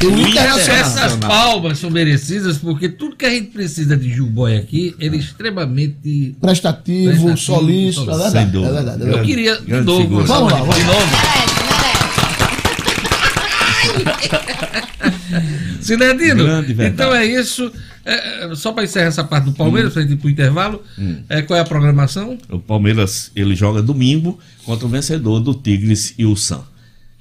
O 0.05 0.39
Essas 0.73 1.17
palmas 1.17 1.79
são 1.79 1.91
merecidas 1.91 2.59
porque 2.59 2.89
tudo 2.89 3.15
que 3.17 3.25
a 3.25 3.31
gente 3.31 3.49
precisa 3.51 3.97
de 3.97 4.13
Gil 4.13 4.27
Boy 4.27 4.57
aqui, 4.57 4.95
ele 4.99 5.17
é 5.17 5.21
extremamente. 5.21 6.35
Prestativo, 6.41 7.11
Prestativo, 7.11 7.37
solícito, 7.37 8.03
é 8.03 8.07
verdade, 8.07 8.33
Sem 8.33 8.41
é 8.41 8.47
dúvida. 8.47 8.73
verdade. 8.73 8.99
é 8.99 9.03
Eu 9.03 9.07
verdade. 9.07 9.27
queria 9.29 9.57
de 9.59 9.67
grande 9.67 9.87
novo. 9.87 10.25
Vamos 10.25 10.53
lá, 10.53 10.59
de- 10.61 10.67
vamos. 10.67 10.83
Merece, 10.83 11.55
merece. 14.03 15.83
Sinedino, 15.83 16.45
verdade. 16.45 16.85
então 16.85 17.15
é 17.15 17.27
isso. 17.27 17.71
É, 18.05 18.47
é, 18.51 18.55
só 18.57 18.73
para 18.73 18.83
encerrar 18.85 19.07
essa 19.07 19.23
parte 19.23 19.45
do 19.45 19.53
Palmeiras, 19.53 19.93
para 19.93 20.03
gente 20.03 20.15
ir 20.15 20.17
para 20.17 20.27
o 20.27 20.31
intervalo, 20.31 20.83
é, 21.29 21.41
qual 21.43 21.57
é 21.57 21.61
a 21.61 21.65
programação? 21.65 22.37
O 22.51 22.59
Palmeiras 22.59 23.31
ele 23.37 23.55
joga 23.55 23.81
domingo 23.81 24.39
contra 24.65 24.87
o 24.87 24.89
vencedor 24.89 25.39
do 25.39 25.55
Tigres 25.55 26.13
e 26.19 26.25
o 26.27 26.35
Sam. 26.37 26.63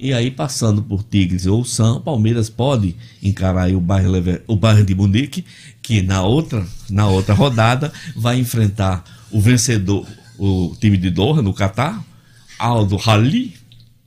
E 0.02 0.14
aí, 0.14 0.32
passando 0.32 0.82
por 0.82 1.04
Tigres 1.04 1.46
ou 1.46 1.64
Sam, 1.64 1.98
o 1.98 2.00
Palmeiras 2.02 2.50
pode 2.50 2.96
encarar 3.22 3.66
aí 3.66 3.76
o 3.76 3.84
Lever- 4.10 4.42
o 4.48 4.56
Bayern 4.56 4.84
de 4.84 4.96
Munique, 4.96 5.46
que 5.80 6.02
na 6.02 6.24
outra, 6.24 6.66
na 6.90 7.08
outra 7.08 7.36
rodada 7.36 7.94
vai 8.16 8.40
enfrentar 8.40 9.04
o 9.30 9.40
vencedor, 9.40 10.04
o 10.40 10.76
time 10.82 10.98
de 10.98 11.12
Doha, 11.12 11.44
no 11.44 11.54
Catar, 11.54 12.04
Aldo 12.58 12.98
Hali, 13.06 13.54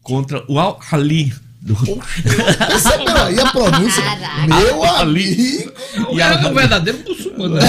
contra 0.02 0.42
o 0.48 0.58
Al 0.58 0.80
Hali. 0.90 1.32
Do... 1.62 1.74
Percebeu 1.76 3.16
aí 3.22 3.38
a 3.40 3.50
pronúncia? 3.52 4.02
Caraca. 4.02 4.46
Meu 4.48 4.84
Ali. 4.84 5.32
amigo. 5.32 5.72
E 6.12 6.20
é 6.20 6.50
o 6.50 6.54
verdadeiro 6.54 6.98
muçulmano. 7.08 7.54
né? 7.54 7.62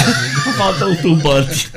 Falta 0.58 0.86
o 0.88 0.98
turbante. 0.98 1.72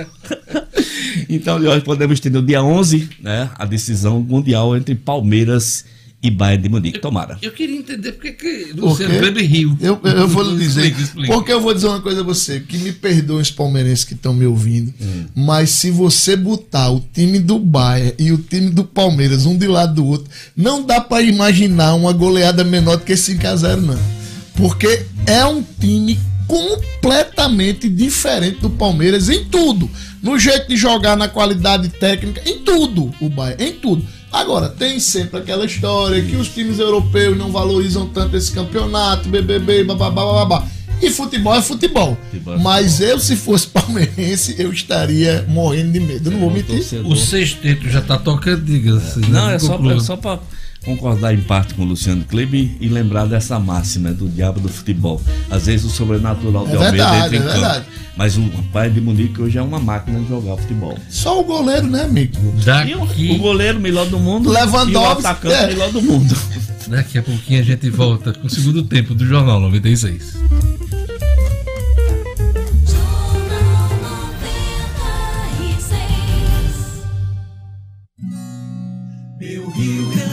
então, 1.28 1.58
hoje 1.58 1.80
podemos 1.82 2.18
ter 2.18 2.30
no 2.30 2.42
dia 2.42 2.62
11 2.62 3.08
né, 3.20 3.50
a 3.54 3.64
decisão 3.64 4.18
mundial 4.20 4.76
entre 4.76 4.94
Palmeiras 4.96 5.84
e 5.84 5.97
Bayern 6.32 6.62
de 6.64 6.68
Munique. 6.68 6.98
Tomara. 6.98 7.38
Eu 7.40 7.52
queria 7.52 7.76
entender 7.76 8.10
porque 8.12 8.32
que 8.32 8.72
Luciano 8.74 9.12
quê? 9.14 9.18
Kleber 9.20 9.48
riu. 9.48 9.76
Eu, 9.80 10.00
eu 10.02 10.26
vou 10.26 10.42
lhe 10.42 10.58
dizer. 10.58 10.80
Explica, 10.86 11.02
explica. 11.02 11.32
Porque 11.32 11.52
eu 11.52 11.60
vou 11.60 11.72
dizer 11.72 11.86
uma 11.86 12.00
coisa 12.00 12.20
a 12.20 12.24
você, 12.24 12.58
que 12.58 12.76
me 12.78 12.90
perdoem 12.92 13.40
os 13.40 13.50
palmeirenses 13.52 14.04
que 14.04 14.14
estão 14.14 14.34
me 14.34 14.44
ouvindo, 14.44 14.92
Hum. 15.00 15.26
mas 15.34 15.70
se 15.70 15.90
você 15.92 16.34
botar 16.34 16.90
o 16.90 17.00
time 17.12 17.38
do 17.38 17.58
Bayern 17.58 18.14
e 18.18 18.32
o 18.32 18.38
time 18.38 18.70
do 18.70 18.82
Palmeiras 18.82 19.46
um 19.46 19.56
de 19.56 19.68
lado 19.68 19.94
do 19.94 20.04
outro, 20.06 20.28
não 20.56 20.82
dá 20.84 21.00
pra 21.00 21.22
imaginar 21.22 21.94
uma 21.94 22.12
goleada 22.12 22.64
menor 22.64 22.96
do 22.96 23.04
que 23.04 23.16
5 23.16 23.46
a 23.46 23.54
0 23.56 23.80
não. 23.82 23.98
Porque 24.56 25.04
é 25.24 25.44
um 25.46 25.62
time 25.78 26.18
completamente 26.48 27.88
diferente 27.88 28.60
do 28.60 28.70
Palmeiras 28.70 29.28
em 29.28 29.44
tudo. 29.44 29.88
No 30.22 30.38
jeito 30.38 30.68
de 30.68 30.76
jogar, 30.76 31.16
na 31.16 31.28
qualidade 31.28 31.88
técnica, 31.90 32.42
em 32.44 32.58
tudo, 32.64 33.12
o 33.20 33.28
Bayern, 33.28 33.62
em 33.64 33.72
tudo. 33.74 34.04
Agora, 34.30 34.68
tem 34.68 35.00
sempre 35.00 35.38
aquela 35.38 35.64
história 35.64 36.22
que 36.22 36.36
os 36.36 36.48
times 36.48 36.78
europeus 36.78 37.36
não 37.36 37.50
valorizam 37.50 38.06
tanto 38.08 38.36
esse 38.36 38.52
campeonato, 38.52 39.28
BBB, 39.28 39.84
bababá, 39.84 40.24
babá. 40.24 40.68
E 41.00 41.10
futebol 41.10 41.54
é 41.54 41.62
futebol. 41.62 42.18
Futebol 42.30 42.54
é 42.54 42.58
Mas 42.58 43.00
eu, 43.00 43.18
se 43.18 43.36
fosse 43.36 43.68
palmeirense, 43.68 44.56
eu 44.58 44.72
estaria 44.72 45.44
morrendo 45.48 45.92
de 45.92 46.00
medo. 46.00 46.28
Eu 46.28 46.32
não 46.32 46.40
vou 46.40 46.50
mentir. 46.50 46.82
O 47.06 47.16
sexteto 47.16 47.88
já 47.88 48.00
tá 48.00 48.18
tocando, 48.18 48.64
diga-se. 48.64 49.20
Não, 49.20 49.46
né? 49.46 49.54
é 49.54 49.58
só, 49.58 49.76
Conclua. 49.76 49.94
é 49.94 50.00
só 50.00 50.16
para 50.16 50.40
concordar 50.84 51.34
em 51.34 51.40
parte 51.40 51.74
com 51.74 51.82
o 51.82 51.84
Luciano 51.84 52.24
Kleber 52.24 52.70
e 52.80 52.88
lembrar 52.88 53.26
dessa 53.26 53.58
máxima 53.58 54.12
do 54.12 54.28
diabo 54.28 54.60
do 54.60 54.68
futebol. 54.68 55.20
Às 55.50 55.66
vezes 55.66 55.86
o 55.86 55.90
sobrenatural 55.90 56.66
É 56.66 56.70
de 56.70 56.76
Almeida 56.76 56.90
verdade, 57.10 57.26
entra 57.26 57.36
em 57.36 57.40
é 57.40 57.42
campo. 57.42 57.60
verdade. 57.60 57.86
Mas 58.16 58.36
o 58.36 58.42
pai 58.72 58.90
de 58.90 59.00
Munique 59.00 59.40
hoje 59.40 59.58
é 59.58 59.62
uma 59.62 59.78
máquina 59.78 60.18
de 60.20 60.28
jogar 60.28 60.56
futebol. 60.56 60.98
Só 61.08 61.40
o 61.40 61.44
goleiro, 61.44 61.86
né, 61.86 62.02
amigo? 62.02 62.36
O, 62.48 62.64
Daqui, 62.64 62.94
o 62.94 63.38
goleiro 63.38 63.78
melhor 63.78 64.06
do 64.06 64.18
mundo 64.18 64.50
Lewandowski, 64.50 64.92
e 64.92 64.96
o 64.96 65.04
atacante 65.06 65.54
é. 65.54 65.66
melhor 65.68 65.92
do 65.92 66.02
mundo. 66.02 66.36
daqui 66.88 67.18
a 67.18 67.22
pouquinho 67.22 67.60
a 67.60 67.64
gente 67.64 67.88
volta 67.90 68.32
com 68.32 68.46
o 68.46 68.50
segundo 68.50 68.82
tempo 68.82 69.14
do 69.14 69.24
Jornal 69.26 69.60
96. 69.60 70.34
Meu 79.38 79.68
Rio 79.70 80.10
Grande 80.10 80.27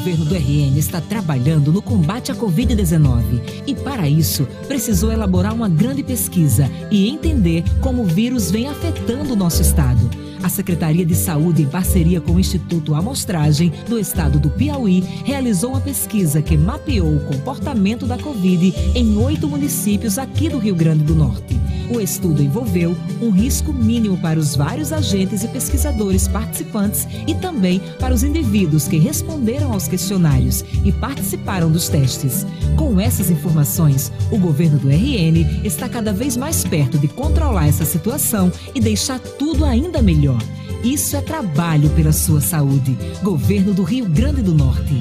governo 0.00 0.24
do 0.24 0.34
RN 0.34 0.78
está 0.78 0.98
trabalhando 0.98 1.70
no 1.70 1.82
combate 1.82 2.32
à 2.32 2.34
Covid-19 2.34 3.62
e, 3.66 3.74
para 3.74 4.08
isso, 4.08 4.48
precisou 4.66 5.12
elaborar 5.12 5.52
uma 5.52 5.68
grande 5.68 6.02
pesquisa 6.02 6.70
e 6.90 7.10
entender 7.10 7.62
como 7.82 8.02
o 8.02 8.06
vírus 8.06 8.50
vem 8.50 8.66
afetando 8.66 9.34
o 9.34 9.36
nosso 9.36 9.60
estado. 9.60 10.29
A 10.42 10.48
Secretaria 10.48 11.04
de 11.04 11.14
Saúde, 11.14 11.62
em 11.62 11.68
parceria 11.68 12.20
com 12.20 12.32
o 12.32 12.40
Instituto 12.40 12.94
Amostragem 12.94 13.72
do 13.88 13.98
Estado 13.98 14.38
do 14.38 14.48
Piauí, 14.50 15.00
realizou 15.24 15.70
uma 15.70 15.80
pesquisa 15.80 16.40
que 16.40 16.56
mapeou 16.56 17.16
o 17.16 17.24
comportamento 17.26 18.06
da 18.06 18.16
Covid 18.16 18.74
em 18.94 19.16
oito 19.18 19.46
municípios 19.46 20.18
aqui 20.18 20.48
do 20.48 20.58
Rio 20.58 20.74
Grande 20.74 21.04
do 21.04 21.14
Norte. 21.14 21.60
O 21.92 22.00
estudo 22.00 22.40
envolveu 22.40 22.96
um 23.20 23.30
risco 23.30 23.72
mínimo 23.72 24.16
para 24.16 24.38
os 24.38 24.54
vários 24.54 24.92
agentes 24.92 25.42
e 25.42 25.48
pesquisadores 25.48 26.28
participantes 26.28 27.06
e 27.26 27.34
também 27.34 27.80
para 27.98 28.14
os 28.14 28.22
indivíduos 28.22 28.86
que 28.86 28.96
responderam 28.96 29.72
aos 29.72 29.88
questionários 29.88 30.64
e 30.84 30.92
participaram 30.92 31.70
dos 31.70 31.88
testes. 31.88 32.46
Com 32.80 32.98
essas 32.98 33.28
informações, 33.30 34.10
o 34.32 34.38
governo 34.38 34.78
do 34.78 34.88
RN 34.88 35.62
está 35.62 35.86
cada 35.86 36.14
vez 36.14 36.34
mais 36.34 36.64
perto 36.64 36.96
de 36.96 37.08
controlar 37.08 37.68
essa 37.68 37.84
situação 37.84 38.50
e 38.74 38.80
deixar 38.80 39.20
tudo 39.20 39.66
ainda 39.66 40.00
melhor. 40.00 40.42
Isso 40.82 41.14
é 41.14 41.20
trabalho 41.20 41.90
pela 41.90 42.10
sua 42.10 42.40
saúde. 42.40 42.96
Governo 43.22 43.74
do 43.74 43.82
Rio 43.82 44.06
Grande 44.06 44.40
do 44.40 44.54
Norte. 44.54 44.98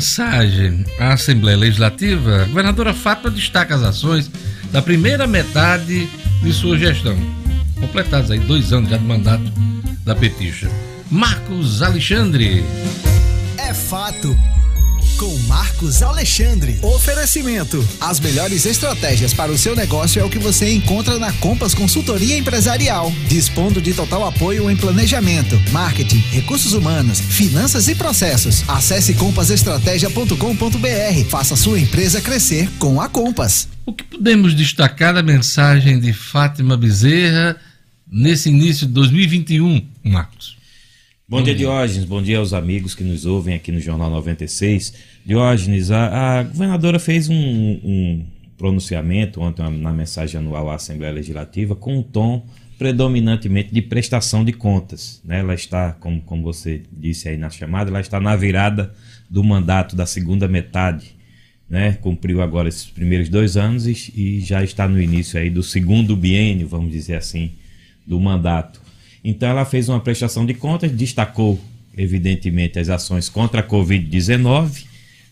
Mensagem 0.00 0.82
à 0.98 1.12
Assembleia 1.12 1.58
Legislativa, 1.58 2.40
a 2.40 2.44
governadora 2.46 2.94
Fátima 2.94 3.30
destaca 3.30 3.74
as 3.74 3.82
ações 3.82 4.30
da 4.72 4.80
primeira 4.80 5.26
metade 5.26 6.08
de 6.42 6.52
sua 6.54 6.78
gestão. 6.78 7.18
Completados 7.78 8.30
aí 8.30 8.38
dois 8.38 8.72
anos 8.72 8.88
já 8.88 8.96
de 8.96 9.04
mandato 9.04 9.44
da 10.02 10.14
petixa. 10.14 10.70
Marcos 11.10 11.82
Alexandre. 11.82 12.64
É 13.58 13.74
fato. 13.74 14.34
Com 15.20 15.36
Marcos 15.40 16.00
Alexandre. 16.00 16.78
Oferecimento. 16.80 17.86
As 18.00 18.18
melhores 18.18 18.64
estratégias 18.64 19.34
para 19.34 19.52
o 19.52 19.58
seu 19.58 19.76
negócio 19.76 20.18
é 20.18 20.24
o 20.24 20.30
que 20.30 20.38
você 20.38 20.72
encontra 20.72 21.18
na 21.18 21.30
Compass 21.30 21.74
Consultoria 21.74 22.38
Empresarial. 22.38 23.12
Dispondo 23.28 23.82
de 23.82 23.92
total 23.92 24.26
apoio 24.26 24.70
em 24.70 24.76
planejamento, 24.78 25.60
marketing, 25.72 26.20
recursos 26.30 26.72
humanos, 26.72 27.20
finanças 27.20 27.86
e 27.86 27.94
processos. 27.94 28.64
Acesse 28.66 29.12
compassestratégia.com.br. 29.12 31.28
Faça 31.28 31.54
sua 31.54 31.78
empresa 31.78 32.22
crescer 32.22 32.70
com 32.78 32.98
a 32.98 33.06
Compass. 33.06 33.68
O 33.84 33.92
que 33.92 34.04
podemos 34.04 34.54
destacar 34.54 35.12
da 35.12 35.22
mensagem 35.22 36.00
de 36.00 36.14
Fátima 36.14 36.78
Bezerra 36.78 37.58
nesse 38.10 38.48
início 38.48 38.86
de 38.86 38.94
2021, 38.94 39.86
Marcos? 40.02 40.59
Bom 41.30 41.40
dia, 41.42 41.54
Diógenes. 41.54 42.04
Bom 42.06 42.20
dia 42.20 42.38
aos 42.38 42.52
amigos 42.52 42.92
que 42.92 43.04
nos 43.04 43.24
ouvem 43.24 43.54
aqui 43.54 43.70
no 43.70 43.78
Jornal 43.78 44.10
96. 44.10 44.94
Diógenes, 45.24 45.92
a, 45.92 46.40
a 46.40 46.42
governadora 46.42 46.98
fez 46.98 47.28
um, 47.28 47.36
um 47.36 48.26
pronunciamento 48.58 49.40
ontem 49.40 49.62
na 49.78 49.92
mensagem 49.92 50.40
anual 50.40 50.68
à 50.68 50.74
Assembleia 50.74 51.12
Legislativa 51.12 51.76
com 51.76 51.98
um 51.98 52.02
tom 52.02 52.44
predominantemente 52.76 53.72
de 53.72 53.80
prestação 53.80 54.44
de 54.44 54.52
contas. 54.52 55.22
né? 55.24 55.38
Ela 55.38 55.54
está, 55.54 55.92
como, 55.92 56.20
como 56.22 56.42
você 56.42 56.82
disse 56.90 57.28
aí 57.28 57.36
na 57.36 57.48
chamada, 57.48 57.90
ela 57.90 58.00
está 58.00 58.18
na 58.18 58.34
virada 58.34 58.92
do 59.30 59.44
mandato 59.44 59.94
da 59.94 60.06
segunda 60.06 60.48
metade. 60.48 61.14
Né? 61.68 61.92
Cumpriu 61.92 62.42
agora 62.42 62.68
esses 62.68 62.86
primeiros 62.86 63.28
dois 63.28 63.56
anos 63.56 63.86
e, 63.86 64.12
e 64.16 64.40
já 64.40 64.64
está 64.64 64.88
no 64.88 65.00
início 65.00 65.38
aí 65.38 65.48
do 65.48 65.62
segundo 65.62 66.16
biênio, 66.16 66.66
vamos 66.66 66.90
dizer 66.90 67.14
assim, 67.14 67.52
do 68.04 68.18
mandato. 68.18 68.79
Então 69.22 69.48
ela 69.48 69.64
fez 69.64 69.88
uma 69.88 70.00
prestação 70.00 70.46
de 70.46 70.54
contas, 70.54 70.90
destacou 70.90 71.60
evidentemente 71.96 72.78
as 72.78 72.88
ações 72.88 73.28
contra 73.28 73.60
a 73.60 73.66
Covid-19, 73.66 74.84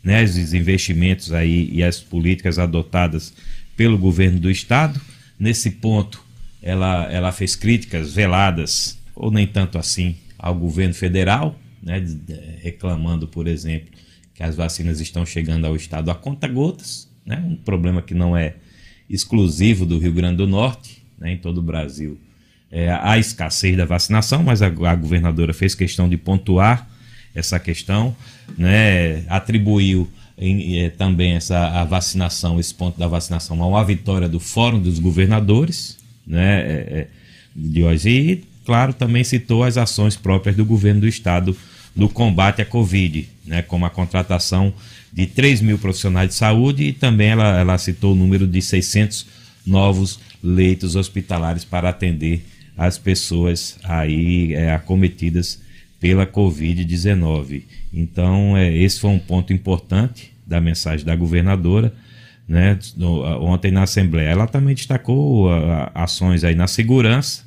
né, 0.03 0.23
os 0.23 0.53
investimentos 0.55 1.33
aí 1.33 1.71
e 1.73 1.83
as 1.83 2.01
políticas 2.01 2.59
adotadas 2.59 3.33
pelo 3.77 3.97
governo 3.97 4.39
do 4.39 4.51
estado. 4.51 5.01
Nesse 5.39 5.71
ponto, 5.71 6.23
ela, 6.63 7.11
ela 7.11 7.33
fez 7.33 7.57
críticas 7.57 8.13
veladas, 8.13 8.99
ou 9.15 9.31
nem 9.31 9.47
tanto 9.47 9.79
assim, 9.79 10.17
ao 10.39 10.55
governo 10.55 10.95
federal, 10.95 11.59
né, 11.83 12.05
reclamando, 12.61 13.27
por 13.27 13.47
exemplo, 13.47 13.89
que 14.35 14.43
as 14.43 14.55
vacinas 14.55 15.01
estão 15.01 15.25
chegando 15.25 15.67
ao 15.67 15.75
estado 15.75 16.11
a 16.11 16.15
conta-gotas, 16.15 17.09
né, 17.25 17.43
um 17.47 17.57
problema 17.57 18.03
que 18.03 18.15
não 18.15 18.37
é 18.37 18.57
exclusivo 19.09 19.87
do 19.87 19.99
Rio 19.99 20.13
Grande 20.13 20.37
do 20.37 20.47
Norte, 20.47 21.03
né, 21.19 21.33
em 21.33 21.39
todo 21.39 21.59
o 21.59 21.63
Brasil 21.63 22.19
é, 22.71 22.91
a 22.91 23.19
escassez 23.19 23.77
da 23.77 23.85
vacinação, 23.85 24.43
mas 24.43 24.61
a, 24.63 24.67
a 24.67 24.95
governadora 24.95 25.53
fez 25.55 25.75
questão 25.75 26.09
de 26.09 26.17
pontuar 26.17 26.89
essa 27.35 27.59
questão, 27.59 28.15
né, 28.57 29.23
atribuiu 29.29 30.09
em- 30.37 30.79
eh, 30.81 30.91
também 30.91 31.33
essa 31.33 31.59
a 31.81 31.85
vacinação, 31.85 32.59
esse 32.59 32.75
ponto 32.75 32.99
da 32.99 33.07
vacinação, 33.07 33.63
a 33.63 33.67
uma 33.67 33.85
vitória 33.85 34.29
do 34.29 34.39
Fórum 34.41 34.81
dos 34.81 34.99
Governadores, 34.99 35.97
né, 36.27 36.61
é, 36.61 36.73
é, 37.01 37.07
de 37.55 37.83
hoje. 37.83 38.09
E, 38.11 38.45
claro, 38.65 38.93
também 38.93 39.25
citou 39.25 39.63
as 39.65 39.77
ações 39.77 40.17
próprias 40.17 40.57
do 40.57 40.65
governo 40.65 41.01
do 41.03 41.09
estado 41.09 41.57
no 41.95 42.09
combate 42.09 42.63
à 42.63 42.65
Covid, 42.65 43.29
né, 43.47 43.63
como 43.63 43.85
a 43.87 43.91
contratação 43.91 44.73
de 45.13 45.27
3 45.27 45.61
mil 45.61 45.79
profissionais 45.79 46.29
de 46.31 46.35
saúde 46.35 46.85
e 46.85 46.93
também 46.93 47.29
ela, 47.31 47.59
ela 47.61 47.79
citou 47.79 48.13
o 48.13 48.17
número 48.17 48.47
de 48.47 48.61
600 48.63 49.27
novos 49.67 50.21
leitos 50.43 50.95
hospitalares 50.97 51.65
para 51.65 51.89
atender 51.89 52.45
as 52.79 52.97
pessoas 52.97 53.77
aí 53.83 54.55
é, 54.55 54.73
acometidas 54.73 55.61
pela 56.01 56.25
Covid-19. 56.25 57.65
Então, 57.93 58.57
é, 58.57 58.73
esse 58.75 59.01
foi 59.01 59.11
um 59.11 59.19
ponto 59.19 59.53
importante 59.53 60.33
da 60.47 60.61
mensagem 60.61 61.05
da 61.05 61.15
governadora. 61.17 61.93
Né, 62.47 62.79
no- 62.97 63.21
ontem 63.45 63.71
na 63.71 63.83
Assembleia. 63.83 64.31
Ela 64.31 64.47
também 64.47 64.75
destacou 64.75 65.51
a- 65.51 65.91
a- 65.95 66.05
ações 66.05 66.45
aí 66.45 66.55
na 66.55 66.67
segurança, 66.67 67.45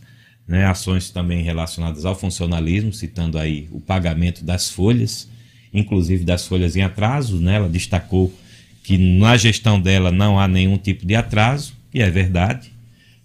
né, 0.47 0.63
ações 0.67 1.09
também 1.09 1.41
relacionadas 1.41 2.05
ao 2.05 2.13
funcionalismo, 2.13 2.93
citando 2.93 3.39
aí 3.39 3.67
o 3.71 3.79
pagamento 3.82 4.45
das 4.45 4.69
folhas, 4.69 5.27
inclusive 5.73 6.23
das 6.23 6.45
folhas 6.45 6.75
em 6.75 6.84
atraso. 6.84 7.38
Né, 7.39 7.55
ela 7.55 7.67
destacou 7.67 8.32
que 8.84 8.95
na 8.95 9.36
gestão 9.38 9.82
dela 9.82 10.11
não 10.11 10.39
há 10.39 10.47
nenhum 10.47 10.77
tipo 10.77 11.03
de 11.03 11.15
atraso, 11.15 11.73
e 11.91 11.99
é 11.99 12.07
verdade 12.11 12.71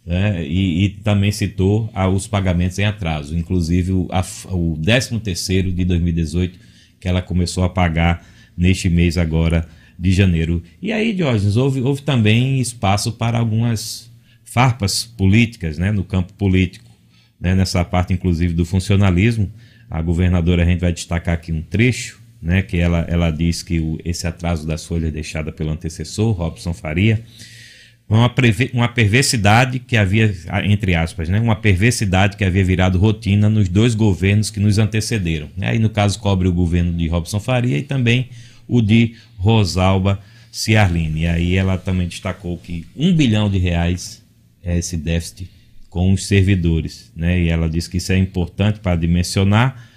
né, 0.07 0.47
e, 0.47 0.85
e 0.85 0.89
também 0.91 1.33
citou 1.33 1.91
ah, 1.93 2.09
os 2.09 2.29
pagamentos 2.29 2.79
em 2.79 2.85
atraso, 2.85 3.37
inclusive 3.37 3.91
o, 3.91 4.09
a 4.13 4.25
o 4.53 4.79
13 4.81 5.19
terceiro 5.19 5.73
de 5.73 5.85
2018, 5.85 6.59
que 7.01 7.09
ela 7.09 7.21
começou 7.21 7.65
a 7.65 7.69
pagar 7.69 8.25
neste 8.57 8.89
mês 8.89 9.19
agora 9.19 9.69
de 9.99 10.13
janeiro. 10.13 10.63
E 10.81 10.93
aí, 10.93 11.13
Diógenes, 11.13 11.57
houve, 11.57 11.81
houve 11.81 12.03
também 12.03 12.61
espaço 12.61 13.13
para 13.13 13.39
algumas 13.39 14.09
farpas 14.45 15.05
políticas 15.05 15.77
né, 15.77 15.91
no 15.91 16.05
campo 16.05 16.33
político, 16.35 16.89
né, 17.41 17.55
nessa 17.55 17.85
parte 17.85 18.13
inclusive 18.13 18.55
do 18.55 18.65
funcionalismo. 18.65 19.51
A 19.91 20.01
governadora, 20.01 20.63
a 20.63 20.67
gente 20.67 20.81
vai 20.81 20.93
destacar 20.93 21.35
aqui 21.35 21.53
um 21.53 21.63
trecho, 21.63 22.21
né, 22.41 22.63
que 22.63 22.77
ela, 22.77 23.01
ela 23.09 23.31
diz 23.31 23.63
que 23.63 23.81
o, 23.81 23.99
esse 24.05 24.27
atraso 24.27 24.67
das 24.67 24.85
folhas 24.85 25.13
deixada 25.13 25.51
pelo 25.51 25.71
antecessor, 25.71 26.33
Robson 26.33 26.73
Faria, 26.73 27.23
uma, 28.09 28.33
uma 28.73 28.89
perversidade 28.89 29.81
que 29.81 29.97
havia, 29.97 30.33
entre 30.65 30.95
aspas, 30.95 31.29
né, 31.29 31.41
uma 31.41 31.57
perversidade 31.57 32.37
que 32.37 32.45
havia 32.45 32.65
virado 32.65 32.99
rotina 32.99 33.51
nos 33.51 33.69
dois 33.69 33.95
governos 33.95 34.51
que 34.51 34.61
nos 34.61 34.79
antecederam. 34.79 35.49
né? 35.57 35.71
Aí, 35.71 35.79
no 35.79 35.91
caso, 35.91 36.19
cobre 36.21 36.47
o 36.47 36.53
governo 36.53 36.93
de 36.93 37.09
Robson 37.09 37.41
Faria 37.41 37.77
e 37.79 37.83
também 37.83 38.29
o 38.69 38.81
de 38.81 39.15
Rosalba 39.37 40.21
Ciarline. 40.53 41.23
E 41.23 41.27
aí 41.27 41.57
ela 41.57 41.77
também 41.77 42.07
destacou 42.07 42.57
que 42.57 42.87
um 42.97 43.13
bilhão 43.13 43.51
de 43.51 43.59
reais 43.59 44.23
é 44.63 44.79
esse 44.79 44.97
déficit 44.97 45.51
com 45.91 46.13
os 46.13 46.27
servidores. 46.27 47.11
Né? 47.15 47.43
E 47.43 47.49
ela 47.49 47.69
disse 47.69 47.91
que 47.91 47.97
isso 47.97 48.13
é 48.13 48.19
importante 48.19 48.81
para 48.81 48.97
dimensionar, 48.97 49.89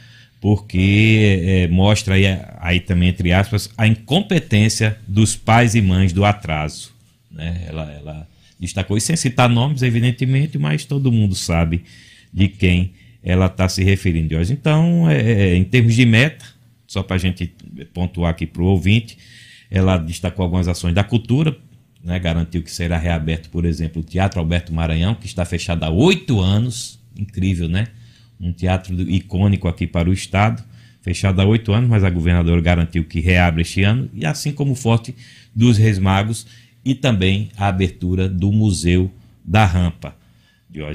porque 0.41 1.41
eh, 1.43 1.67
mostra 1.67 2.15
aí, 2.15 2.23
aí 2.59 2.79
também, 2.79 3.09
entre 3.09 3.33
aspas, 3.33 3.69
a 3.77 3.85
incompetência 3.85 4.97
dos 5.07 5.35
pais 5.35 5.75
e 5.75 5.81
mães 5.81 6.13
do 6.13 6.23
atraso. 6.23 6.93
Né? 7.39 7.63
Ela, 7.67 7.91
ela 7.93 8.27
destacou 8.59 8.97
isso 8.97 9.07
sem 9.07 9.15
citar 9.15 9.49
nomes, 9.49 9.81
evidentemente, 9.81 10.57
mas 10.57 10.83
todo 10.83 11.11
mundo 11.11 11.33
sabe 11.33 11.83
de 12.31 12.49
quem 12.49 12.91
ela 13.23 13.47
está 13.47 13.67
se 13.67 13.83
referindo 13.83 14.35
hoje. 14.35 14.53
Então, 14.53 15.09
é, 15.09 15.55
em 15.55 15.63
termos 15.63 15.95
de 15.95 16.05
meta, 16.05 16.45
só 16.85 17.01
para 17.01 17.15
a 17.15 17.19
gente 17.19 17.53
pontuar 17.93 18.31
aqui 18.31 18.45
para 18.45 18.61
o 18.61 18.65
ouvinte, 18.65 19.17
ela 19.71 19.97
destacou 19.97 20.43
algumas 20.43 20.67
ações 20.67 20.93
da 20.93 21.03
cultura, 21.03 21.55
né? 22.03 22.19
garantiu 22.19 22.61
que 22.61 22.71
será 22.71 22.97
reaberto, 22.97 23.49
por 23.49 23.65
exemplo, 23.65 24.01
o 24.01 24.03
Teatro 24.05 24.39
Alberto 24.39 24.73
Maranhão, 24.73 25.15
que 25.15 25.25
está 25.25 25.45
fechado 25.45 25.83
há 25.83 25.89
oito 25.89 26.39
anos, 26.39 26.99
incrível, 27.17 27.67
né? 27.67 27.87
Um 28.39 28.53
teatro 28.53 28.95
icônico 29.09 29.67
aqui 29.67 29.85
para 29.85 30.09
o 30.09 30.13
Estado, 30.13 30.63
fechado 31.01 31.41
há 31.41 31.45
oito 31.45 31.73
anos, 31.73 31.89
mas 31.89 32.03
a 32.03 32.09
governadora 32.09 32.61
garantiu 32.61 33.03
que 33.03 33.19
reabre 33.19 33.61
este 33.61 33.83
ano, 33.83 34.09
e 34.13 34.25
assim 34.25 34.51
como 34.51 34.71
o 34.71 34.75
Forte 34.75 35.13
dos 35.53 35.77
Reis 35.77 35.99
Magos 35.99 36.47
e 36.83 36.95
também 36.95 37.49
a 37.57 37.67
abertura 37.67 38.27
do 38.29 38.51
Museu 38.51 39.11
da 39.43 39.65
Rampa. 39.65 40.15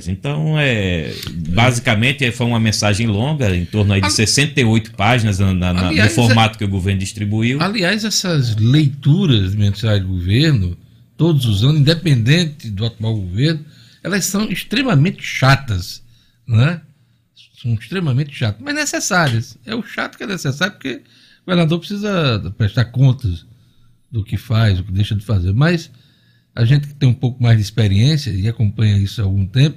Então, 0.09 0.59
é, 0.59 1.13
basicamente, 1.49 2.31
foi 2.31 2.47
uma 2.47 2.61
mensagem 2.61 3.07
longa, 3.07 3.55
em 3.55 3.65
torno 3.65 3.93
aí 3.93 4.01
de 4.01 4.11
68 4.13 4.93
páginas 4.93 5.41
na- 5.41 5.53
na- 5.53 5.89
Aliás, 5.89 6.17
no 6.17 6.23
formato 6.23 6.57
que 6.57 6.65
o 6.65 6.69
governo 6.69 7.01
distribuiu. 7.01 7.61
Aliás, 7.61 8.05
essas 8.05 8.55
leituras 8.57 9.55
mensais 9.55 10.01
do 10.01 10.09
governo, 10.09 10.77
todos 11.17 11.45
os 11.47 11.65
anos, 11.65 11.81
independente 11.81 12.71
do 12.71 12.87
atual 12.87 13.17
governo, 13.17 13.65
elas 14.03 14.25
são 14.25 14.49
extremamente 14.51 15.23
chatas, 15.23 16.03
né? 16.47 16.81
São 17.61 17.75
extremamente 17.75 18.33
chatas, 18.35 18.61
mas 18.63 18.75
necessárias. 18.75 19.59
É 19.67 19.75
o 19.75 19.83
chato 19.83 20.17
que 20.17 20.23
é 20.25 20.27
necessário 20.27 20.75
porque 20.75 21.03
o 21.43 21.47
governador 21.47 21.79
precisa 21.81 22.55
prestar 22.57 22.87
contas 22.87 23.45
do 24.15 24.23
que 24.25 24.37
faz, 24.37 24.79
do 24.79 24.85
que 24.85 24.93
deixa 24.93 25.15
de 25.17 25.25
fazer. 25.25 25.53
Mas 25.53 25.91
a 26.55 26.65
gente 26.65 26.87
que 26.87 26.95
tem 26.95 27.09
um 27.09 27.13
pouco 27.15 27.43
mais 27.43 27.57
de 27.57 27.63
experiência 27.65 28.31
e 28.31 28.47
acompanha 28.49 28.97
isso 28.97 29.21
há 29.21 29.25
algum 29.25 29.45
tempo, 29.45 29.77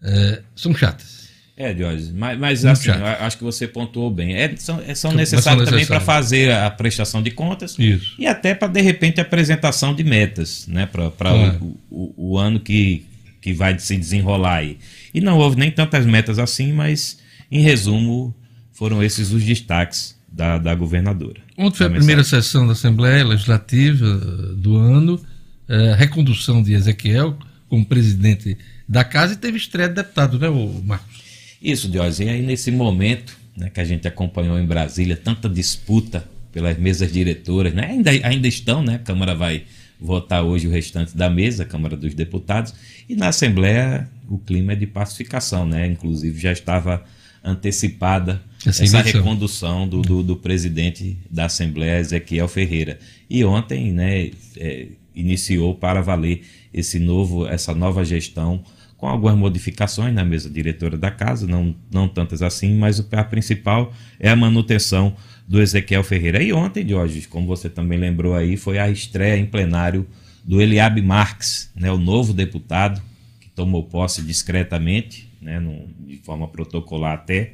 é, 0.00 0.42
são 0.54 0.72
chatas. 0.74 1.26
É, 1.56 1.74
Diógenes, 1.74 2.12
mas, 2.12 2.38
mas 2.38 2.64
assim, 2.64 2.88
acho 2.90 3.36
que 3.36 3.42
você 3.42 3.66
pontuou 3.66 4.12
bem. 4.12 4.32
É, 4.36 4.54
são, 4.56 4.80
é- 4.86 4.94
são 4.94 5.10
necessários 5.10 5.68
também 5.68 5.84
para 5.84 5.98
fazer 5.98 6.52
a 6.52 6.70
prestação 6.70 7.20
de 7.20 7.32
contas 7.32 7.74
Isso. 7.76 8.14
e 8.16 8.28
até 8.28 8.54
para, 8.54 8.68
de 8.68 8.80
repente, 8.80 9.18
a 9.18 9.24
apresentação 9.24 9.92
de 9.92 10.04
metas 10.04 10.68
né, 10.68 10.86
para 10.86 11.10
Claro. 11.10 11.76
o, 11.90 12.14
o- 12.14 12.14
o 12.34 12.38
ano 12.38 12.60
que, 12.60 13.04
que 13.40 13.52
vai 13.52 13.76
se 13.80 13.96
desenrolar 13.96 14.58
aí. 14.58 14.78
E 15.12 15.20
não 15.20 15.36
houve 15.36 15.56
nem 15.58 15.68
tantas 15.68 16.06
metas 16.06 16.38
assim, 16.38 16.72
mas, 16.72 17.18
em 17.50 17.60
resumo, 17.60 18.32
foram 18.72 19.02
esses 19.02 19.32
os 19.32 19.42
destaques 19.42 20.16
da, 20.30 20.58
da 20.58 20.72
governadora. 20.76 21.40
Ontem 21.58 21.78
foi 21.78 21.86
a 21.86 21.90
primeira 21.90 22.20
mensagem. 22.22 22.42
sessão 22.42 22.66
da 22.68 22.72
Assembleia 22.72 23.24
Legislativa 23.24 24.06
eh, 24.06 24.54
do 24.54 24.76
ano, 24.76 25.20
eh, 25.68 25.94
recondução 25.98 26.62
de 26.62 26.72
Ezequiel 26.72 27.36
como 27.68 27.84
presidente 27.84 28.56
da 28.88 29.02
casa 29.02 29.32
e 29.32 29.36
teve 29.36 29.56
estreia 29.56 29.88
de 29.88 29.96
deputado, 29.96 30.38
né, 30.38 30.48
Marcos? 30.84 31.18
Isso, 31.60 31.88
Diógenes. 31.88 32.20
E 32.20 32.28
aí, 32.28 32.42
nesse 32.42 32.70
momento 32.70 33.36
né, 33.56 33.68
que 33.70 33.80
a 33.80 33.84
gente 33.84 34.06
acompanhou 34.06 34.56
em 34.56 34.64
Brasília, 34.64 35.16
tanta 35.16 35.48
disputa 35.48 36.24
pelas 36.52 36.78
mesas 36.78 37.12
diretoras, 37.12 37.74
né? 37.74 37.86
ainda, 37.86 38.10
ainda 38.10 38.46
estão, 38.46 38.80
né? 38.80 38.94
A 38.94 38.98
Câmara 39.00 39.34
vai 39.34 39.64
votar 40.00 40.44
hoje 40.44 40.68
o 40.68 40.70
restante 40.70 41.16
da 41.16 41.28
mesa, 41.28 41.64
a 41.64 41.66
Câmara 41.66 41.96
dos 41.96 42.14
Deputados, 42.14 42.72
e 43.08 43.16
na 43.16 43.28
Assembleia 43.28 44.08
o 44.28 44.38
clima 44.38 44.74
é 44.74 44.76
de 44.76 44.86
pacificação, 44.86 45.66
né? 45.66 45.88
Inclusive 45.88 46.40
já 46.40 46.52
estava 46.52 47.04
antecipada 47.44 48.42
Essa 48.66 48.82
essa, 48.84 48.98
recondução 49.18 49.86
do, 49.88 50.02
do, 50.02 50.22
do 50.22 50.36
presidente 50.36 51.16
da 51.30 51.46
Assembleia, 51.46 51.98
Ezequiel 52.00 52.48
Ferreira. 52.48 52.98
E 53.28 53.44
ontem, 53.44 53.92
né, 53.92 54.30
é, 54.56 54.86
iniciou 55.14 55.74
para 55.74 56.00
valer 56.00 56.42
esse 56.72 56.98
novo, 56.98 57.46
essa 57.46 57.74
nova 57.74 58.04
gestão 58.04 58.62
com 58.96 59.06
algumas 59.06 59.36
modificações 59.36 60.12
na 60.12 60.24
mesa 60.24 60.50
diretora 60.50 60.96
da 60.98 61.10
casa, 61.10 61.46
não, 61.46 61.72
não 61.90 62.08
tantas 62.08 62.42
assim, 62.42 62.74
mas 62.76 62.98
o- 62.98 63.06
a 63.12 63.22
principal 63.22 63.92
é 64.18 64.28
a 64.28 64.34
manutenção 64.36 65.14
do 65.46 65.62
Ezequiel 65.62 66.02
Ferreira. 66.02 66.42
E 66.42 66.52
ontem, 66.52 66.86
Jorge, 66.86 67.22
como 67.28 67.46
você 67.46 67.68
também 67.70 67.96
lembrou 67.98 68.34
aí, 68.34 68.56
foi 68.56 68.76
a 68.78 68.90
estreia 68.90 69.38
em 69.38 69.46
plenário 69.46 70.04
do 70.44 70.60
Eliabe 70.60 71.00
Marques, 71.00 71.70
né, 71.76 71.92
o 71.92 71.98
novo 71.98 72.32
deputado 72.32 73.00
que 73.40 73.48
tomou 73.50 73.84
posse 73.84 74.20
discretamente, 74.20 75.27
né, 75.40 75.58
no- 75.60 75.86
de 76.06 76.16
forma 76.18 76.48
protocolar 76.48 77.14
até 77.14 77.52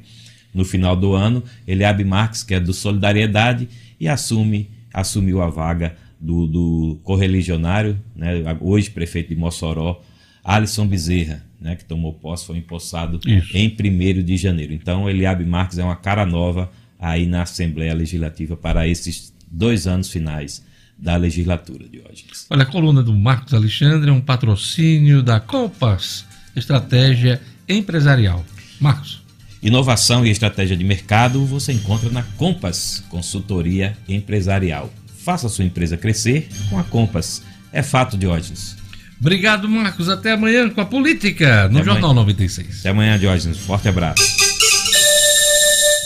no 0.53 0.63
final 0.65 0.95
do 0.95 1.13
ano. 1.13 1.43
Eliabe 1.67 2.03
Marques, 2.03 2.43
que 2.43 2.53
é 2.53 2.59
do 2.59 2.73
Solidariedade, 2.73 3.67
e 3.99 4.07
assume 4.07 4.69
assumiu 4.93 5.41
a 5.41 5.49
vaga 5.49 5.95
do, 6.19 6.47
do 6.47 6.99
correligionário, 7.03 7.99
né, 8.15 8.31
hoje 8.61 8.89
prefeito 8.89 9.29
de 9.29 9.35
Mossoró, 9.35 10.01
Alisson 10.41 10.87
Bezerra, 10.87 11.43
né, 11.59 11.75
que 11.75 11.83
tomou 11.83 12.13
posse, 12.13 12.45
foi 12.45 12.57
empossado 12.57 13.19
Isso. 13.27 13.57
em 13.57 13.67
1 13.67 14.23
de 14.23 14.37
janeiro. 14.37 14.71
Então, 14.73 15.09
Eliabe 15.09 15.43
Marques 15.43 15.77
é 15.77 15.83
uma 15.83 15.97
cara 15.97 16.25
nova 16.25 16.71
aí 16.97 17.25
na 17.25 17.41
Assembleia 17.41 17.93
Legislativa 17.93 18.55
para 18.55 18.87
esses 18.87 19.33
dois 19.51 19.85
anos 19.85 20.09
finais 20.09 20.63
da 20.97 21.17
legislatura 21.17 21.85
de 21.89 21.99
hoje. 21.99 22.25
Olha, 22.49 22.63
a 22.63 22.65
coluna 22.65 23.03
do 23.03 23.13
Marcos 23.13 23.53
Alexandre 23.53 24.09
é 24.09 24.13
um 24.13 24.21
patrocínio 24.21 25.21
da 25.21 25.41
Compass 25.41 26.25
Estratégia 26.55 27.41
Empresarial. 27.67 28.45
Marcos. 28.79 29.23
Inovação 29.61 30.25
e 30.25 30.29
estratégia 30.29 30.77
de 30.77 30.83
mercado 30.83 31.43
você 31.45 31.71
encontra 31.71 32.09
na 32.09 32.21
Compass 32.21 33.03
Consultoria 33.09 33.97
Empresarial. 34.07 34.93
Faça 35.23 35.49
sua 35.49 35.65
empresa 35.65 35.97
crescer 35.97 36.47
com 36.69 36.77
a 36.77 36.83
Compass. 36.83 37.41
É 37.73 37.81
fato, 37.81 38.15
Diógenes. 38.17 38.77
Obrigado, 39.19 39.67
Marcos. 39.67 40.07
Até 40.07 40.33
amanhã 40.33 40.69
com 40.69 40.81
a 40.81 40.85
política 40.85 41.67
no 41.69 41.77
Até 41.77 41.85
Jornal 41.85 42.11
amanhã. 42.11 42.25
96. 42.25 42.79
Até 42.81 42.89
amanhã, 42.89 43.17
Diógenes. 43.17 43.57
Forte 43.57 43.87
abraço. 43.87 44.23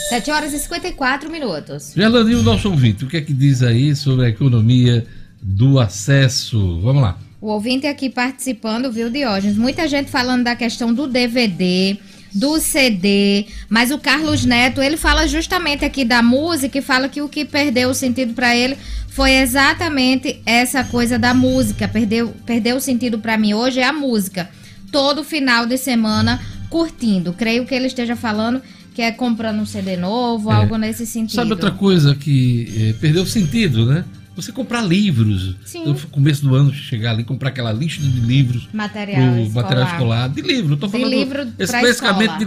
7 0.10 0.32
horas 0.32 0.53
e 0.53 0.60
54 0.60 1.30
minutos. 1.30 1.93
Gerlandinho, 1.95 2.41
nosso 2.41 2.70
ouvinte, 2.70 3.03
o 3.03 3.07
que 3.07 3.18
é 3.18 3.22
que 3.22 3.34
diz 3.34 3.62
aí 3.62 3.95
sobre 3.95 4.26
a 4.26 4.30
economia 4.30 5.05
do 5.41 5.80
acesso? 5.80 6.80
Vamos 6.82 7.01
lá. 7.01 7.18
O 7.42 7.48
ouvinte 7.48 7.88
aqui 7.88 8.10
participando, 8.10 8.92
viu, 8.92 9.10
Diógenes? 9.10 9.58
Muita 9.58 9.88
gente 9.88 10.10
falando 10.12 10.44
da 10.44 10.56
questão 10.56 10.94
do 10.94 11.08
DVD, 11.08 11.98
do 12.34 12.60
CD, 12.60 13.46
mas 13.70 13.92
o 13.92 13.98
Carlos 13.98 14.44
Neto, 14.44 14.82
ele 14.82 14.98
fala 14.98 15.26
justamente 15.26 15.86
aqui 15.86 16.04
da 16.04 16.22
música 16.22 16.78
e 16.78 16.82
fala 16.82 17.08
que 17.08 17.22
o 17.22 17.30
que 17.30 17.46
perdeu 17.46 17.90
o 17.90 17.94
sentido 17.94 18.34
para 18.34 18.56
ele 18.56 18.78
foi 19.08 19.32
exatamente 19.32 20.42
essa 20.46 20.84
coisa 20.84 21.18
da 21.18 21.34
música. 21.34 21.88
Perdeu, 21.88 22.34
perdeu 22.46 22.76
o 22.76 22.82
sentido 22.82 23.20
para 23.20 23.38
mim 23.38 23.54
hoje 23.54 23.80
é 23.80 23.86
a 23.86 23.94
música. 23.94 24.50
Todo 24.92 25.24
final 25.24 25.66
de 25.66 25.78
semana 25.78 26.42
curtindo. 26.70 27.32
Creio 27.32 27.66
que 27.66 27.74
ele 27.74 27.88
esteja 27.88 28.16
falando 28.18 28.62
que 28.94 29.02
é 29.02 29.12
comprando 29.14 29.60
um 29.62 29.66
CD 29.66 29.96
novo, 29.96 30.52
É. 30.52 30.56
algo 30.56 30.76
nesse 30.76 31.06
sentido. 31.06 31.36
Sabe 31.36 31.52
outra 31.52 31.72
coisa 31.72 32.14
que 32.16 32.68
eh, 32.76 32.96
perdeu 33.00 33.26
sentido, 33.26 33.86
né? 33.86 34.04
Você 34.42 34.52
comprar 34.54 34.82
livros. 34.82 35.56
Sim. 35.66 35.86
No 35.86 35.96
começo 35.96 36.42
do 36.44 36.56
ano, 36.56 36.74
chegar 36.74 37.12
ali 37.12 37.24
comprar 37.26 37.50
aquela 37.50 37.74
lista 37.74 38.02
de 38.02 38.20
livros 38.22 38.70
Material 38.72 39.22
pro 39.34 39.42
escolar. 39.42 39.64
material 39.64 39.88
escolar. 39.88 40.30
De 40.30 40.42
livro, 40.42 40.74
eu 40.74 40.78
tô 40.78 40.86
De 40.88 40.92
falando 40.94 41.10
livro 41.12 41.48
especificamente 41.60 42.38
de 42.38 42.46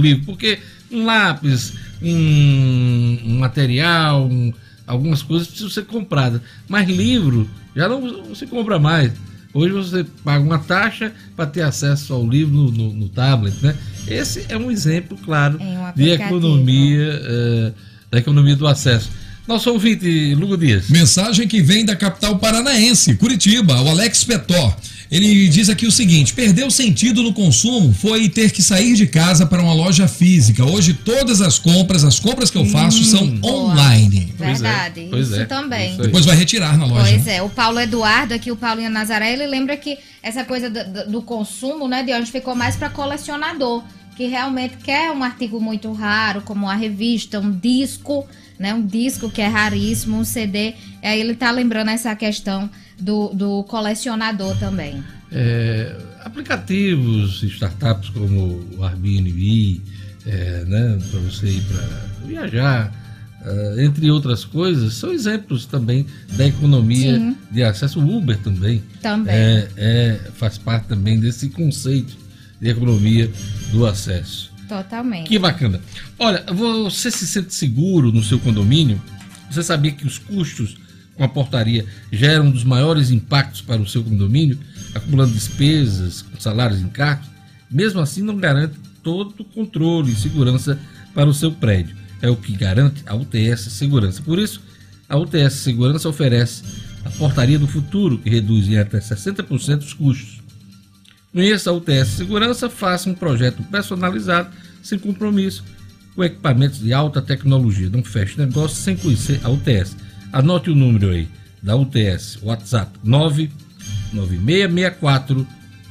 livro. 0.00 0.24
Porque 0.24 0.58
um 0.90 1.04
lápis, 1.04 1.74
um, 2.02 3.18
um 3.26 3.38
material, 3.38 4.26
um- 4.26 4.52
algumas 4.86 5.22
coisas 5.22 5.46
precisam 5.48 5.70
ser 5.70 5.84
compradas. 5.84 6.40
Mas 6.68 6.88
livro 6.88 7.48
já 7.76 7.88
não, 7.88 8.00
não 8.00 8.34
se 8.34 8.46
compra 8.46 8.78
mais. 8.78 9.12
Hoje 9.52 9.72
você 9.72 10.04
paga 10.24 10.42
uma 10.42 10.58
taxa 10.58 11.12
para 11.36 11.46
ter 11.46 11.62
acesso 11.62 12.12
ao 12.12 12.26
livro 12.26 12.52
no, 12.54 12.70
no- 12.72 12.92
no 12.92 13.08
tablet, 13.08 13.54
né? 13.62 13.76
Esse 14.08 14.46
é 14.48 14.56
um 14.56 14.70
exemplo, 14.70 15.16
claro, 15.24 15.60
Em 15.60 15.78
um 15.78 15.92
de 15.94 16.10
economia, 16.10 17.20
eh, 17.22 17.72
da 18.10 18.18
economia 18.18 18.56
do 18.56 18.66
acesso. 18.66 19.10
Nosso 19.46 19.70
ouvinte, 19.70 20.34
Lugo 20.34 20.56
Dias. 20.56 20.88
Mensagem 20.88 21.46
que 21.46 21.60
vem 21.60 21.84
da 21.84 21.94
capital 21.94 22.38
paranaense, 22.38 23.14
Curitiba, 23.14 23.80
o 23.82 23.88
Alex 23.90 24.24
Petor. 24.24 24.74
Ele 25.10 25.48
diz 25.48 25.68
aqui 25.68 25.86
o 25.86 25.92
seguinte: 25.92 26.32
perdeu 26.32 26.70
sentido 26.70 27.22
no 27.22 27.32
consumo 27.34 27.92
foi 27.92 28.26
ter 28.30 28.50
que 28.50 28.62
sair 28.62 28.94
de 28.94 29.06
casa 29.06 29.44
para 29.44 29.62
uma 29.62 29.74
loja 29.74 30.08
física. 30.08 30.64
Hoje 30.64 30.94
todas 30.94 31.42
as 31.42 31.58
compras, 31.58 32.04
as 32.04 32.18
compras 32.18 32.50
que 32.50 32.56
eu 32.56 32.64
faço 32.64 33.00
Hum, 33.00 33.04
são 33.04 33.38
online. 33.44 34.32
Verdade, 34.38 35.08
Pois 35.10 35.28
isso 35.28 35.40
é, 35.40 35.44
também. 35.44 35.90
isso. 35.92 36.02
Depois 36.02 36.24
vai 36.24 36.36
retirar 36.36 36.78
na 36.78 36.86
loja. 36.86 37.10
Pois 37.10 37.26
é, 37.26 37.42
o 37.42 37.50
Paulo 37.50 37.78
Eduardo, 37.78 38.32
aqui 38.32 38.50
o 38.50 38.56
Paulinho 38.56 38.88
Nazaré, 38.90 39.34
ele 39.34 39.46
lembra 39.46 39.76
que 39.76 39.98
essa 40.22 40.42
coisa 40.42 40.70
do, 40.70 40.82
do- 40.90 41.10
do 41.12 41.22
consumo, 41.22 41.86
né, 41.86 42.02
de 42.02 42.14
hoje 42.14 42.30
ficou 42.32 42.54
mais 42.56 42.76
para 42.76 42.88
colecionador, 42.88 43.84
que 44.16 44.26
realmente 44.26 44.78
quer 44.82 45.12
um 45.12 45.22
artigo 45.22 45.60
muito 45.60 45.92
raro, 45.92 46.40
como 46.40 46.64
uma 46.64 46.74
revista, 46.74 47.38
um 47.38 47.52
disco, 47.52 48.26
né, 48.58 48.72
um 48.74 48.86
disco 48.86 49.30
que 49.30 49.40
é 49.40 49.46
raríssimo, 49.46 50.18
um 50.18 50.24
CD. 50.24 50.74
Aí 51.02 51.20
ele 51.20 51.34
tá 51.34 51.50
lembrando 51.50 51.90
essa 51.90 52.14
questão 52.14 52.70
do, 52.98 53.28
do 53.30 53.64
colecionador 53.64 54.56
também. 54.58 55.02
É, 55.32 55.96
aplicativos, 56.20 57.42
startups 57.42 58.10
como 58.10 58.64
o 58.76 58.84
Airbnb, 58.84 59.82
é, 60.26 60.64
né, 60.64 60.98
para 61.10 61.20
você 61.20 61.46
ir 61.46 61.62
para 61.62 62.26
viajar, 62.26 62.92
ah, 63.44 63.74
entre 63.78 64.10
outras 64.10 64.44
coisas, 64.44 64.94
são 64.94 65.12
exemplos 65.12 65.66
também 65.66 66.06
da 66.32 66.46
economia 66.46 67.18
Sim. 67.18 67.36
de 67.50 67.62
acesso. 67.62 68.00
O 68.00 68.16
Uber 68.16 68.38
também, 68.38 68.82
Também. 69.02 69.34
É, 69.34 69.68
é, 69.76 70.20
faz 70.34 70.56
parte 70.56 70.86
também 70.86 71.20
desse 71.20 71.50
conceito 71.50 72.16
de 72.58 72.70
economia 72.70 73.30
do 73.70 73.86
acesso. 73.86 74.50
Totalmente. 74.68 75.28
Que 75.28 75.38
bacana. 75.38 75.80
Olha, 76.18 76.44
você 76.82 77.10
se 77.10 77.26
sente 77.26 77.54
seguro 77.54 78.10
no 78.12 78.22
seu 78.22 78.38
condomínio? 78.38 79.00
Você 79.50 79.62
sabia 79.62 79.92
que 79.92 80.06
os 80.06 80.18
custos 80.18 80.76
com 81.14 81.22
a 81.22 81.28
portaria 81.28 81.86
geram 82.10 82.46
um 82.46 82.50
dos 82.50 82.64
maiores 82.64 83.10
impactos 83.10 83.60
para 83.60 83.80
o 83.80 83.86
seu 83.86 84.02
condomínio, 84.02 84.58
acumulando 84.94 85.32
despesas, 85.32 86.24
salários 86.38 86.80
em 86.80 86.88
cargos? 86.88 87.28
Mesmo 87.70 88.00
assim, 88.00 88.22
não 88.22 88.36
garante 88.36 88.74
todo 89.02 89.34
o 89.38 89.44
controle 89.44 90.12
e 90.12 90.16
segurança 90.16 90.78
para 91.14 91.28
o 91.28 91.34
seu 91.34 91.52
prédio. 91.52 91.96
É 92.22 92.30
o 92.30 92.36
que 92.36 92.56
garante 92.56 93.02
a 93.06 93.14
UTS 93.14 93.70
Segurança. 93.70 94.22
Por 94.22 94.38
isso, 94.38 94.60
a 95.08 95.16
UTS 95.16 95.54
Segurança 95.54 96.08
oferece 96.08 96.62
a 97.04 97.10
portaria 97.10 97.58
do 97.58 97.66
futuro, 97.66 98.18
que 98.18 98.30
reduz 98.30 98.66
em 98.66 98.78
até 98.78 98.98
60% 98.98 99.80
os 99.80 99.92
custos. 99.92 100.43
Conheça 101.34 101.68
a 101.68 101.72
UTS 101.72 102.08
Segurança, 102.10 102.70
faça 102.70 103.10
um 103.10 103.14
projeto 103.14 103.60
personalizado, 103.64 104.50
sem 104.80 104.96
compromisso, 104.96 105.64
com 106.14 106.22
equipamentos 106.22 106.78
de 106.78 106.92
alta 106.92 107.20
tecnologia. 107.20 107.90
Não 107.90 108.04
feche 108.04 108.38
negócio 108.38 108.76
sem 108.76 108.96
conhecer 108.96 109.40
a 109.42 109.50
UTS. 109.50 109.96
Anote 110.32 110.70
o 110.70 110.76
número 110.76 111.10
aí 111.10 111.28
da 111.60 111.74
UTS, 111.74 112.38
WhatsApp 112.40 112.96
99664 113.02 115.44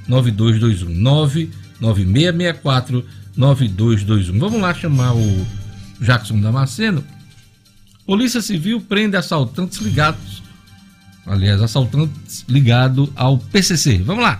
9221 0.08 1.02
99664 1.02 3.06
9221. 3.36 4.40
Vamos 4.40 4.62
lá 4.62 4.74
chamar 4.74 5.14
o 5.14 5.46
Jackson 6.00 6.40
Damasceno. 6.40 7.04
Polícia 8.06 8.42
Civil 8.42 8.80
prende 8.80 9.18
assaltantes 9.18 9.80
ligados. 9.80 10.42
Aliás, 11.26 11.62
assaltantes 11.62 12.46
ligados 12.48 13.10
ao 13.14 13.38
PCC. 13.38 13.98
Vamos 13.98 14.24
lá. 14.24 14.40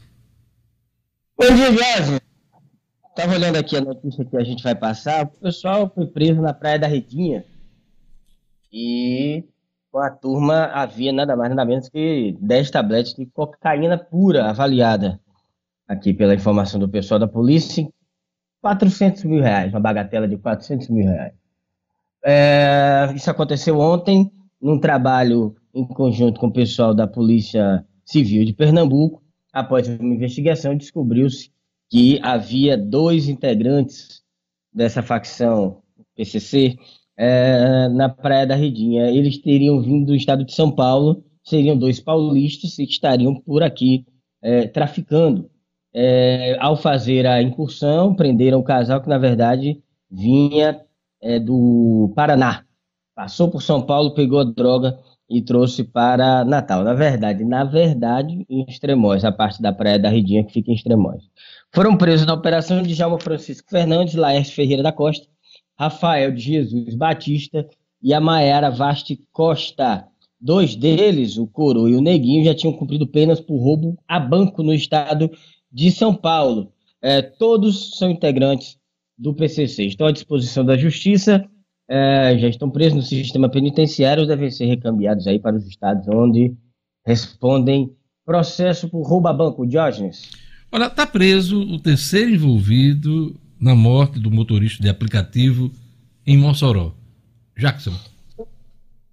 Dia, 1.41 1.73
Jorge. 1.73 2.21
Tava 3.15 3.33
olhando 3.33 3.57
aqui 3.57 3.75
a 3.75 3.81
notícia 3.81 4.23
que 4.23 4.37
a 4.37 4.43
gente 4.43 4.63
vai 4.63 4.75
passar. 4.75 5.25
O 5.25 5.39
pessoal 5.39 5.91
foi 5.93 6.05
preso 6.05 6.39
na 6.39 6.53
Praia 6.53 6.77
da 6.77 6.85
Redinha. 6.85 7.43
E 8.71 9.43
com 9.91 9.97
a 9.97 10.11
turma 10.11 10.65
havia 10.65 11.11
nada 11.11 11.35
mais 11.35 11.49
nada 11.49 11.65
menos 11.65 11.89
que 11.89 12.37
10 12.39 12.69
tabletes 12.69 13.15
de 13.15 13.25
cocaína 13.25 13.97
pura 13.97 14.49
avaliada. 14.49 15.19
Aqui 15.87 16.13
pela 16.13 16.35
informação 16.35 16.79
do 16.79 16.87
pessoal 16.87 17.19
da 17.19 17.27
polícia, 17.27 17.81
em 17.81 17.91
400 18.61 19.23
mil 19.23 19.41
reais, 19.41 19.73
uma 19.73 19.79
bagatela 19.79 20.27
de 20.27 20.37
400 20.37 20.89
mil 20.89 21.07
reais. 21.07 21.33
É, 22.23 23.11
isso 23.15 23.29
aconteceu 23.31 23.79
ontem, 23.79 24.31
num 24.61 24.79
trabalho 24.79 25.55
em 25.73 25.85
conjunto 25.85 26.39
com 26.39 26.47
o 26.47 26.53
pessoal 26.53 26.93
da 26.93 27.07
Polícia 27.07 27.83
Civil 28.05 28.45
de 28.45 28.53
Pernambuco. 28.53 29.20
Após 29.53 29.87
uma 29.87 30.13
investigação, 30.13 30.77
descobriu-se 30.77 31.51
que 31.89 32.19
havia 32.23 32.77
dois 32.77 33.27
integrantes 33.27 34.21
dessa 34.73 35.03
facção 35.03 35.81
PCC 36.15 36.77
é, 37.17 37.89
na 37.89 38.07
Praia 38.07 38.47
da 38.47 38.55
Redinha. 38.55 39.11
Eles 39.11 39.37
teriam 39.37 39.81
vindo 39.81 40.07
do 40.07 40.15
estado 40.15 40.45
de 40.45 40.53
São 40.53 40.71
Paulo, 40.71 41.23
seriam 41.43 41.77
dois 41.77 41.99
paulistas 41.99 42.79
e 42.79 42.83
estariam 42.83 43.35
por 43.35 43.61
aqui 43.61 44.05
é, 44.41 44.67
traficando. 44.67 45.49
É, 45.93 46.55
ao 46.59 46.77
fazer 46.77 47.27
a 47.27 47.41
incursão, 47.41 48.15
prenderam 48.15 48.59
o 48.59 48.63
casal 48.63 49.01
que, 49.01 49.09
na 49.09 49.17
verdade, 49.17 49.83
vinha 50.09 50.81
é, 51.21 51.37
do 51.37 52.13
Paraná. 52.15 52.63
Passou 53.13 53.51
por 53.51 53.61
São 53.61 53.81
Paulo, 53.81 54.13
pegou 54.13 54.39
a 54.39 54.45
droga 54.45 54.97
e 55.31 55.41
trouxe 55.41 55.83
para 55.83 56.43
Natal. 56.43 56.83
Na 56.83 56.93
verdade, 56.93 57.45
na 57.45 57.63
verdade, 57.63 58.45
em 58.49 58.65
Extremóis, 58.67 59.23
a 59.23 59.31
parte 59.31 59.61
da 59.61 59.71
Praia 59.71 59.97
da 59.97 60.09
Redinha 60.09 60.43
que 60.43 60.51
fica 60.51 60.71
em 60.71 60.75
Extremóis. 60.75 61.23
Foram 61.73 61.95
presos 61.95 62.25
na 62.25 62.33
operação 62.33 62.81
de 62.83 62.93
Djalma 62.93 63.17
Francisco 63.17 63.69
Fernandes, 63.69 64.15
Laércio 64.15 64.53
Ferreira 64.53 64.83
da 64.83 64.91
Costa, 64.91 65.25
Rafael 65.79 66.31
de 66.33 66.41
Jesus 66.41 66.93
Batista 66.95 67.65
e 68.03 68.13
a 68.13 68.19
Maiara 68.19 68.69
Vasti 68.69 69.21
Costa. 69.31 70.05
Dois 70.39 70.75
deles, 70.75 71.37
o 71.37 71.47
Coro 71.47 71.87
e 71.87 71.95
o 71.95 72.01
Neguinho, 72.01 72.43
já 72.43 72.53
tinham 72.53 72.73
cumprido 72.73 73.07
penas 73.07 73.39
por 73.39 73.57
roubo 73.57 73.97
a 74.07 74.19
banco 74.19 74.61
no 74.61 74.73
estado 74.73 75.31
de 75.71 75.91
São 75.91 76.13
Paulo. 76.13 76.73
É, 77.01 77.21
todos 77.21 77.97
são 77.97 78.09
integrantes 78.09 78.77
do 79.17 79.33
PCC. 79.33 79.85
Estão 79.85 80.07
à 80.07 80.11
disposição 80.11 80.65
da 80.65 80.75
Justiça, 80.75 81.47
é, 81.91 82.37
já 82.37 82.47
estão 82.47 82.69
presos 82.69 82.95
no 82.95 83.01
sistema 83.01 83.49
penitenciário, 83.49 84.25
devem 84.25 84.49
ser 84.49 84.65
recambiados 84.65 85.27
aí 85.27 85.37
para 85.37 85.57
os 85.57 85.67
estados 85.67 86.07
onde 86.07 86.55
respondem 87.05 87.91
processo 88.25 88.87
por 88.87 89.01
roubo 89.01 89.27
a 89.27 89.33
banco. 89.33 89.67
Diógenes. 89.67 90.31
Olha, 90.71 90.85
está 90.85 91.05
preso 91.05 91.59
o 91.59 91.77
terceiro 91.77 92.31
envolvido 92.31 93.35
na 93.59 93.75
morte 93.75 94.19
do 94.19 94.31
motorista 94.31 94.81
de 94.81 94.87
aplicativo 94.87 95.69
em 96.25 96.37
Mossoró. 96.37 96.93
Jackson. 97.57 97.91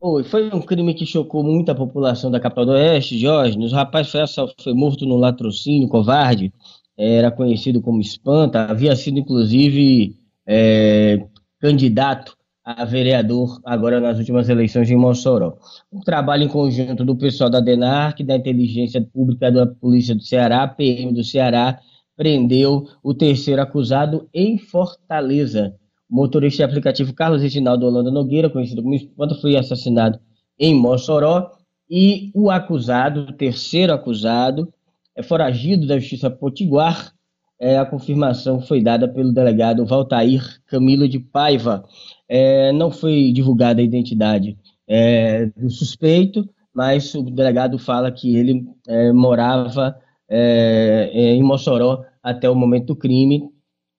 Oi, 0.01 0.22
foi 0.22 0.49
um 0.55 0.61
crime 0.61 0.95
que 0.95 1.05
chocou 1.05 1.43
muito 1.43 1.72
a 1.72 1.74
população 1.74 2.31
da 2.31 2.39
capital 2.39 2.66
do 2.66 2.72
Oeste, 2.72 3.18
Diógenes. 3.18 3.72
O 3.72 3.74
rapaz 3.74 4.09
foi, 4.09 4.20
foi 4.62 4.72
morto 4.72 5.05
no 5.05 5.16
latrocínio, 5.16 5.89
covarde, 5.89 6.53
era 6.97 7.33
conhecido 7.33 7.81
como 7.81 8.01
Espanta, 8.01 8.66
havia 8.66 8.95
sido 8.95 9.18
inclusive 9.18 10.14
é, 10.47 11.26
candidato 11.61 12.38
a 12.77 12.85
vereador 12.85 13.59
agora 13.64 13.99
nas 13.99 14.19
últimas 14.19 14.47
eleições 14.51 14.91
em 14.91 14.97
Mossoró. 14.97 15.57
Um 15.91 16.01
trabalho 16.01 16.43
em 16.43 16.49
conjunto 16.49 17.03
do 17.03 17.16
pessoal 17.16 17.49
da 17.49 17.61
DENARC, 17.61 18.23
da 18.23 18.37
Inteligência 18.37 19.01
Pública 19.01 19.51
da 19.51 19.66
Polícia 19.66 20.14
do 20.14 20.23
Ceará, 20.23 20.69
PM 20.69 21.14
do 21.14 21.25
Ceará, 21.25 21.81
prendeu 22.14 22.87
o 23.03 23.14
terceiro 23.14 23.62
acusado 23.62 24.29
em 24.35 24.59
Fortaleza. 24.59 25.75
O 26.11 26.16
motorista 26.16 26.59
de 26.59 26.64
aplicativo 26.64 27.14
Carlos 27.14 27.41
Reginaldo 27.41 27.87
Holanda 27.87 28.11
Nogueira, 28.11 28.51
conhecido 28.51 28.83
como 28.83 28.95
Espanta, 28.95 29.35
foi 29.37 29.57
assassinado 29.57 30.21
em 30.59 30.75
Mossoró 30.75 31.51
e 31.89 32.31
o 32.35 32.51
acusado, 32.51 33.21
o 33.21 33.33
terceiro 33.33 33.95
acusado, 33.95 34.71
é 35.16 35.23
foragido 35.23 35.87
da 35.87 35.99
Justiça 35.99 36.29
Potiguar. 36.29 37.14
É, 37.59 37.79
a 37.79 37.87
confirmação 37.87 38.61
foi 38.61 38.83
dada 38.83 39.09
pelo 39.09 39.33
delegado 39.33 39.87
Valtair 39.87 40.61
Camilo 40.66 41.09
de 41.09 41.19
Paiva. 41.19 41.85
É, 42.29 42.72
não 42.72 42.91
foi 42.91 43.33
divulgada 43.33 43.81
a 43.81 43.85
identidade 43.85 44.57
é, 44.87 45.47
do 45.47 45.70
suspeito, 45.70 46.49
mas 46.74 47.14
o 47.14 47.22
delegado 47.22 47.79
fala 47.79 48.12
que 48.12 48.37
ele 48.37 48.66
é, 48.87 49.12
morava 49.12 49.97
é, 50.29 51.11
é, 51.12 51.33
em 51.35 51.43
Mossoró 51.43 52.05
até 52.22 52.49
o 52.49 52.55
momento 52.55 52.89
do 52.89 52.97
crime, 52.97 53.43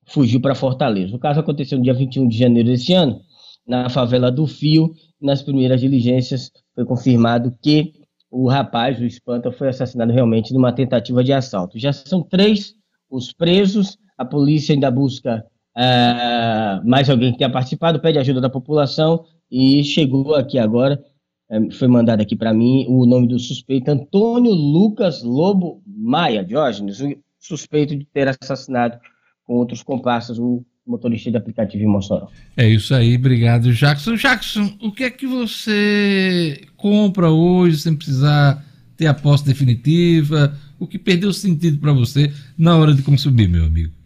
fugiu 0.06 0.40
para 0.40 0.56
Fortaleza. 0.56 1.16
O 1.16 1.20
caso 1.20 1.40
aconteceu 1.40 1.78
no 1.78 1.84
dia 1.84 1.94
21 1.94 2.28
de 2.28 2.38
janeiro 2.38 2.70
desse 2.70 2.94
ano, 2.94 3.22
na 3.68 3.90
favela 3.90 4.32
do 4.32 4.46
Fio. 4.46 4.94
Nas 5.22 5.42
primeiras 5.42 5.82
diligências 5.82 6.52
foi 6.74 6.86
confirmado 6.86 7.54
que 7.62 7.94
o 8.32 8.48
rapaz, 8.48 9.00
o 9.00 9.06
Espanta, 9.06 9.52
foi 9.52 9.70
assassinado 9.70 10.14
realmente 10.14 10.54
numa 10.54 10.72
tentativa 10.72 11.24
de 11.24 11.34
assalto. 11.34 11.78
Já 11.78 11.92
são 11.92 12.22
três 12.22 12.74
os 13.10 13.34
presos, 13.34 13.98
a 14.18 14.24
polícia 14.24 14.74
ainda 14.74 14.92
busca 14.92 15.44
ah, 15.82 16.82
mais 16.84 17.10
alguém 17.10 17.32
que 17.32 17.38
tenha 17.38 17.50
participado, 17.50 18.02
pede 18.02 18.20
ajuda 18.20 18.42
da 18.42 18.50
população 18.50 19.24
e 19.50 19.82
chegou 19.82 20.36
aqui 20.36 20.60
agora, 20.60 21.02
eh, 21.50 21.72
foi 21.72 21.88
mandado 21.88 22.20
aqui 22.20 22.36
para 22.36 22.54
mim 22.54 22.86
o 22.90 23.06
nome 23.06 23.30
do 23.30 23.40
suspeito, 23.40 23.90
Antônio 23.90 24.52
Lucas 24.52 25.24
Lobo 25.24 25.82
Maia, 25.88 26.44
Diógenes, 26.44 27.00
o 27.00 27.16
suspeito 27.40 27.96
de 27.96 28.04
ter 28.04 28.28
assassinado 28.28 29.00
com 29.46 29.54
outros 29.54 29.82
comparsas 29.82 30.38
o 30.38 30.66
motorista 30.86 31.32
de 31.32 31.38
aplicativo 31.38 31.82
em 31.82 31.88
Mossoró. 31.88 32.28
É 32.58 32.68
isso 32.68 32.94
aí, 32.94 33.16
obrigado, 33.16 33.72
Jackson. 33.72 34.16
Jackson, 34.16 34.74
o 34.82 34.92
que 34.92 35.06
é 35.06 35.10
que 35.10 35.26
você 35.26 36.60
compra 36.76 37.30
hoje 37.30 37.78
sem 37.78 37.96
precisar 37.96 38.66
ter 38.98 39.08
a 39.08 39.14
posse 39.14 39.46
definitiva? 39.46 40.54
O 40.78 40.86
que 40.86 41.00
perdeu 41.00 41.32
sentido 41.32 41.78
para 41.78 41.94
você 41.94 42.34
na 42.58 42.76
hora 42.76 42.94
de 42.94 43.02
consumir, 43.02 43.48
meu 43.48 43.64
amigo? 43.64 43.99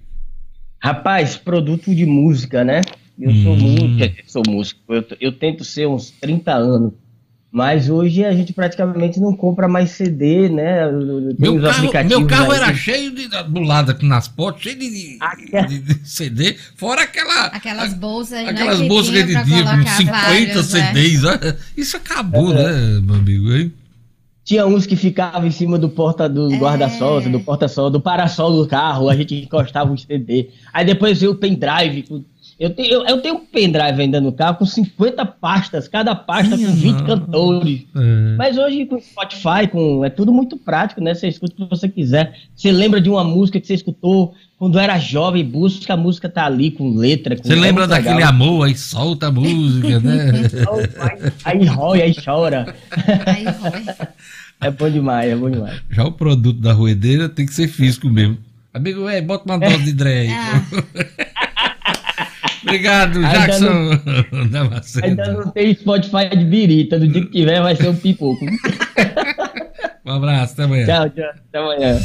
Rapaz, 0.84 1.38
produto 1.38 1.95
de 1.95 2.05
música, 2.05 2.63
né? 2.65 2.81
Eu 3.17 3.31
sou 3.36 3.53
Hum. 3.53 3.57
músico, 3.59 3.97
quer 3.97 4.07
dizer, 4.09 4.23
sou 4.27 4.43
músico. 4.45 4.81
Eu, 4.93 5.05
eu 5.21 5.31
tento 5.31 5.63
ser 5.63 5.88
uns 5.88 6.11
30 6.11 6.51
anos. 6.51 6.91
Mas 7.55 7.88
hoje 7.88 8.25
a 8.25 8.34
gente 8.34 8.51
praticamente 8.51 9.19
não 9.19 9.34
compra 9.36 9.67
mais 9.67 9.91
CD, 9.91 10.49
né? 10.49 10.88
Tem 10.88 11.36
Meu 11.38 11.55
os 11.57 11.61
carro, 11.61 11.75
aplicativos 11.77 12.17
meu 12.17 12.27
carro 12.27 12.51
aí 12.51 12.57
era 12.57 12.71
que- 12.73 12.79
cheio 12.79 13.11
de, 13.13 13.27
do 13.27 13.59
lado 13.61 13.91
aqui 13.91 14.05
nas 14.07 14.27
portas, 14.27 14.63
cheio 14.63 14.79
de, 14.79 14.89
de- 14.89 15.19
de- 15.67 15.79
de 15.93 16.09
CD, 16.09 16.57
fora 16.75 17.03
aquela, 17.03 17.45
Aquelas 17.45 17.93
bolsas, 17.93 18.39
aquelas 18.47 18.79
né, 18.79 18.84
que 18.84 18.89
bolsas 18.89 19.11
tinha 19.13 19.25
que 19.27 19.34
pra 19.34 19.43
de 19.43 19.49
dia 19.51 19.63
com 19.63 19.69
colocar 19.69 19.97
50 19.97 20.11
vários, 20.25 20.73
né? 20.73 20.88
CDs. 20.93 21.23
olha, 21.23 21.57
Isso 21.77 21.95
acabou, 21.95 22.51
É. 22.57 22.63
né, 22.73 23.01
meu 23.03 23.15
amigo? 23.15 23.53
Hein? 23.53 23.73
Tinha 24.44 24.66
uns 24.66 24.86
que 24.86 24.96
ficavam 24.96 25.48
em 25.48 25.52
cima 25.52 25.78
do 25.78 25.88
porta 25.89 26.26
É. 26.26 26.30
do 26.30 26.50
guarda-sol, 26.58 27.22
do 27.22 27.39
porta-sol, 27.39 27.89
do 27.89 28.02
parasol 28.02 28.52
do 28.52 28.68
carro, 28.68 29.10
a 29.10 29.16
gente 29.16 29.36
encostava 29.36 29.91
um 29.91 29.98
CD. 29.98 30.50
Aí 30.74 30.86
depois 30.86 31.20
veio 31.20 31.32
o 31.32 31.36
pendrive. 31.36 32.06
Eu 32.60 32.70
tenho, 32.70 32.94
eu, 32.94 33.06
eu 33.06 33.22
tenho 33.22 33.36
um 33.36 33.46
pendrive 33.46 34.02
ainda 34.02 34.22
no 34.22 34.32
carro 34.32 34.58
com 34.58 34.66
50 34.66 35.26
pastas, 35.26 35.88
cada 35.88 36.14
pasta 36.14 36.58
com 36.58 36.72
20 36.72 37.04
cantores. 37.04 37.86
É. 37.96 38.36
Mas 38.38 38.58
hoje 38.58 38.86
com 38.86 39.00
Spotify, 39.00 39.68
com, 39.72 40.06
é 40.06 40.10
tudo 40.10 40.32
muito 40.32 40.56
prático, 40.58 41.02
né? 41.02 41.16
Você 41.16 41.28
escuta 41.28 41.54
o 41.54 41.68
que 41.68 41.70
você 41.70 41.89
quiser. 41.89 42.36
Você 42.56 42.72
lembra 42.72 43.02
de 43.02 43.10
uma 43.10 43.24
música 43.24 43.60
que 43.60 43.66
você 43.66 43.74
escutou 43.74 44.34
quando 44.64 44.80
era 44.80 44.97
jovem, 44.97 45.43
busca, 45.43 45.93
a 45.93 45.97
música 45.97 46.30
tá 46.30 46.45
ali 46.45 46.72
com 46.72 46.95
letra. 46.95 47.36
Com, 47.36 47.43
Você 47.43 47.51
é 47.51 47.55
lembra 47.57 47.86
daquele 47.86 48.16
legal. 48.16 48.30
amor, 48.30 48.66
aí 48.66 48.78
solta 48.78 49.28
a 49.28 49.32
música, 49.32 49.99
né? 49.99 50.32
Aí 51.43 51.66
rói, 51.66 52.01
aí 52.01 52.16
chora. 52.16 52.74
É 54.61 54.72
bom 54.72 54.89
demais, 54.89 55.30
é 55.30 55.36
bom 55.36 55.49
demais. 55.49 55.82
Já 55.91 56.05
o 56.05 56.14
produto 56.14 56.61
da 56.61 56.72
roedeira 56.72 57.28
tem 57.28 57.45
que 57.45 57.53
ser 57.53 57.68
físico 57.68 58.09
mesmo. 58.09 58.38
Amigo, 58.74 59.05
é, 59.09 59.22
bota 59.22 59.43
uma 59.43 59.59
dose 59.59 59.84
de 59.84 59.91
Dre 59.91 60.09
aí. 60.09 60.30
Obrigado, 62.64 63.18
Ainda 63.18 63.32
Jackson. 63.32 63.99
Damasceno. 64.49 65.05
Ainda 65.07 65.34
não 65.34 65.51
tem 65.51 65.76
Spotify 65.76 66.30
de 66.38 66.45
birita. 66.45 66.97
No 66.97 67.09
dia 67.09 67.26
que 67.26 67.32
tiver, 67.32 67.61
vai 67.61 67.76
ser 67.76 67.89
um 67.89 67.95
pipoco. 67.97 68.45
Um 70.05 70.11
abraço, 70.11 70.53
até 70.53 70.64
amanhã. 70.64 70.86
tchau, 70.86 71.09
tchau. 71.09 71.32
Até 71.49 71.59
amanhã. 71.59 71.99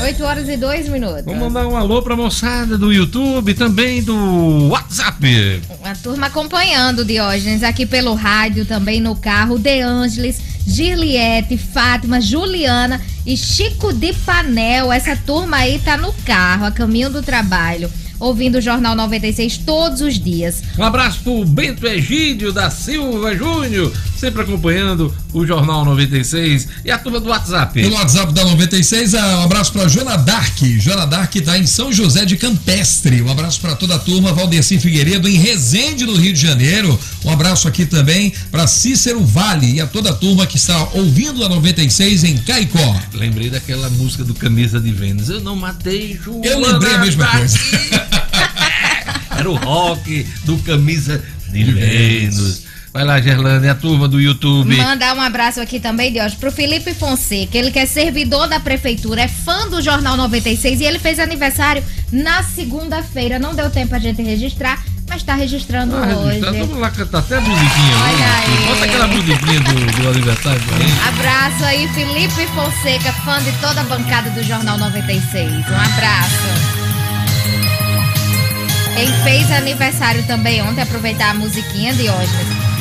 8 0.00 0.24
horas 0.24 0.48
e 0.48 0.56
2 0.56 0.88
minutos. 0.88 1.24
Vamos 1.24 1.40
mandar 1.40 1.66
um 1.66 1.76
alô 1.76 2.00
pra 2.02 2.14
moçada 2.14 2.78
do 2.78 2.92
YouTube, 2.92 3.52
também 3.54 4.02
do 4.02 4.68
WhatsApp. 4.68 5.62
A 5.82 5.94
turma 5.94 6.26
acompanhando 6.28 7.04
Diógenes 7.04 7.62
aqui 7.62 7.84
pelo 7.84 8.14
rádio, 8.14 8.64
também 8.64 9.00
no 9.00 9.16
carro. 9.16 9.58
De 9.58 9.80
Ângeles, 9.80 10.40
Girliette, 10.66 11.58
Fátima, 11.58 12.20
Juliana 12.20 13.00
e 13.26 13.36
Chico 13.36 13.92
de 13.92 14.12
Panel. 14.12 14.92
Essa 14.92 15.16
turma 15.16 15.58
aí 15.58 15.78
tá 15.80 15.96
no 15.96 16.12
carro, 16.24 16.66
a 16.66 16.70
caminho 16.70 17.10
do 17.10 17.22
trabalho, 17.22 17.90
ouvindo 18.18 18.58
o 18.58 18.60
Jornal 18.60 18.94
96 18.94 19.58
todos 19.58 20.00
os 20.00 20.18
dias. 20.18 20.62
Um 20.78 20.82
abraço 20.82 21.20
pro 21.22 21.44
Bento 21.44 21.86
Egídio 21.86 22.52
da 22.52 22.70
Silva 22.70 23.34
Júnior, 23.36 23.92
sempre 24.16 24.42
acompanhando 24.42 25.14
o 25.32 25.46
Jornal 25.46 25.84
96 25.84 26.68
e 26.84 26.90
a 26.90 26.98
turma 26.98 27.20
do 27.20 27.28
WhatsApp. 27.28 27.80
Pelo 27.80 27.94
WhatsApp 27.94 28.32
da 28.32 28.44
96, 28.44 29.14
ah, 29.14 29.38
um 29.40 29.42
abraço 29.44 29.72
para 29.72 29.88
Jona 29.88 30.16
Dark. 30.16 30.58
Jona 30.78 31.06
Dark 31.06 31.34
está 31.36 31.58
em 31.58 31.66
São 31.66 31.92
José 31.92 32.24
de 32.24 32.36
Campestre. 32.36 33.22
Um 33.22 33.30
abraço 33.30 33.60
para 33.60 33.74
toda 33.76 33.94
a 33.94 33.98
turma. 33.98 34.32
Valdeci 34.32 34.78
Figueiredo 34.78 35.28
em 35.28 35.36
Resende, 35.36 36.06
no 36.06 36.14
Rio 36.16 36.32
de 36.32 36.40
Janeiro. 36.40 36.98
Um 37.24 37.30
abraço 37.30 37.68
aqui 37.68 37.84
também 37.86 38.32
para 38.50 38.66
Cícero 38.66 39.24
Vale 39.24 39.74
e 39.74 39.80
a 39.80 39.86
toda 39.86 40.10
a 40.10 40.14
turma 40.14 40.46
que 40.46 40.56
está 40.56 40.88
ouvindo 40.94 41.44
a 41.44 41.48
96 41.48 42.24
em 42.24 42.36
Caicó. 42.38 42.96
Lembrei 43.12 43.50
daquela 43.50 43.88
música 43.90 44.24
do 44.24 44.34
Camisa 44.34 44.80
de 44.80 44.92
Vênus. 44.92 45.28
Eu 45.28 45.40
não 45.40 45.56
matei 45.56 46.18
Joana 46.22 46.46
Eu 46.46 46.60
lembrei 46.60 46.94
a 46.94 46.98
mesma 46.98 47.24
Dark. 47.24 47.38
coisa. 47.38 47.58
Era 49.38 49.48
o 49.50 49.54
rock 49.54 50.24
do 50.44 50.58
Camisa 50.58 51.22
de 51.50 51.64
Vênus. 51.64 52.66
Vai 52.92 53.04
lá, 53.04 53.20
Gerlane, 53.20 53.68
a 53.68 53.74
turma 53.74 54.08
do 54.08 54.20
YouTube. 54.20 54.74
Mandar 54.76 55.14
um 55.14 55.20
abraço 55.20 55.60
aqui 55.60 55.78
também, 55.78 56.10
Diógenes, 56.12 56.38
pro 56.38 56.50
Felipe 56.50 56.92
Fonseca, 56.94 57.56
ele 57.56 57.70
que 57.70 57.78
é 57.78 57.86
servidor 57.86 58.48
da 58.48 58.58
prefeitura, 58.58 59.20
é 59.22 59.28
fã 59.28 59.68
do 59.68 59.80
Jornal 59.82 60.16
96 60.16 60.80
e 60.80 60.84
ele 60.84 60.98
fez 60.98 61.18
aniversário 61.20 61.84
na 62.10 62.42
segunda-feira. 62.42 63.38
Não 63.38 63.54
deu 63.54 63.70
tempo 63.70 63.94
a 63.94 63.98
gente 63.98 64.22
registrar, 64.22 64.82
mas 65.08 65.22
tá 65.22 65.34
registrando 65.34 65.94
Ah, 65.96 66.16
hoje. 66.16 66.40
Vamos 66.40 66.78
lá 66.78 66.90
cantar 66.90 67.18
até 67.18 67.36
a 67.36 67.40
musiquinha. 67.40 67.96
Olha 68.02 68.34
aí. 68.38 68.66
Bota 68.66 68.84
aquela 68.86 69.06
musiquinha 69.06 69.60
do, 69.60 70.02
do 70.02 70.08
aniversário 70.08 70.60
pra 70.62 70.78
gente. 70.78 71.00
Abraço 71.08 71.64
aí, 71.66 71.88
Felipe 71.88 72.46
Fonseca, 72.54 73.12
fã 73.24 73.40
de 73.42 73.52
toda 73.60 73.82
a 73.82 73.84
bancada 73.84 74.30
do 74.30 74.42
Jornal 74.42 74.78
96. 74.78 75.52
Um 75.52 75.58
abraço. 75.76 76.77
Quem 78.98 79.12
fez 79.22 79.48
aniversário 79.52 80.26
também 80.26 80.60
ontem, 80.60 80.82
aproveitar 80.82 81.30
a 81.30 81.34
musiquinha 81.34 81.94
de 81.94 82.10
hoje, 82.10 82.32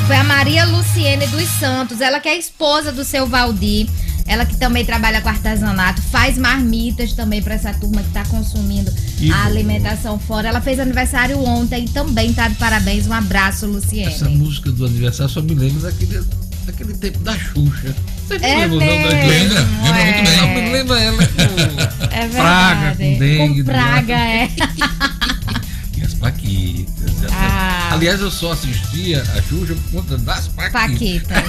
foi 0.08 0.16
a 0.16 0.24
Maria 0.24 0.66
Luciene 0.66 1.28
dos 1.28 1.48
Santos. 1.60 2.02
Ela 2.02 2.20
que 2.20 2.28
é 2.28 2.36
esposa 2.36 2.92
do 2.92 3.04
seu 3.04 3.28
Valdir. 3.28 3.88
Ela 4.26 4.44
que 4.44 4.58
também 4.58 4.84
trabalha 4.84 5.22
com 5.22 5.30
artesanato, 5.30 6.02
faz 6.02 6.36
marmitas 6.36 7.14
também 7.14 7.40
para 7.40 7.54
essa 7.54 7.72
turma 7.76 8.02
que 8.02 8.10
tá 8.10 8.26
consumindo 8.26 8.92
a 9.32 9.46
alimentação 9.46 10.18
fora. 10.18 10.48
Ela 10.48 10.60
fez 10.60 10.80
aniversário 10.80 11.38
ontem 11.38 11.86
e 11.86 11.90
também 11.90 12.34
tá 12.34 12.48
de 12.48 12.56
parabéns. 12.56 13.06
Um 13.06 13.14
abraço, 13.14 13.68
Luciene. 13.68 14.12
Essa 14.12 14.28
música 14.28 14.72
do 14.72 14.88
aniversário 14.88 15.32
só 15.32 15.40
me 15.44 15.54
lembra 15.54 15.92
daquele, 15.92 16.26
daquele 16.66 16.94
tempo 16.96 17.20
da 17.20 17.38
Xuxa. 17.38 17.96
Vocês 18.28 18.42
não 18.42 18.48
É 18.50 18.68
não, 18.68 18.80
da 18.80 18.86
mesmo, 18.86 19.08
Lembra? 19.14 19.62
Lembra 19.62 20.04
muito 20.04 20.24
bem. 20.24 20.40
Só 20.40 20.48
me 20.48 20.72
lembra 20.72 21.00
ela 21.00 21.28
com 21.28 22.06
É 22.12 22.28
verdade. 22.28 22.32
praga, 22.34 22.92
com 22.92 23.20
dengue. 23.20 23.64
Com 23.64 23.70
praga, 23.72 24.14
é. 24.16 24.50
As 26.18 26.32
paquitas. 26.32 27.12
Ah. 27.32 27.90
Aliás, 27.94 28.20
eu 28.22 28.32
só 28.32 28.52
assistia 28.54 29.22
a 29.22 29.42
Xuxa 29.42 29.76
por 29.76 30.02
conta 30.02 30.18
das 30.18 30.48
paquitas. 30.48 30.82
Paquitas. 30.82 31.44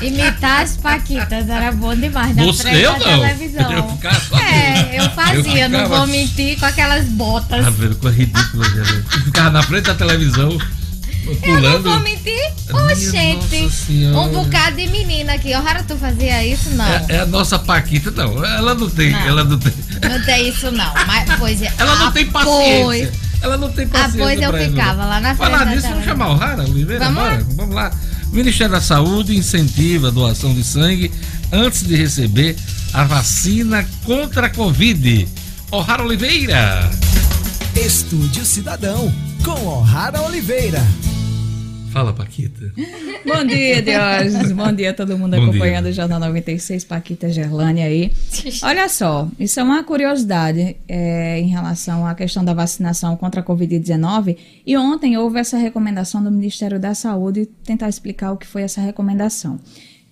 Imitar 0.00 0.62
as 0.62 0.76
Paquitas 0.78 1.48
era 1.48 1.70
bom 1.72 1.94
demais 1.94 2.34
na 2.34 2.44
Você- 2.44 2.68
eu 2.70 2.92
da 2.98 2.98
não. 2.98 3.20
televisão. 3.20 3.72
Eu 3.72 3.88
ficava 3.90 4.40
é, 4.42 4.98
eu 5.00 5.10
fazia, 5.10 5.64
Eu 5.64 5.68
não 5.68 5.80
ficava- 5.82 5.96
vou 5.98 6.06
mentir, 6.06 6.58
com 6.58 6.66
aquelas 6.66 7.04
botas. 7.06 7.64
Tá 7.64 7.70
vendo? 7.70 7.96
Coisa 7.96 8.16
ridícula, 8.16 8.64
gente. 8.64 9.16
Eu 9.18 9.22
ficava 9.24 9.50
na 9.50 9.62
frente 9.62 9.84
da 9.84 9.94
televisão, 9.94 10.50
Eu 10.52 11.34
não 11.34 11.36
pulando. 11.40 11.82
vou 11.82 12.00
mentir. 12.00 12.52
Nossa 12.70 12.96
Senhora. 12.96 14.18
um 14.20 14.32
bocado 14.32 14.76
de 14.76 14.86
menina 14.88 15.34
aqui. 15.34 15.52
Rara, 15.52 15.82
tu 15.82 15.96
fazia 15.96 16.44
isso? 16.46 16.70
Não. 16.70 16.84
É, 16.86 17.04
é 17.10 17.20
a 17.20 17.26
nossa 17.26 17.58
Paquita, 17.58 18.10
não. 18.10 18.42
Ela 18.44 18.74
não 18.74 18.88
tem. 18.88 19.10
Não. 19.10 19.20
Ela 19.20 19.44
não 19.44 19.58
tem. 19.58 19.72
Não 20.10 20.22
tem 20.24 20.48
isso, 20.48 20.70
não. 20.72 20.92
Mas, 21.06 21.28
pois 21.38 21.60
é. 21.60 21.70
Ela 21.78 21.94
não 21.96 22.10
tem 22.10 22.26
Ah, 22.28 22.32
paciência. 22.32 22.84
pois. 22.84 23.08
Ela 23.44 23.56
não 23.58 23.70
tem 23.70 23.84
Ah, 23.84 23.88
paciência. 23.88 24.18
pois 24.20 24.40
eu 24.42 24.50
pra 24.50 24.62
isso, 24.62 24.70
ficava 24.72 25.02
não. 25.02 25.08
lá 25.08 25.20
na 25.20 25.34
frente 25.34 25.50
Falar 25.50 25.66
nisso, 25.66 25.88
vamos 25.88 26.04
chamar 26.04 26.28
o 26.30 26.34
Rara 26.36 26.62
Oliveira? 26.64 27.04
Vamos 27.04 27.22
bora? 27.22 27.34
lá. 27.36 27.44
Vamos 27.56 27.74
lá. 27.74 27.90
O 28.32 28.34
Ministério 28.36 28.72
da 28.72 28.80
Saúde 28.80 29.36
incentiva 29.36 30.08
a 30.08 30.10
doação 30.10 30.52
de 30.54 30.64
sangue 30.64 31.12
antes 31.52 31.86
de 31.86 31.94
receber 31.94 32.56
a 32.92 33.04
vacina 33.04 33.86
contra 34.04 34.46
a 34.46 34.50
Covid. 34.50 35.28
O'Hara 35.70 36.02
Oliveira. 36.02 36.90
Estúdio 37.76 38.44
Cidadão, 38.44 39.12
com 39.44 39.52
O'Hara 39.66 40.22
Oliveira. 40.22 40.82
Fala, 41.94 42.12
Paquita. 42.12 42.72
Bom 43.24 43.44
dia, 43.44 43.80
Diógenes. 43.80 44.50
Bom 44.50 44.72
dia 44.72 44.90
a 44.90 44.92
todo 44.92 45.16
mundo 45.16 45.36
Bom 45.36 45.44
acompanhando 45.44 45.84
dia. 45.84 45.92
o 45.92 45.94
Jornal 45.94 46.18
96, 46.18 46.82
Paquita 46.82 47.30
Gerlane 47.30 47.82
aí. 47.82 48.12
Olha 48.64 48.88
só, 48.88 49.28
isso 49.38 49.60
é 49.60 49.62
uma 49.62 49.80
curiosidade 49.84 50.76
é, 50.88 51.38
em 51.38 51.46
relação 51.46 52.04
à 52.04 52.12
questão 52.16 52.44
da 52.44 52.52
vacinação 52.52 53.16
contra 53.16 53.42
a 53.42 53.44
Covid-19. 53.44 54.36
E 54.66 54.76
ontem 54.76 55.16
houve 55.16 55.38
essa 55.38 55.56
recomendação 55.56 56.20
do 56.20 56.32
Ministério 56.32 56.80
da 56.80 56.96
Saúde 56.96 57.48
tentar 57.64 57.88
explicar 57.88 58.32
o 58.32 58.36
que 58.36 58.46
foi 58.48 58.62
essa 58.62 58.80
recomendação. 58.80 59.60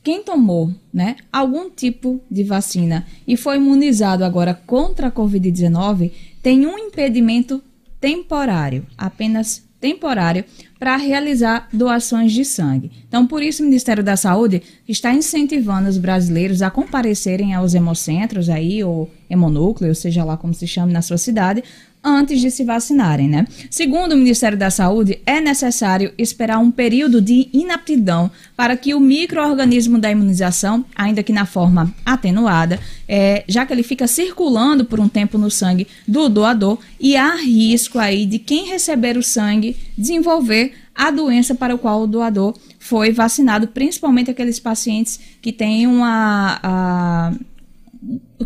Quem 0.04 0.22
tomou 0.22 0.72
né, 0.94 1.16
algum 1.32 1.68
tipo 1.68 2.22
de 2.30 2.44
vacina 2.44 3.04
e 3.26 3.36
foi 3.36 3.56
imunizado 3.56 4.24
agora 4.24 4.54
contra 4.54 5.08
a 5.08 5.12
Covid-19 5.12 6.12
tem 6.40 6.64
um 6.64 6.78
impedimento 6.78 7.60
temporário, 8.00 8.86
apenas 8.96 9.64
temporário 9.82 10.44
para 10.82 10.96
realizar 10.96 11.68
doações 11.72 12.32
de 12.32 12.44
sangue. 12.44 12.90
Então, 13.06 13.24
por 13.24 13.40
isso, 13.40 13.62
o 13.62 13.66
Ministério 13.66 14.02
da 14.02 14.16
Saúde 14.16 14.60
está 14.88 15.14
incentivando 15.14 15.88
os 15.88 15.96
brasileiros 15.96 16.60
a 16.60 16.72
comparecerem 16.72 17.54
aos 17.54 17.72
hemocentros 17.72 18.48
aí, 18.48 18.82
ou 18.82 19.08
hemonúcleo, 19.30 19.94
seja 19.94 20.24
lá 20.24 20.36
como 20.36 20.52
se 20.52 20.66
chame 20.66 20.92
na 20.92 21.00
sua 21.00 21.18
cidade, 21.18 21.62
antes 22.02 22.40
de 22.40 22.50
se 22.50 22.64
vacinarem, 22.64 23.28
né? 23.28 23.46
Segundo 23.70 24.12
o 24.12 24.16
Ministério 24.16 24.58
da 24.58 24.70
Saúde, 24.70 25.20
é 25.24 25.40
necessário 25.40 26.12
esperar 26.18 26.58
um 26.58 26.70
período 26.70 27.20
de 27.20 27.48
inaptidão 27.52 28.30
para 28.56 28.76
que 28.76 28.94
o 28.94 29.00
microorganismo 29.00 29.98
da 29.98 30.10
imunização, 30.10 30.84
ainda 30.96 31.22
que 31.22 31.32
na 31.32 31.46
forma 31.46 31.94
atenuada, 32.04 32.80
é, 33.08 33.44
já 33.46 33.64
que 33.64 33.72
ele 33.72 33.82
fica 33.82 34.06
circulando 34.06 34.84
por 34.84 34.98
um 34.98 35.08
tempo 35.08 35.38
no 35.38 35.50
sangue 35.50 35.86
do 36.06 36.28
doador 36.28 36.78
e 36.98 37.16
há 37.16 37.36
risco 37.36 37.98
aí 37.98 38.26
de 38.26 38.38
quem 38.38 38.66
receber 38.66 39.16
o 39.16 39.22
sangue 39.22 39.76
desenvolver 39.96 40.72
a 40.94 41.10
doença 41.10 41.54
para 41.54 41.74
o 41.74 41.78
qual 41.78 42.02
o 42.02 42.06
doador 42.06 42.54
foi 42.78 43.12
vacinado, 43.12 43.68
principalmente 43.68 44.30
aqueles 44.30 44.58
pacientes 44.58 45.18
que 45.40 45.52
têm 45.52 45.86
uma 45.86 46.58
a, 46.62 47.32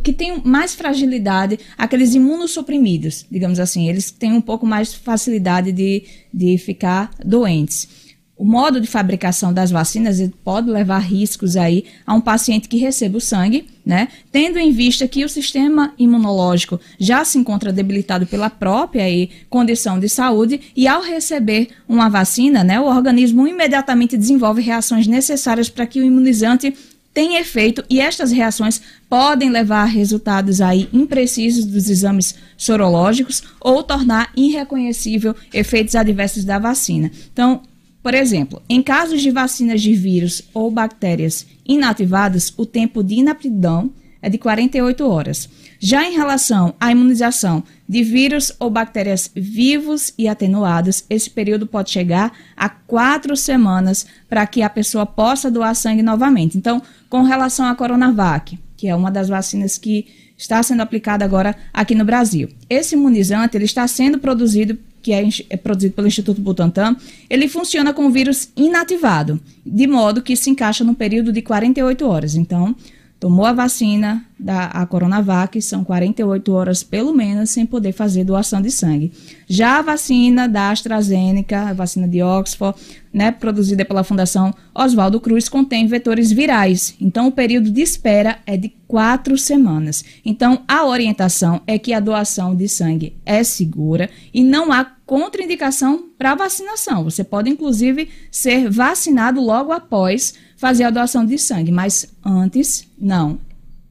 que 0.07 0.13
tem 0.13 0.41
mais 0.45 0.73
fragilidade, 0.73 1.59
aqueles 1.77 2.15
imunossuprimidos, 2.15 3.27
digamos 3.29 3.59
assim, 3.59 3.89
eles 3.89 4.13
têm 4.13 4.33
um 4.33 4.41
pouco 4.41 4.65
mais 4.65 4.95
facilidade 4.95 5.73
de, 5.73 6.05
de 6.33 6.57
ficar 6.59 7.11
doentes. 7.25 8.07
O 8.39 8.45
modo 8.45 8.81
de 8.81 8.87
fabricação 8.87 9.53
das 9.53 9.71
vacinas 9.71 10.21
pode 10.45 10.71
levar 10.71 10.99
riscos 10.99 11.57
aí 11.57 11.87
a 12.07 12.15
um 12.15 12.21
paciente 12.21 12.69
que 12.69 12.77
receba 12.77 13.17
o 13.17 13.21
sangue, 13.21 13.67
né? 13.85 14.09
Tendo 14.31 14.59
em 14.59 14.71
vista 14.73 15.09
que 15.09 15.25
o 15.25 15.29
sistema 15.29 15.95
imunológico 15.99 16.79
já 17.01 17.25
se 17.25 17.39
encontra 17.39 17.73
debilitado 17.73 18.27
pela 18.27 18.51
própria 18.51 19.05
aí, 19.05 19.31
condição 19.49 19.99
de 19.99 20.09
saúde 20.09 20.61
e 20.77 20.87
ao 20.87 21.01
receber 21.01 21.69
uma 21.89 22.09
vacina, 22.11 22.63
né, 22.63 22.79
o 22.79 22.85
organismo 22.85 23.49
imediatamente 23.49 24.19
desenvolve 24.19 24.61
reações 24.61 25.07
necessárias 25.07 25.71
para 25.71 25.87
que 25.87 26.01
o 26.01 26.05
imunizante 26.05 26.75
tem 27.17 27.37
efeito 27.37 27.83
e 27.89 27.99
estas 27.99 28.31
reações 28.31 28.79
podem 29.09 29.49
levar 29.49 29.81
a 29.81 29.87
resultados 29.87 30.61
aí 30.61 30.87
imprecisos 30.93 31.65
dos 31.65 31.89
exames 31.89 32.35
sorológicos 32.59 33.43
ou 33.59 33.83
tornar 33.83 34.31
irreconhecível 34.37 35.35
efeitos 35.51 35.95
adversos 35.95 36.45
da 36.45 36.59
vacina. 36.59 37.11
Então, 37.33 37.63
por 38.03 38.13
exemplo, 38.13 38.61
em 38.69 38.83
casos 38.83 39.23
de 39.23 39.31
vacinas 39.31 39.81
de 39.81 39.95
vírus 39.95 40.43
ou 40.53 40.71
bactérias 40.71 41.47
inativadas, 41.67 42.53
o 42.55 42.67
tempo 42.67 43.03
de 43.03 43.15
inaptidão 43.15 43.91
é 44.21 44.29
de 44.29 44.37
48 44.37 45.09
horas. 45.09 45.49
Já 45.79 46.09
em 46.09 46.15
relação 46.15 46.75
à 46.81 46.91
imunização 46.91 47.63
de 47.89 48.03
vírus 48.03 48.53
ou 48.59 48.71
bactérias 48.71 49.31
vivos 49.35 50.13
e 50.19 50.29
atenuados, 50.29 51.05
esse 51.09 51.31
período 51.31 51.67
pode 51.67 51.91
chegar 51.91 52.33
a 52.57 52.69
quatro 52.69 53.37
semanas 53.37 54.07
para 54.29 54.47
que 54.47 54.63
a 54.63 54.71
pessoa 54.71 55.07
possa 55.07 55.51
doar 55.51 55.75
sangue 55.75 56.03
novamente. 56.03 56.57
Então, 56.57 56.83
com 57.09 57.23
relação 57.23 57.67
à 57.67 57.75
Coronavac, 57.75 58.59
que 58.77 58.89
é 58.89 58.95
uma 58.95 59.11
das 59.11 59.29
vacinas 59.29 59.79
que 59.79 60.07
está 60.37 60.63
sendo 60.63 60.83
aplicada 60.83 61.25
agora 61.25 61.57
aqui 61.73 61.95
no 61.95 62.05
Brasil. 62.05 62.49
Esse 62.69 62.95
imunizante 62.95 63.57
ele 63.57 63.65
está 63.65 63.87
sendo 63.89 64.19
produzido, 64.19 64.79
que 65.01 65.13
é, 65.13 65.27
é 65.49 65.57
produzido 65.57 65.95
pelo 65.95 66.07
Instituto 66.09 66.41
Butantan, 66.41 66.97
ele 67.31 67.49
funciona 67.49 67.93
com 67.93 68.07
o 68.07 68.11
vírus 68.11 68.51
inativado, 68.57 69.41
de 69.65 69.87
modo 69.87 70.23
que 70.23 70.37
se 70.37 70.51
encaixa 70.51 70.85
no 70.85 70.95
período 70.95 71.33
de 71.33 71.41
48 71.41 72.07
horas. 72.07 72.35
Então, 72.35 72.75
tomou 73.19 73.47
a 73.47 73.53
vacina 73.53 74.25
da 74.39 74.67
a 74.67 74.85
Coronavac, 74.87 75.61
são 75.63 75.83
48 75.83 76.53
horas 76.53 76.83
pelo 76.83 77.15
menos 77.15 77.51
sem 77.51 77.65
poder 77.65 77.93
fazer 77.93 78.25
doação 78.25 78.61
de 78.61 78.71
sangue. 78.71 79.13
Já 79.49 79.79
a 79.79 79.83
vacina 79.83 80.49
da 80.49 80.71
AstraZeneca, 80.71 81.71
a 81.71 81.73
vacina 81.73 82.07
de 82.07 82.23
Oxford, 82.23 82.79
né, 83.13 83.31
produzida 83.31 83.85
pela 83.85 84.05
Fundação 84.05 84.53
Oswaldo 84.75 85.19
Cruz, 85.19 85.49
contém 85.49 85.87
vetores 85.87 86.31
virais. 86.31 86.95
Então, 87.01 87.29
o 87.29 87.33
período 87.33 87.71
de 87.71 87.81
espera 87.81 88.39
é 88.47 88.59
de 88.59 88.69
quatro 88.87 89.39
semanas. 89.39 90.05
Então, 90.23 90.63
a 90.69 90.85
orientação 90.85 91.63
é 91.67 91.79
que 91.79 91.95
a 91.95 92.01
doação 92.01 92.55
de 92.55 92.69
sangue 92.69 93.17
é 93.25 93.43
segura 93.43 94.11
e 94.35 94.45
não 94.45 94.71
há 94.71 94.85
contraindicação 95.07 96.11
para 96.19 96.35
vacinação. 96.35 97.05
Você 97.05 97.25
pode, 97.25 97.49
inclusive, 97.49 98.11
ser 98.31 98.69
vacinado 98.69 99.41
logo 99.41 99.73
após 99.73 100.35
fazer 100.57 100.85
a 100.85 100.91
doação 100.91 101.25
de 101.25 101.39
sangue, 101.39 101.71
mas 101.71 102.15
antes, 102.25 102.87
não. 102.99 103.39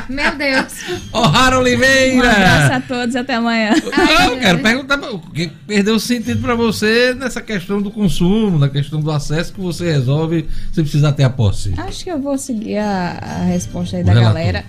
Meu 0.10 0.36
Deus! 0.36 0.74
Ô, 1.12 1.22
Rara 1.22 1.58
Um 1.58 1.60
abraço 1.60 1.60
Oliveira! 1.60 2.76
a 2.76 2.82
todos, 2.82 3.16
até 3.16 3.36
amanhã. 3.36 3.72
Não, 3.72 4.34
eu 4.34 4.40
quero 4.40 4.60
perguntar 4.60 5.00
o 5.12 5.20
que 5.20 5.48
perdeu 5.68 6.00
sentido 6.00 6.42
pra 6.42 6.56
você 6.56 7.14
nessa 7.14 7.42
questão 7.42 7.82
do 7.82 7.90
consumo, 7.92 8.58
na 8.60 8.70
questão 8.70 9.00
do 9.02 9.12
acesso 9.12 9.54
que 9.54 9.60
você 9.62 9.92
resolve 9.92 10.48
sem 10.74 10.84
precisar 10.84 11.12
ter 11.14 11.24
a 11.24 11.30
posse. 11.30 11.74
Acho 11.78 12.04
que 12.04 12.12
eu 12.12 12.22
vou 12.22 12.38
seguir 12.38 12.78
a, 12.78 13.18
a 13.22 13.44
resposta 13.46 13.98
aí 13.98 14.04
O 14.04 14.06
da 14.06 14.14
relator. 14.14 14.34
galera. 14.34 14.66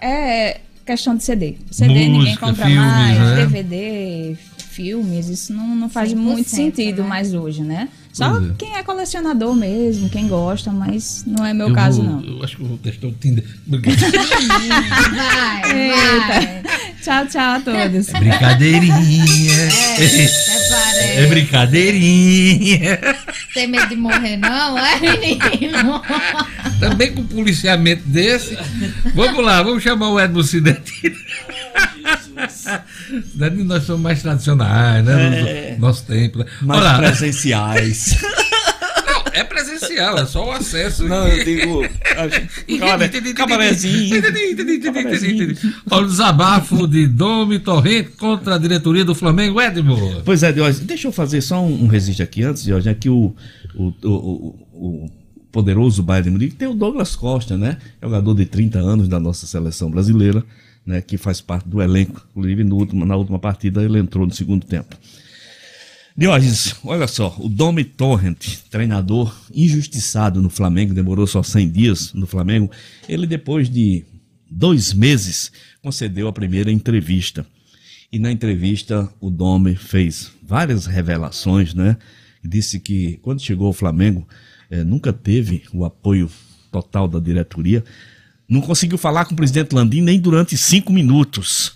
É 0.00 0.60
questão 0.84 1.16
de 1.16 1.24
CD. 1.24 1.56
CD 1.70 1.88
ninguém 1.94 2.10
Música, 2.10 2.46
compra 2.46 2.66
filmes, 2.66 2.84
mais, 2.90 3.18
né? 3.18 3.36
DVD, 3.46 4.36
filmes, 4.74 5.28
isso 5.28 5.52
não, 5.52 5.74
não 5.76 5.88
faz 5.88 6.12
100%, 6.12 6.16
muito 6.16 6.50
sentido 6.50 7.02
né? 7.02 7.08
mais 7.08 7.32
hoje, 7.32 7.62
né? 7.62 7.88
Só 8.12 8.36
é. 8.38 8.52
quem 8.58 8.76
é 8.76 8.82
colecionador 8.82 9.54
mesmo, 9.54 10.08
quem 10.08 10.28
gosta, 10.28 10.70
mas 10.70 11.24
não 11.26 11.44
é 11.44 11.52
meu 11.52 11.68
Eu 11.68 11.74
caso, 11.74 12.02
vou- 12.02 12.12
não. 12.12 12.24
Eu 12.24 12.44
acho 12.44 12.56
que 12.56 12.62
eu 12.62 12.68
vou 12.68 12.78
testar 12.78 13.08
o 13.08 13.12
Tinder. 13.12 13.44
Tchau, 17.02 17.26
tchau 17.26 17.56
a 17.56 17.60
todos. 17.60 18.06
Brincadeirinha. 18.08 19.68
Até 19.92 20.08
parece. 20.70 21.18
É 21.18 21.26
brincadeirinha. 21.26 22.98
Tem 23.52 23.66
medo 23.66 23.88
de 23.88 23.96
morrer, 23.96 24.36
não, 24.38 24.78
é, 24.78 24.98
menino? 25.00 26.00
Também 26.80 27.12
com 27.14 27.26
policiamento 27.26 28.02
desse. 28.06 28.56
Vamos 29.14 29.44
lá, 29.44 29.62
vamos 29.62 29.82
chamar 29.82 30.08
o 30.10 30.18
Edmo 30.18 30.42
Cidadino. 30.42 31.14
Cidadino, 33.32 33.64
nós 33.64 33.84
somos 33.84 34.02
mais 34.02 34.22
tradicionais, 34.22 35.04
né? 35.04 35.72
No 35.74 35.80
nosso 35.86 36.04
tempo. 36.06 36.38
né? 36.38 36.46
Mais 36.62 36.96
presenciais. 36.98 38.16
é 39.32 39.42
presencial, 39.44 40.18
é 40.18 40.26
só 40.26 40.46
o 40.48 40.52
acesso. 40.52 41.06
Não, 41.08 41.26
eu 41.28 41.44
digo. 41.44 41.82
Cabarézinho. 44.80 45.56
Olha 45.90 46.04
o 46.04 46.08
desabafo 46.08 46.86
de 46.86 47.06
Domi 47.06 47.58
Torrente 47.58 48.10
contra 48.10 48.54
a 48.54 48.58
diretoria 48.58 49.04
do 49.04 49.14
Flamengo, 49.14 49.60
Edmo. 49.60 50.22
Pois 50.24 50.42
é, 50.42 50.52
Diógenes, 50.52 50.80
deixa 50.86 51.08
eu 51.08 51.12
fazer 51.12 51.40
só 51.40 51.60
um, 51.62 51.84
um 51.84 51.86
registro 51.86 52.24
aqui 52.24 52.42
antes, 52.42 52.62
Diógenes, 52.64 52.96
é 52.96 52.98
que 52.98 53.08
o, 53.08 53.34
o, 53.74 53.92
o, 54.02 54.08
o- 54.12 54.54
o 55.06 55.10
poderoso 55.52 56.02
Bayern 56.02 56.24
de 56.24 56.30
Munique 56.30 56.56
tem 56.56 56.66
o 56.68 56.74
Douglas 56.74 57.14
Costa, 57.14 57.56
né? 57.56 57.76
Jogador 58.02 58.34
de 58.34 58.44
30 58.44 58.78
anos 58.80 59.06
da 59.08 59.20
nossa 59.20 59.46
seleção 59.46 59.88
brasileira, 59.90 60.42
né? 60.86 61.00
Que 61.00 61.16
faz 61.16 61.40
parte 61.40 61.68
do 61.68 61.80
elenco. 61.80 62.26
Inclusive, 62.30 62.62
último, 62.64 63.04
na 63.04 63.16
última 63.16 63.38
partida 63.38 63.82
ele 63.82 63.98
entrou 63.98 64.26
no 64.26 64.34
segundo 64.34 64.66
tempo. 64.66 64.96
Diógenes, 66.16 66.76
olha 66.84 67.08
só, 67.08 67.34
o 67.40 67.48
Domi 67.48 67.82
Torrent, 67.82 68.58
treinador 68.70 69.34
injustiçado 69.52 70.40
no 70.40 70.48
Flamengo, 70.48 70.94
demorou 70.94 71.26
só 71.26 71.42
100 71.42 71.70
dias 71.70 72.12
no 72.12 72.24
Flamengo, 72.24 72.70
ele 73.08 73.26
depois 73.26 73.68
de 73.68 74.04
dois 74.48 74.92
meses 74.92 75.50
concedeu 75.82 76.28
a 76.28 76.32
primeira 76.32 76.70
entrevista. 76.70 77.44
E 78.12 78.18
na 78.20 78.30
entrevista 78.30 79.12
o 79.20 79.28
Domi 79.28 79.74
fez 79.74 80.30
várias 80.40 80.86
revelações, 80.86 81.74
né? 81.74 81.96
Disse 82.44 82.78
que 82.78 83.18
quando 83.20 83.42
chegou 83.42 83.66
ao 83.66 83.72
Flamengo 83.72 84.24
eh, 84.70 84.84
nunca 84.84 85.12
teve 85.12 85.64
o 85.72 85.84
apoio 85.84 86.30
total 86.70 87.08
da 87.08 87.18
diretoria, 87.18 87.82
não 88.48 88.60
conseguiu 88.60 88.98
falar 88.98 89.24
com 89.24 89.34
o 89.34 89.36
presidente 89.36 89.74
Landim 89.74 90.00
nem 90.00 90.20
durante 90.20 90.56
cinco 90.56 90.92
minutos. 90.92 91.72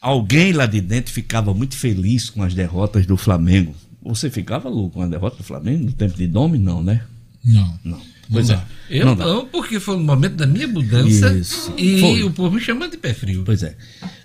Alguém 0.00 0.52
lá 0.52 0.66
de 0.66 0.80
dentro 0.80 1.12
ficava 1.12 1.52
muito 1.52 1.76
feliz 1.76 2.30
com 2.30 2.42
as 2.42 2.54
derrotas 2.54 3.06
do 3.06 3.16
Flamengo. 3.16 3.74
Você 4.02 4.30
ficava 4.30 4.68
louco 4.68 4.94
com 4.94 5.02
a 5.02 5.06
derrota 5.06 5.38
do 5.38 5.42
Flamengo 5.42 5.84
no 5.84 5.92
tempo 5.92 6.16
de 6.16 6.26
Domi? 6.26 6.58
Não, 6.58 6.82
né? 6.82 7.04
Não. 7.44 7.78
Não. 7.84 8.00
Pois 8.30 8.50
é. 8.50 8.60
Eu 8.88 9.06
Não 9.06 9.14
não, 9.16 9.44
dá. 9.44 9.48
porque 9.50 9.80
foi 9.80 9.96
no 9.96 10.02
momento 10.04 10.34
da 10.34 10.46
minha 10.46 10.66
mudança 10.68 11.32
Isso. 11.32 11.72
e 11.76 12.00
Foi. 12.00 12.22
o 12.22 12.30
povo 12.30 12.54
me 12.54 12.60
chamando 12.60 12.92
de 12.92 12.96
pé 12.96 13.12
frio. 13.12 13.42
Pois 13.44 13.62
é. 13.62 13.74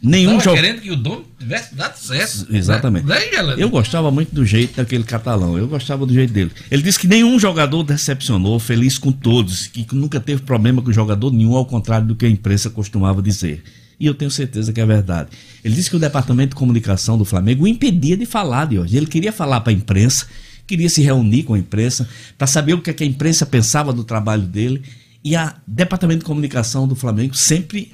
Nenhum 0.02 0.32
Tava 0.32 0.44
jogo. 0.44 0.56
querendo 0.56 0.82
que 0.82 0.92
o 0.92 0.96
dono 0.96 1.26
tivesse 1.40 1.74
dado 1.76 1.98
certo. 1.98 2.48
Exatamente. 2.52 3.06
Né? 3.06 3.18
Eu 3.58 3.70
gostava 3.70 4.12
muito 4.12 4.34
do 4.34 4.46
jeito 4.46 4.78
daquele 4.78 5.04
catalão. 5.04 5.58
Eu 5.58 5.68
gostava 5.68 6.06
do 6.06 6.14
jeito 6.14 6.32
dele. 6.32 6.52
Ele 6.70 6.82
disse 6.84 7.00
que 7.00 7.08
nenhum 7.08 7.40
jogador 7.40 7.84
decepcionou, 7.84 8.60
feliz 8.60 8.98
com 8.98 9.12
todos, 9.12 9.68
que 9.68 9.86
nunca 9.94 10.20
teve 10.20 10.42
problema 10.44 10.82
com 10.82 10.92
jogador 10.92 11.32
nenhum, 11.32 11.56
ao 11.56 11.66
contrário 11.66 12.08
do 12.08 12.16
que 12.16 12.26
a 12.26 12.30
imprensa 12.30 12.70
costumava 12.70 13.22
dizer. 13.22 13.64
E 14.00 14.06
eu 14.08 14.16
tenho 14.16 14.32
certeza 14.32 14.74
que 14.74 14.82
é 14.82 14.86
verdade. 14.86 15.30
Ele 15.64 15.76
disse 15.76 15.88
que 15.90 15.96
o 15.96 16.00
departamento 16.00 16.50
de 16.50 16.56
comunicação 16.56 17.20
do 17.20 17.24
Flamengo 17.26 17.66
o 17.66 17.68
impedia 17.68 18.18
de 18.18 18.26
falar 18.26 18.66
de 18.66 18.80
hoje. 18.80 18.98
Ele 18.98 19.06
queria 19.06 19.32
falar 19.32 19.62
para 19.62 19.72
a 19.72 19.76
imprensa, 19.76 20.26
queria 20.72 20.90
se 20.90 21.02
reunir 21.02 21.44
com 21.44 21.54
a 21.54 21.60
imprensa 21.60 22.08
para 22.38 22.48
saber 22.48 22.74
o 22.74 22.82
que, 22.82 22.90
é 22.90 22.94
que 22.94 23.04
a 23.04 23.08
imprensa 23.08 23.46
pensava 23.46 23.92
do 23.94 24.04
trabalho 24.04 24.44
dele. 24.44 24.82
E 25.24 25.36
a 25.36 25.56
departamento 25.68 26.20
de 26.20 26.26
comunicação 26.26 26.88
do 26.88 26.96
Flamengo 26.96 27.36
sempre 27.36 27.92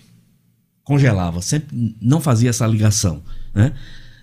congelava, 0.83 1.41
sempre 1.41 1.95
não 2.01 2.21
fazia 2.21 2.49
essa 2.49 2.65
ligação. 2.67 3.21
Né? 3.53 3.73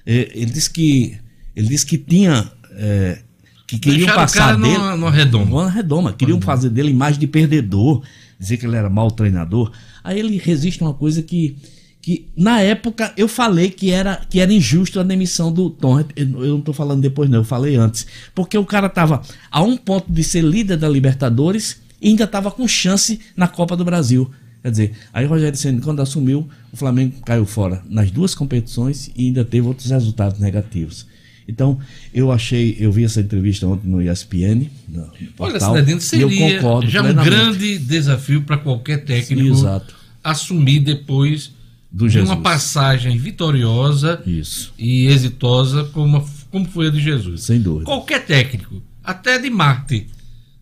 Ele 0.06 0.46
disse 0.46 0.70
que 0.70 1.18
ele 1.56 1.68
disse 1.68 1.84
que 1.86 1.98
tinha 1.98 2.50
eh, 2.70 3.18
que 3.66 3.78
queriam 3.78 4.06
Deixaram 4.06 4.22
passar 4.22 4.56
dele 4.56 4.78
numa- 4.78 4.96
numa 4.96 5.10
redoma. 5.10 5.44
numa 5.46 5.70
redoma, 5.70 6.12
queriam 6.12 6.40
fazer 6.40 6.70
dele 6.70 6.90
imagem 6.90 7.20
de 7.20 7.26
perdedor, 7.26 8.02
dizer 8.38 8.56
que 8.56 8.66
ele 8.66 8.76
era 8.76 8.88
mau 8.90 9.10
treinador. 9.10 9.70
Aí 10.02 10.18
ele 10.18 10.36
resiste 10.38 10.82
a 10.82 10.86
uma 10.86 10.94
coisa 10.94 11.22
que 11.22 11.56
que 12.04 12.28
na 12.36 12.60
época 12.60 13.14
eu 13.16 13.26
falei 13.26 13.70
que 13.70 13.90
era 13.90 14.20
que 14.28 14.38
era 14.38 14.52
injusto 14.52 15.00
a 15.00 15.02
demissão 15.02 15.50
do 15.50 15.70
Tom. 15.70 16.00
Eu 16.14 16.44
eu 16.44 16.48
não 16.50 16.58
estou 16.58 16.74
falando 16.74 17.00
depois 17.00 17.30
não, 17.30 17.38
eu 17.38 17.44
falei 17.44 17.76
antes, 17.76 18.06
porque 18.34 18.58
o 18.58 18.64
cara 18.66 18.88
estava 18.88 19.22
a 19.50 19.62
um 19.62 19.74
ponto 19.74 20.12
de 20.12 20.22
ser 20.22 20.44
líder 20.44 20.76
da 20.76 20.86
Libertadores 20.86 21.80
e 22.02 22.08
ainda 22.08 22.24
estava 22.24 22.50
com 22.50 22.68
chance 22.68 23.18
na 23.34 23.48
Copa 23.48 23.74
do 23.74 23.86
Brasil. 23.86 24.30
Quer 24.60 24.70
dizer, 24.70 24.92
aí 25.14 25.24
o 25.24 25.30
Rogério 25.30 25.58
Senna, 25.58 25.80
quando 25.80 26.02
assumiu, 26.02 26.46
o 26.70 26.76
Flamengo 26.76 27.14
caiu 27.24 27.46
fora 27.46 27.82
nas 27.88 28.10
duas 28.10 28.34
competições 28.34 29.10
e 29.16 29.28
ainda 29.28 29.42
teve 29.42 29.66
outros 29.66 29.90
resultados 29.90 30.38
negativos. 30.38 31.06
Então, 31.48 31.78
eu 32.12 32.30
achei, 32.30 32.76
eu 32.78 32.92
vi 32.92 33.04
essa 33.04 33.20
entrevista 33.20 33.66
ontem 33.66 33.88
no 33.88 34.02
ESPN. 34.02 34.68
No 34.88 35.10
Olha, 35.38 35.58
Cidadino, 35.58 35.98
e 35.98 36.02
seria 36.02 36.26
eu 36.26 36.56
concordo 36.58 36.90
já 36.90 37.00
um 37.00 37.04
plenamente. 37.04 37.30
grande 37.30 37.78
desafio 37.78 38.42
para 38.42 38.58
qualquer 38.58 39.04
técnico 39.04 39.48
Exato. 39.48 39.94
assumir 40.22 40.80
depois 40.80 41.52
Do 41.94 42.08
Jesus. 42.08 42.28
uma 42.28 42.42
passagem 42.42 43.16
vitoriosa 43.16 44.20
Isso. 44.26 44.74
e 44.76 45.06
exitosa 45.06 45.84
como, 45.84 46.28
como 46.50 46.64
foi 46.64 46.88
a 46.88 46.90
de 46.90 47.00
Jesus. 47.00 47.44
Sem 47.44 47.60
dúvida. 47.60 47.84
Qualquer 47.84 48.26
técnico, 48.26 48.82
até 49.02 49.38
de 49.38 49.48
Marte, 49.48 50.08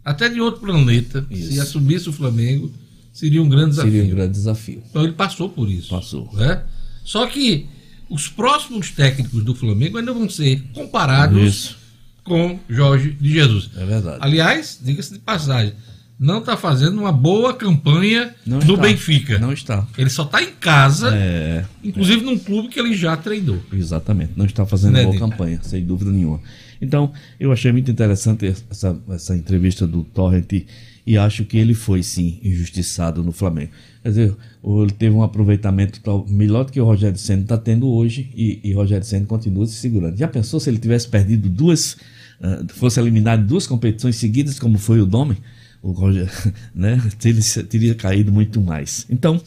até 0.05 0.28
de 0.28 0.43
outro 0.43 0.61
planeta, 0.61 1.26
se 1.33 1.59
assumisse 1.59 2.07
o 2.07 2.12
Flamengo, 2.12 2.70
seria 3.14 3.43
um 3.43 3.49
grande 3.49 3.70
desafio. 3.70 3.93
Seria 3.93 4.12
um 4.12 4.14
grande 4.14 4.33
desafio. 4.33 4.83
Então 4.91 5.05
ele 5.05 5.14
passou 5.14 5.49
por 5.49 5.70
isso. 5.70 5.89
Passou. 5.89 6.28
Né? 6.35 6.62
Só 7.03 7.26
que 7.26 7.66
os 8.11 8.28
próximos 8.28 8.91
técnicos 8.91 9.43
do 9.43 9.55
Flamengo 9.55 9.97
ainda 9.97 10.12
vão 10.12 10.28
ser 10.28 10.62
comparados 10.74 11.43
Isso. 11.43 11.78
com 12.22 12.61
Jorge 12.68 13.12
de 13.18 13.33
Jesus. 13.33 13.70
É 13.74 13.87
verdade. 13.87 14.18
Aliás, 14.20 14.78
diga-se 14.83 15.14
de 15.14 15.18
passagem, 15.18 15.72
não 16.19 16.39
está 16.39 16.57
fazendo 16.57 16.99
uma 17.01 17.11
boa 17.13 17.53
campanha 17.55 18.35
Não 18.47 18.59
no 18.61 18.75
está. 18.75 18.83
Benfica. 18.87 19.39
Não 19.39 19.53
está. 19.53 19.87
Ele 19.99 20.09
só 20.11 20.23
está 20.23 20.43
em 20.43 20.53
casa, 20.53 21.11
É, 21.15 21.65
inclusive 21.83 22.23
num 22.25 22.39
clube 22.39 22.69
que 22.69 22.79
ele 22.79 22.95
já 22.95 23.17
treinou. 23.17 23.59
exatamente. 23.73 24.33
Não 24.37 24.45
está 24.47 24.65
fazendo 24.65 24.93
Né, 24.95 25.03
boa 25.03 25.15
Dino? 25.15 25.29
campanha, 25.29 25.59
sem 25.63 25.85
dúvida 25.85 26.11
nenhuma. 26.13 26.41
Então, 26.81 27.13
eu 27.39 27.53
achei 27.53 27.71
muito 27.73 27.91
interessante 27.91 28.47
essa, 28.71 28.99
essa 29.11 29.37
entrevista 29.37 29.87
do 29.87 30.03
Torrent 30.05 30.65
e 31.05 31.19
acho 31.19 31.45
que 31.45 31.57
ele 31.59 31.75
foi, 31.75 32.03
sim, 32.03 32.39
injustiçado 32.43 33.23
no 33.25 33.33
Flamengo. 33.33 33.71
Quer 34.03 34.09
dizer, 34.09 34.37
o- 34.63 34.83
ele 34.83 34.93
teve 34.93 35.15
um 35.15 35.23
aproveitamento 35.23 36.01
melhor 36.29 36.65
do 36.65 36.73
que 36.73 36.81
o 36.81 36.85
Rogério 36.85 37.19
Senna 37.19 37.43
está 37.43 37.57
tendo 37.59 37.89
hoje 37.89 38.31
e, 38.35 38.61
e 38.63 38.73
Rogério 38.73 39.05
Senna 39.05 39.27
continua 39.27 39.67
se 39.67 39.75
segurando. 39.75 40.17
Já 40.17 40.29
pensou 40.29 40.59
se 40.61 40.71
ele 40.71 40.79
tivesse 40.79 41.09
perdido 41.09 41.49
duas, 41.49 41.97
ah, 42.41 42.65
fosse 42.69 43.01
eliminado 43.01 43.45
duas 43.47 43.67
competições 43.67 44.17
seguidas, 44.17 44.59
como 44.61 44.79
foi 44.79 45.01
o 45.01 45.07
Dome? 45.07 45.37
O 45.83 45.91
Rogério, 45.93 46.30
né? 46.74 47.03
Teria, 47.18 47.43
teria 47.68 47.95
caído 47.95 48.30
muito 48.30 48.61
mais. 48.61 49.05
Então, 49.11 49.41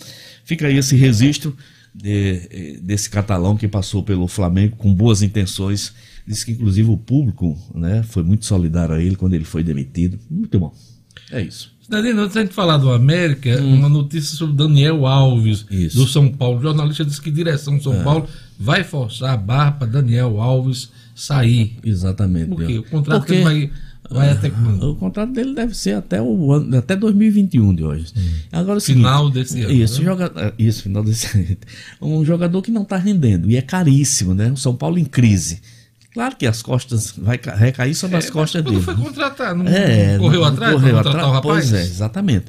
fica 0.43 0.67
aí 0.67 0.77
esse 0.77 0.95
registro 0.95 1.55
de- 1.93 2.47
eh, 2.51 2.77
desse 2.81 3.09
catalão 3.09 3.55
que 3.55 3.67
passou 3.67 4.03
pelo 4.03 4.27
Flamengo 4.27 4.75
com 4.75 4.93
boas 4.93 5.21
intenções. 5.21 5.93
Diz 6.27 6.43
que, 6.43 6.51
inclusive, 6.51 6.89
o 6.89 6.97
público 6.97 7.57
né, 7.73 8.03
foi 8.03 8.21
muito 8.23 8.45
solidário 8.45 8.95
a 8.95 9.01
ele 9.01 9.15
quando 9.15 9.33
ele 9.33 9.45
foi 9.45 9.63
demitido. 9.63 10.19
Muito 10.29 10.59
bom. 10.59 10.73
É 11.31 11.41
isso. 11.41 11.73
Cidadino, 11.81 12.21
antes 12.23 12.33
da 12.33 12.41
gente 12.41 12.53
falar 12.53 12.77
do 12.77 12.91
América, 12.91 13.61
uma 13.61 13.88
notícia 13.88 14.36
sobre 14.36 14.55
Daniel 14.55 15.05
Alves, 15.05 15.61
Hum. 15.63 15.75
Isso. 15.75 15.97
do 15.97 16.07
São 16.07 16.27
Paulo. 16.29 16.57
O 16.57 16.61
jornalista 16.61 17.05
disse 17.05 17.21
que 17.21 17.29
direção 17.31 17.79
São 17.79 17.93
É. 17.93 18.03
Paulo 18.03 18.27
vai 18.59 18.83
forçar 18.83 19.36
a 19.36 19.38
barra 19.38 19.71
para 19.73 19.88
Daniel 19.88 20.41
Alves 20.41 20.89
sair. 21.13 21.77
Exatamente. 21.83 22.47
Por 22.49 22.65
quê? 22.65 22.79
O 22.79 22.83
contrato 22.83 23.19
Porque- 23.27 23.41
vai, 23.43 23.69
vai 24.09 24.29
até 24.31 24.49
quando? 24.49 24.91
O 24.91 24.95
contrato 24.95 25.31
dele 25.31 25.53
deve 25.53 25.73
ser 25.75 25.95
até 25.95 26.21
o 26.21 26.51
ano, 26.53 26.77
até 26.77 26.95
2021 26.95 27.73
de 27.73 27.83
hoje. 27.83 28.05
Agora 28.51 28.77
é 28.77 28.79
seguinte, 28.79 29.03
Final 29.03 29.29
desse 29.29 29.61
ano, 29.61 29.71
Isso, 29.73 29.99
né? 29.99 30.05
joga, 30.05 30.31
é, 30.35 30.53
isso, 30.59 30.83
final 30.83 31.03
desse 31.03 31.37
ano. 31.37 31.57
Um 32.01 32.25
jogador 32.25 32.61
que 32.61 32.71
não 32.71 32.83
está 32.83 32.97
rendendo 32.97 33.49
e 33.49 33.55
é 33.57 33.61
caríssimo, 33.61 34.33
né? 34.33 34.51
O 34.51 34.57
São 34.57 34.75
Paulo 34.75 34.97
em 34.99 35.05
crise. 35.05 35.61
Claro 36.13 36.37
que 36.37 36.47
as 36.47 36.61
costas 36.61 37.13
vai 37.17 37.37
ca- 37.37 37.53
recair 37.55 37.93
sobre 37.93 38.15
as 38.15 38.29
costas 38.29 38.61
Quando 38.61 38.71
dele. 38.75 38.85
foi 38.85 38.95
né? 38.95 39.03
contratar, 39.03 39.53
não, 39.53 39.67
É, 39.67 40.17
correu 40.17 40.39
não 40.41 40.47
atrás 40.47 40.73
correu 40.73 40.95
contratar 40.95 41.13
o 41.13 41.27
atrás? 41.27 41.33
rapaz? 41.35 41.43
Pois 41.69 41.73
é, 41.73 41.81
exatamente. 41.83 42.45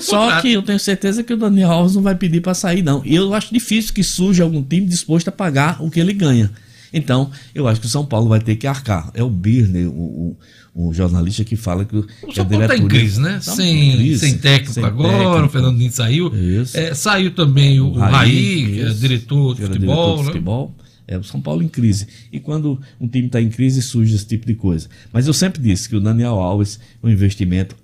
Só 0.00 0.40
que 0.40 0.52
eu 0.52 0.62
tenho 0.62 0.80
certeza 0.80 1.22
que 1.22 1.32
o 1.32 1.36
Daniel 1.36 1.70
Alves 1.70 1.94
não 1.94 2.02
vai 2.02 2.16
pedir 2.16 2.40
para 2.40 2.54
sair, 2.54 2.82
não. 2.82 3.02
E 3.04 3.14
eu 3.14 3.32
acho 3.32 3.54
difícil 3.54 3.94
que 3.94 4.02
surja 4.02 4.42
algum 4.42 4.60
time 4.64 4.86
disposto 4.88 5.28
a 5.28 5.32
pagar 5.32 5.80
o 5.80 5.88
que 5.92 6.00
ele 6.00 6.12
ganha. 6.12 6.50
Então, 6.94 7.30
eu 7.54 7.66
acho 7.66 7.80
que 7.80 7.86
o 7.86 7.90
São 7.90 8.06
Paulo 8.06 8.28
vai 8.28 8.40
ter 8.40 8.56
que 8.56 8.66
arcar. 8.66 9.10
É 9.14 9.22
o 9.22 9.28
Birner, 9.28 9.88
o, 9.88 10.36
o, 10.72 10.88
o 10.88 10.94
jornalista 10.94 11.44
que 11.44 11.56
fala 11.56 11.84
que, 11.84 11.96
O 11.96 12.02
que 12.04 12.34
São 12.34 12.46
Paulo 12.46 12.64
está 12.64 12.76
em 12.76 12.86
crise, 12.86 13.20
né? 13.20 13.40
Tá 13.44 13.52
em 13.52 13.56
sem, 13.56 13.96
crise, 13.96 14.18
sem 14.20 14.38
técnico 14.38 14.72
sem 14.72 14.84
agora, 14.84 15.18
técnico. 15.18 15.46
o 15.46 15.48
Fernando 15.48 15.76
Diniz 15.76 15.94
saiu. 15.94 16.34
Isso. 16.34 16.78
É, 16.78 16.94
saiu 16.94 17.34
também 17.34 17.80
o, 17.80 17.88
o 17.88 17.98
Raí, 17.98 18.66
que 18.66 18.80
é 18.80 18.88
diretor 18.90 19.54
de 19.56 19.62
futebol. 19.62 20.22
diretor 20.22 20.32
de 20.32 20.40
né? 20.40 20.83
É 21.06 21.18
o 21.18 21.22
São 21.22 21.38
Paulo 21.40 21.62
em 21.62 21.68
crise. 21.68 22.06
E 22.32 22.40
quando 22.40 22.80
um 23.00 23.06
time 23.06 23.26
está 23.26 23.40
em 23.40 23.50
crise, 23.50 23.82
surge 23.82 24.14
esse 24.14 24.26
tipo 24.26 24.46
de 24.46 24.54
coisa. 24.54 24.88
Mas 25.12 25.26
eu 25.26 25.34
sempre 25.34 25.60
disse 25.60 25.86
que 25.88 25.94
o 25.96 26.00
Daniel 26.00 26.34
Alves 26.40 26.80
é 27.02 27.06
um 27.06 27.10
investimento 27.10 27.76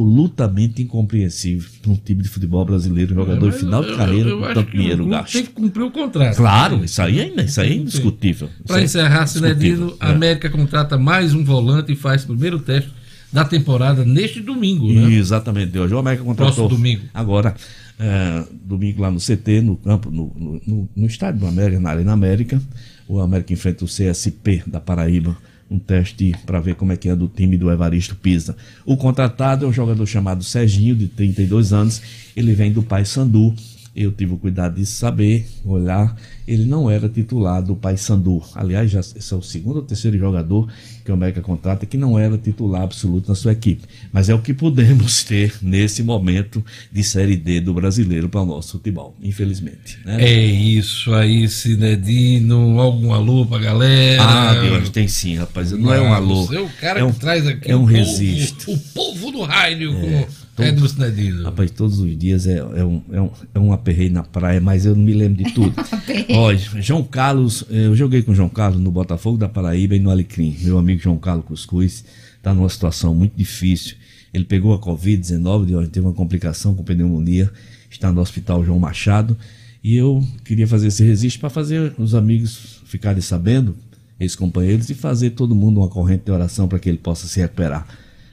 absolutamente 0.00 0.82
incompreensível 0.82 1.68
para 1.82 1.90
um 1.90 1.96
time 1.96 2.22
de 2.22 2.28
futebol 2.28 2.64
brasileiro, 2.64 3.14
jogador 3.14 3.50
de 3.50 3.58
final 3.58 3.82
eu- 3.82 3.90
de 3.90 3.96
carreira, 3.96 4.28
eu 4.30 4.38
com 4.40 4.54
tanto 4.54 4.70
dinheiro 4.70 5.06
gasto. 5.06 5.32
Tem 5.32 5.42
que 5.44 5.50
cumprir 5.50 5.82
o 5.82 5.90
contrato. 5.90 6.36
Claro, 6.36 6.84
isso 6.84 7.02
aí 7.02 7.18
é, 7.20 7.42
isso 7.44 7.60
aí 7.60 7.72
é 7.72 7.74
indiscutível. 7.74 8.48
Para 8.66 8.80
é 8.80 8.84
encerrar. 8.84 9.26
Cidadino, 9.26 9.96
a 10.00 10.08
É. 10.10 10.12
América 10.12 10.48
contrata 10.48 10.96
mais 10.96 11.34
um 11.34 11.44
volante 11.44 11.92
e 11.92 11.96
faz 11.96 12.24
o 12.24 12.28
primeiro 12.28 12.58
teste 12.60 12.90
da 13.32 13.44
temporada 13.44 14.04
neste 14.04 14.40
domingo, 14.40 14.86
né? 14.92 15.10
Exatamente, 15.12 15.78
hoje 15.78 15.94
o 15.94 15.98
América 15.98 16.24
contratou. 16.24 16.54
Próximo 16.54 16.68
domingo. 16.76 17.02
Agora, 17.14 17.54
é, 18.00 18.44
domingo 18.64 19.02
lá 19.02 19.10
no 19.10 19.18
CT, 19.20 19.60
no 19.60 19.76
campo, 19.76 20.10
no, 20.10 20.32
no, 20.66 20.88
no- 20.96 21.06
estádio 21.06 21.40
do 21.40 21.46
América, 21.46 21.78
na 21.78 21.90
Arena 21.90 22.12
América. 22.12 22.60
O 23.06 23.20
América 23.20 23.52
enfrenta 23.52 23.84
o 23.84 23.88
CSP 23.88 24.62
da 24.66 24.80
Paraíba 24.80 25.36
um 25.70 25.78
teste 25.78 26.34
para 26.44 26.58
ver 26.58 26.74
como 26.74 26.90
é 26.92 26.96
que 26.96 27.08
é 27.08 27.14
do 27.14 27.28
time 27.28 27.56
do 27.56 27.70
Evaristo 27.70 28.16
Pisa. 28.16 28.56
O 28.84 28.96
contratado 28.96 29.64
é 29.64 29.68
um 29.68 29.72
jogador 29.72 30.04
chamado 30.04 30.42
Serginho, 30.42 30.96
de 30.96 31.06
32 31.06 31.72
anos. 31.72 32.02
Ele 32.34 32.52
vem 32.54 32.72
do 32.72 32.82
Paysandu. 32.82 33.54
Eu 33.94 34.12
tive 34.12 34.34
o 34.34 34.36
cuidado 34.36 34.76
de 34.76 34.86
saber, 34.86 35.46
olhar, 35.64 36.16
ele 36.46 36.64
não 36.64 36.90
era 36.90 37.08
titular 37.08 37.62
do 37.62 37.74
Paysandu. 37.74 38.42
Aliás, 38.54 38.90
já, 38.90 39.00
esse 39.00 39.34
é 39.34 39.36
o 39.36 39.42
segundo 39.42 39.76
ou 39.76 39.82
terceiro 39.82 40.16
jogador 40.16 40.68
que 41.04 41.10
o 41.10 41.14
América 41.14 41.40
contrata 41.40 41.84
que 41.86 41.96
não 41.96 42.18
era 42.18 42.38
titular 42.38 42.82
absoluto 42.82 43.28
na 43.28 43.34
sua 43.34 43.52
equipe. 43.52 43.82
Mas 44.12 44.28
é 44.28 44.34
o 44.34 44.40
que 44.40 44.54
podemos 44.54 45.22
ter 45.24 45.54
nesse 45.60 46.02
momento 46.02 46.64
de 46.92 47.02
Série 47.02 47.36
D 47.36 47.60
do 47.60 47.74
brasileiro 47.74 48.28
para 48.28 48.42
o 48.42 48.46
nosso 48.46 48.72
futebol, 48.72 49.16
infelizmente. 49.20 49.98
né? 50.04 50.22
É 50.22 50.44
isso 50.44 51.12
aí, 51.12 51.48
Cinedino. 51.48 52.80
Algum 52.80 53.12
alô 53.12 53.44
pra 53.44 53.58
galera? 53.58 54.22
Ah, 54.22 54.54
Deus, 54.54 54.90
tem 54.90 55.08
sim, 55.08 55.36
rapaz. 55.36 55.72
Não 55.72 55.92
é 55.92 56.00
um 56.00 56.12
alô. 56.12 56.52
É 56.52 56.60
o 56.60 56.68
cara 56.80 57.00
é 57.00 57.04
um, 57.04 57.12
que 57.12 57.20
traz 57.20 57.46
aqui 57.46 57.70
é 57.70 57.76
um 57.76 57.84
o 57.84 57.88
povo-. 57.88 58.72
O, 58.72 58.78
povo 58.94 59.32
do 59.32 59.42
raio 59.42 59.92
É, 59.92 60.28
Edmo 60.62 60.88
Cinedino. 60.88 61.44
Rapaz, 61.44 61.70
todos 61.70 61.98
os 61.98 62.18
dias 62.18 62.46
é, 62.46 62.58
é, 62.58 62.84
um, 62.84 63.02
é, 63.12 63.20
um, 63.20 63.30
é 63.54 63.58
um 63.58 63.72
aperreio 63.72 64.12
na 64.12 64.22
praia, 64.22 64.60
mas 64.60 64.86
eu 64.86 64.94
não 64.94 65.02
me 65.02 65.12
lembro 65.12 65.42
de 65.42 65.52
tudo. 65.52 65.74
Olha, 66.34 66.58
João 66.58 67.02
Carlos, 67.02 67.64
eu 67.68 67.94
joguei 67.96 68.22
com 68.22 68.32
o 68.32 68.34
João 68.34 68.48
Carlos 68.48 68.80
no 68.80 68.90
Botafogo 68.90 69.36
da 69.36 69.48
Paraíba 69.48 69.96
e 69.96 69.98
no 69.98 70.10
Alecrim. 70.10 70.56
Meu 70.62 70.78
amigo 70.78 71.00
João 71.00 71.18
Carlos 71.18 71.44
Cuscuz 71.46 72.04
está 72.36 72.54
numa 72.54 72.68
situação 72.68 73.14
muito 73.14 73.36
difícil. 73.36 73.96
Ele 74.32 74.44
pegou 74.44 74.72
a 74.72 74.78
Covid-19, 74.78 75.66
de 75.66 75.74
hoje 75.74 75.88
teve 75.90 76.06
uma 76.06 76.12
complicação 76.12 76.74
com 76.74 76.84
pneumonia, 76.84 77.50
está 77.90 78.12
no 78.12 78.20
Hospital 78.20 78.64
João 78.64 78.78
Machado. 78.78 79.36
E 79.82 79.96
eu 79.96 80.24
queria 80.44 80.66
fazer 80.66 80.88
esse 80.88 81.02
registro 81.02 81.40
para 81.40 81.50
fazer 81.50 81.94
os 81.98 82.14
amigos 82.14 82.80
ficarem 82.84 83.22
sabendo, 83.22 83.74
ex-companheiros, 84.18 84.90
e 84.90 84.94
fazer 84.94 85.30
todo 85.30 85.54
mundo 85.54 85.80
uma 85.80 85.88
corrente 85.88 86.24
de 86.24 86.30
oração 86.30 86.68
para 86.68 86.78
que 86.78 86.88
ele 86.88 86.98
possa 86.98 87.26
se 87.26 87.40
recuperar. 87.40 87.86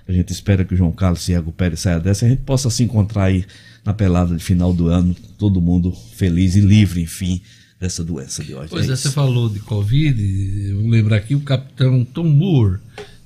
A 0.07 0.11
gente 0.11 0.31
espera 0.31 0.63
que 0.63 0.73
o 0.73 0.77
João 0.77 0.91
Carlos 0.91 1.21
se 1.21 1.34
recupere 1.34 1.75
e 1.75 1.77
saia 1.77 1.99
dessa 1.99 2.25
e 2.25 2.27
a 2.27 2.29
gente 2.29 2.43
possa 2.43 2.69
se 2.69 2.84
encontrar 2.84 3.25
aí 3.25 3.45
na 3.85 3.93
pelada 3.93 4.35
de 4.35 4.43
final 4.43 4.73
do 4.73 4.88
ano, 4.88 5.15
todo 5.38 5.61
mundo 5.61 5.91
feliz 6.15 6.55
e 6.55 6.61
livre, 6.61 7.01
enfim, 7.01 7.41
dessa 7.79 8.03
doença 8.03 8.43
de 8.43 8.53
hoje. 8.55 8.69
Pois 8.69 8.89
é, 8.89 8.93
isso. 8.93 9.03
você 9.03 9.11
falou 9.11 9.49
de 9.49 9.59
Covid, 9.59 10.69
eu 10.69 10.81
vou 10.81 10.89
lembrar 10.89 11.17
aqui 11.17 11.35
o 11.35 11.41
capitão 11.41 12.05
Tom 12.05 12.23
Moore. 12.25 12.79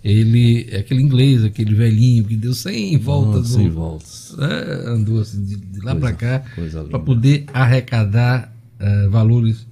Ele 0.04 0.68
é 0.72 0.80
aquele 0.80 1.02
inglês, 1.02 1.44
aquele 1.44 1.76
velhinho 1.76 2.24
que 2.26 2.36
deu 2.36 2.56
100 2.56 2.98
voltas. 2.98 3.42
Nossa, 3.52 3.54
100 3.58 3.68
no- 3.68 3.74
voltas. 3.74 4.36
né, 4.38 4.84
andou 4.88 5.20
assim 5.22 5.44
de, 5.46 5.56
de 5.58 5.80
lá 5.82 5.96
para 5.96 6.14
cá 6.14 6.44
para 6.90 7.00
poder 7.00 7.46
arrecadar 7.54 8.52
eh, 8.80 9.08
valores 9.10 9.68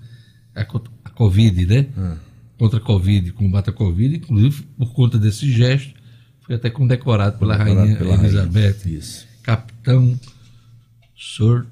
a, 0.55 0.61
a 0.61 1.09
Covid, 1.09 1.65
né? 1.65 1.87
Ah. 1.97 2.17
Contra 2.59 2.77
a 2.77 2.81
Covid, 2.81 3.31
combate 3.31 3.69
a 3.71 3.73
Covid, 3.73 4.17
inclusive 4.17 4.63
por 4.77 4.93
conta 4.93 5.17
desse 5.17 5.51
gesto, 5.51 5.93
foi 6.49 6.55
até 6.55 6.71
condecorado 6.71 7.37
pela 7.37 7.55
Condecorado 7.55 7.85
rainha 7.85 7.97
pela 7.99 8.15
rainha. 8.15 8.27
Elizabeth. 8.27 8.77
Isso. 8.87 9.27
Capitão 9.43 10.19
Sir 11.15 11.67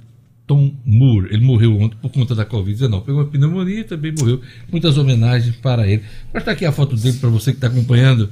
Tom 0.46 0.72
Moore. 0.86 1.34
Ele 1.34 1.44
morreu 1.44 1.80
ontem 1.80 1.98
por 2.00 2.12
conta 2.12 2.36
da 2.36 2.46
Covid-19. 2.46 3.02
Pegou 3.04 3.22
uma 3.22 3.26
pneumonia 3.26 3.80
e 3.80 3.84
também 3.84 4.14
morreu. 4.16 4.40
Muitas 4.72 4.96
homenagens 4.96 5.56
para 5.56 5.88
ele. 5.88 6.04
Vou 6.32 6.38
estar 6.38 6.52
aqui 6.52 6.64
a 6.64 6.72
foto 6.72 6.96
dele 6.96 7.18
para 7.18 7.28
você 7.30 7.50
que 7.50 7.58
está 7.58 7.66
acompanhando 7.66 8.30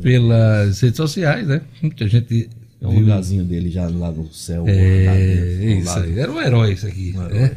pelas 0.00 0.80
redes 0.80 0.96
sociais, 0.96 1.46
né? 1.46 1.60
Muita 1.82 2.08
gente. 2.08 2.48
É 2.80 2.86
um 2.86 3.00
lugarzinho 3.00 3.44
dele 3.44 3.70
já 3.70 3.86
lá 3.86 4.10
no 4.10 4.32
céu. 4.32 4.64
É, 4.66 5.58
dentro, 5.60 5.70
ao 5.70 5.78
isso 5.80 5.98
aí. 5.98 6.18
Era 6.18 6.32
um 6.32 6.40
herói 6.40 6.72
isso 6.72 6.86
aqui. 6.86 7.12
Um 7.14 7.20
né? 7.20 7.36
herói. 7.36 7.56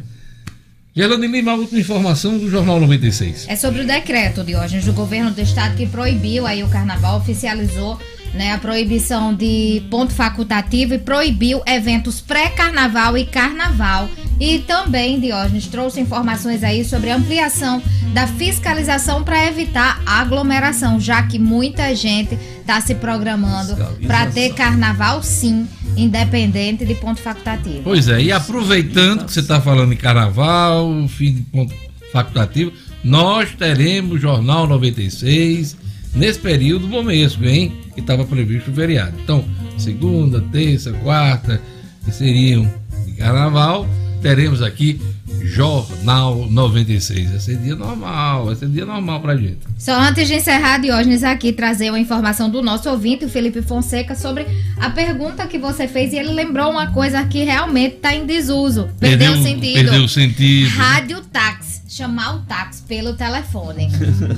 Gerlane 0.94 1.28
Lima, 1.28 1.52
a 1.52 1.56
última 1.56 1.80
informação 1.80 2.38
do 2.38 2.50
Jornal 2.50 2.82
96. 2.82 3.46
É 3.48 3.56
sobre 3.56 3.84
o 3.84 3.88
decreto, 3.88 4.44
Diógenes, 4.44 4.84
do 4.84 4.94
governo 4.94 5.32
do 5.32 5.40
estado 5.40 5.78
que 5.78 5.86
proibiu 5.86 6.46
aí 6.46 6.64
o 6.64 6.70
carnaval, 6.70 7.20
oficializou 7.20 8.00
né, 8.38 8.54
a 8.54 8.58
proibição 8.60 9.34
de 9.34 9.82
ponto 9.90 10.14
facultativo 10.14 10.94
e 10.94 11.00
proibiu 11.00 11.62
eventos 11.66 12.22
pré-carnaval 12.22 13.18
e 13.18 13.26
carnaval. 13.26 14.08
E 14.40 14.60
também, 14.60 15.20
Diógenes, 15.20 15.66
trouxe 15.66 16.00
informações 16.00 16.64
aí 16.64 16.86
sobre 16.86 17.10
a 17.10 17.16
ampliação 17.16 17.82
da 18.14 18.28
fiscalização 18.28 19.24
para 19.24 19.48
evitar 19.48 20.02
aglomeração, 20.06 21.00
já 21.00 21.24
que 21.24 21.40
muita 21.40 21.94
gente 21.96 22.38
está 22.62 22.80
se 22.80 22.94
programando 22.96 23.76
para 24.06 24.28
ter 24.28 24.54
carnaval 24.54 25.24
sim, 25.24 25.68
independente 25.96 26.86
de 26.86 26.94
ponto 26.96 27.20
facultativo. 27.20 27.82
Pois 27.84 28.08
é, 28.08 28.22
e 28.22 28.32
aproveitando 28.32 29.26
que 29.26 29.34
você 29.34 29.40
está 29.40 29.60
falando 29.60 29.94
em 29.94 29.98
carnaval, 29.98 31.08
fim 31.08 31.34
de 31.34 31.42
ponto 31.42 31.74
facultativo, 32.12 32.72
nós 33.04 33.52
teremos 33.58 34.22
Jornal 34.22 34.68
96 34.68 35.76
nesse 36.14 36.40
período 36.40 36.88
momesco, 36.88 37.44
hein? 37.44 37.87
Que 37.98 38.02
estava 38.02 38.24
previsto 38.24 38.70
o 38.70 38.74
feriado. 38.76 39.14
Então, 39.24 39.44
segunda, 39.76 40.40
terça, 40.52 40.94
quarta, 40.94 41.60
que 42.06 42.12
seriam 42.12 42.72
de 43.08 43.14
carnaval, 43.14 43.88
teremos 44.22 44.62
aqui 44.62 45.02
Jornal 45.42 46.46
96. 46.48 47.32
Vai 47.32 47.40
ser 47.40 47.58
dia 47.58 47.76
normal, 47.76 48.46
vai 48.46 48.56
ser 48.56 48.68
dia 48.70 48.86
normal 48.86 49.20
pra 49.20 49.36
gente. 49.36 49.58
Só 49.80 50.00
antes 50.00 50.28
de 50.28 50.36
encerrar, 50.36 50.78
Diógenes 50.78 51.24
aqui 51.24 51.52
trazer 51.52 51.90
uma 51.90 52.00
informação 52.00 52.52
do 52.52 52.62
nosso 52.62 52.88
ouvinte, 52.88 53.26
o 53.26 53.30
Felipe 53.30 53.64
Fonseca, 53.64 54.14
sobre 54.14 54.46
a 54.80 54.92
pergunta 54.92 55.48
que 55.48 55.58
você 55.58 55.88
fez 55.88 56.14
e 56.14 56.18
ele 56.18 56.34
lembrou 56.34 56.70
uma 56.70 56.92
coisa 56.92 57.24
que 57.26 57.44
realmente 57.44 57.96
está 57.96 58.14
em 58.14 58.28
desuso. 58.28 58.90
Perdeu, 59.00 59.34
o 59.34 59.42
sentido. 59.42 59.74
Perdeu 59.74 60.04
o 60.04 60.08
sentido. 60.08 60.70
Rádio 60.70 61.22
táxi. 61.32 61.77
Chamar 61.98 62.36
o 62.36 62.40
táxi 62.42 62.84
pelo 62.84 63.14
telefone. 63.14 63.90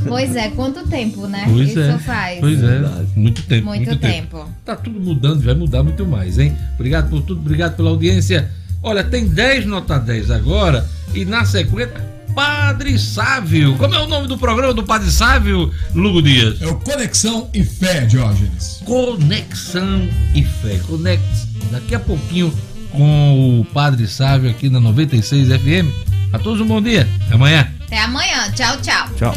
pois 0.08 0.34
é, 0.34 0.48
quanto 0.52 0.88
tempo, 0.88 1.28
né? 1.28 1.44
Pois 1.46 1.72
Isso 1.72 1.80
é. 1.82 1.98
faz. 1.98 2.40
Pois 2.40 2.64
é, 2.64 2.80
muito 3.18 3.44
tempo. 3.44 3.66
Muito 3.66 3.98
tempo. 3.98 4.50
Tá 4.64 4.78
tudo 4.78 4.98
mudando, 4.98 5.44
vai 5.44 5.54
mudar 5.54 5.84
muito 5.84 6.06
mais, 6.06 6.40
hein? 6.40 6.56
Obrigado 6.76 7.10
por 7.10 7.22
tudo, 7.22 7.42
obrigado 7.42 7.76
pela 7.76 7.90
audiência. 7.90 8.50
Olha, 8.82 9.04
tem 9.04 9.28
10 9.28 9.66
nota 9.66 10.00
10 10.00 10.32
agora 10.32 10.90
e 11.14 11.26
na 11.26 11.44
sequência, 11.44 12.02
Padre 12.34 12.98
Sávio. 12.98 13.76
Como 13.76 13.94
é 13.94 14.00
o 14.00 14.08
nome 14.08 14.30
do 14.30 14.38
programa 14.38 14.74
do 14.74 14.84
Padre 14.84 15.12
Sávio, 15.12 15.70
Lugo 15.94 16.22
Dias? 16.22 16.62
É 16.62 16.68
o 16.68 16.76
Conexão 16.76 17.50
e 17.54 17.62
Fé, 17.62 18.06
Diógenes. 18.06 18.82
Conexão 18.86 20.08
e 20.34 20.46
Fé. 20.46 20.80
Conecte 20.88 21.46
daqui 21.70 21.94
a 21.94 22.00
pouquinho 22.00 22.54
com 22.90 23.60
o 23.60 23.66
Padre 23.66 24.08
Sávio 24.08 24.50
aqui 24.50 24.70
na 24.70 24.80
96 24.80 25.50
FM. 25.50 26.09
A 26.32 26.40
todos 26.40 26.62
um 26.62 26.68
bom 26.68 26.82
dia. 26.82 27.08
Até 27.26 27.36
amanhã. 27.36 27.74
Até 27.86 28.00
amanhã. 28.00 28.52
Tchau, 28.52 28.78
tchau. 28.82 29.08
Tchau. 29.18 29.34